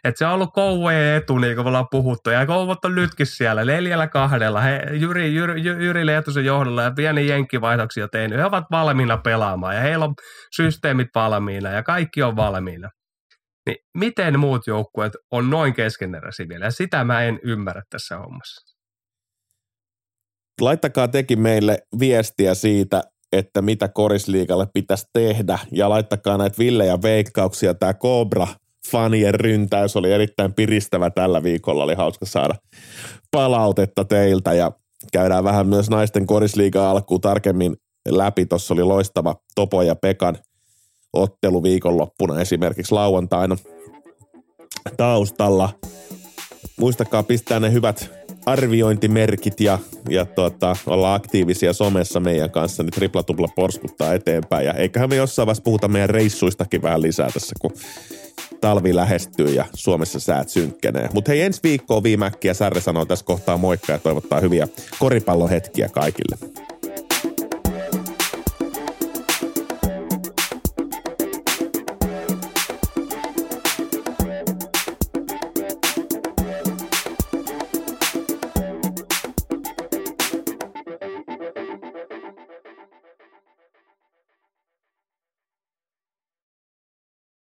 Että 0.05 0.19
se 0.19 0.27
on 0.27 0.33
ollut 0.33 0.53
kouvojen 0.53 1.17
etu, 1.17 1.39
niin 1.39 1.55
kuin 1.55 1.65
me 1.65 1.69
ollaan 1.69 1.89
puhuttu. 1.91 2.31
Ja 2.31 2.47
kouvot 2.47 2.85
on 2.85 2.95
nytkin 2.95 3.27
siellä 3.27 3.65
neljällä 3.65 4.09
kahdella. 4.09 4.61
He, 4.61 4.83
Jyri, 4.93 5.35
Jyri, 5.35 5.63
Jyri 5.65 6.07
Leetusen 6.07 6.45
johdolla 6.45 6.83
ja 6.83 6.91
pieni 6.97 7.27
jenkkivaihdoksia 7.27 8.09
tehnyt. 8.09 8.39
He 8.39 8.45
ovat 8.45 8.65
valmiina 8.71 9.17
pelaamaan 9.17 9.75
ja 9.75 9.81
heillä 9.81 10.05
on 10.05 10.15
systeemit 10.57 11.09
valmiina 11.15 11.71
ja 11.71 11.83
kaikki 11.83 12.23
on 12.23 12.37
valmiina. 12.37 12.89
Niin 13.67 13.77
miten 13.99 14.41
muut 14.41 14.67
joukkueet 14.67 15.13
on 15.33 15.51
noin 15.51 15.75
keskeneräisiä 15.75 16.47
vielä? 16.49 16.65
Ja 16.65 16.71
sitä 16.71 17.05
mä 17.05 17.23
en 17.23 17.39
ymmärrä 17.43 17.83
tässä 17.91 18.17
hommassa. 18.19 18.77
Laittakaa 20.61 21.09
teki 21.09 21.37
meille 21.37 21.79
viestiä 21.99 22.55
siitä, 22.55 23.03
että 23.33 23.63
mitä 23.63 23.89
korisliikalle 23.89 24.67
pitäisi 24.75 25.07
tehdä 25.13 25.59
ja 25.73 25.89
laittakaa 25.89 26.39
näitä 26.39 26.59
villejä 26.59 27.03
veikkauksia. 27.03 27.75
Tämä 27.75 27.95
Cobra 27.95 28.47
fanien 28.91 29.35
ryntäys 29.35 29.97
oli 29.97 30.13
erittäin 30.13 30.55
piristävä 30.55 31.11
tällä 31.11 31.43
viikolla, 31.43 31.85
oli 31.85 31.95
hauska 31.95 32.27
saada 32.27 32.55
palautetta 33.31 34.05
teiltä 34.05 34.53
ja 34.53 34.73
käydään 35.13 35.45
vähän 35.45 35.67
myös 35.67 35.91
naisten 35.91 36.27
korisliiga 36.27 36.91
alkuun 36.91 37.21
tarkemmin 37.21 37.77
läpi. 38.09 38.47
Tuossa 38.47 38.75
oli 38.75 38.83
loistava 38.83 39.35
Topo 39.55 39.83
ja 39.83 39.95
Pekan 39.95 40.39
ottelu 41.13 41.63
viikonloppuna 41.63 42.41
esimerkiksi 42.41 42.95
lauantaina 42.95 43.57
taustalla. 44.97 45.71
Muistakaa 46.79 47.23
pistää 47.23 47.61
ne 47.61 47.73
hyvät 47.73 48.18
arviointimerkit 48.51 49.61
ja, 49.61 49.79
ja 50.09 50.25
tota, 50.25 50.77
olla 50.87 51.15
aktiivisia 51.15 51.73
somessa 51.73 52.21
meidän 52.21 52.51
kanssa, 52.51 52.83
niin 52.83 52.91
tripla 52.91 53.23
tupla 53.23 53.49
porskuttaa 53.57 54.15
eteenpäin. 54.15 54.67
Ja 54.67 54.75
eiköhän 54.75 55.09
me 55.09 55.17
jossain 55.17 55.47
vaiheessa 55.47 55.63
puhuta 55.63 55.89
meidän 55.89 56.11
reissuistakin 56.11 56.83
vähän 56.83 57.03
lisää 57.03 57.31
tässä, 57.31 57.57
kun 57.61 57.73
talvi 58.61 58.95
lähestyy 58.95 59.49
ja 59.49 59.65
Suomessa 59.75 60.21
säät 60.21 60.49
synkkenee. 60.49 61.09
Mutta 61.13 61.31
hei, 61.31 61.43
ensi 61.43 61.61
viikkoa 61.63 62.03
viimäkkiä 62.03 62.55
Särre 62.55 62.81
sanoo 62.81 63.05
tässä 63.05 63.25
kohtaa 63.25 63.57
moikka 63.57 63.93
ja 63.93 63.99
toivottaa 63.99 64.41
hyviä 64.41 64.69
koripallohetkiä 64.99 65.89
kaikille. 65.89 66.37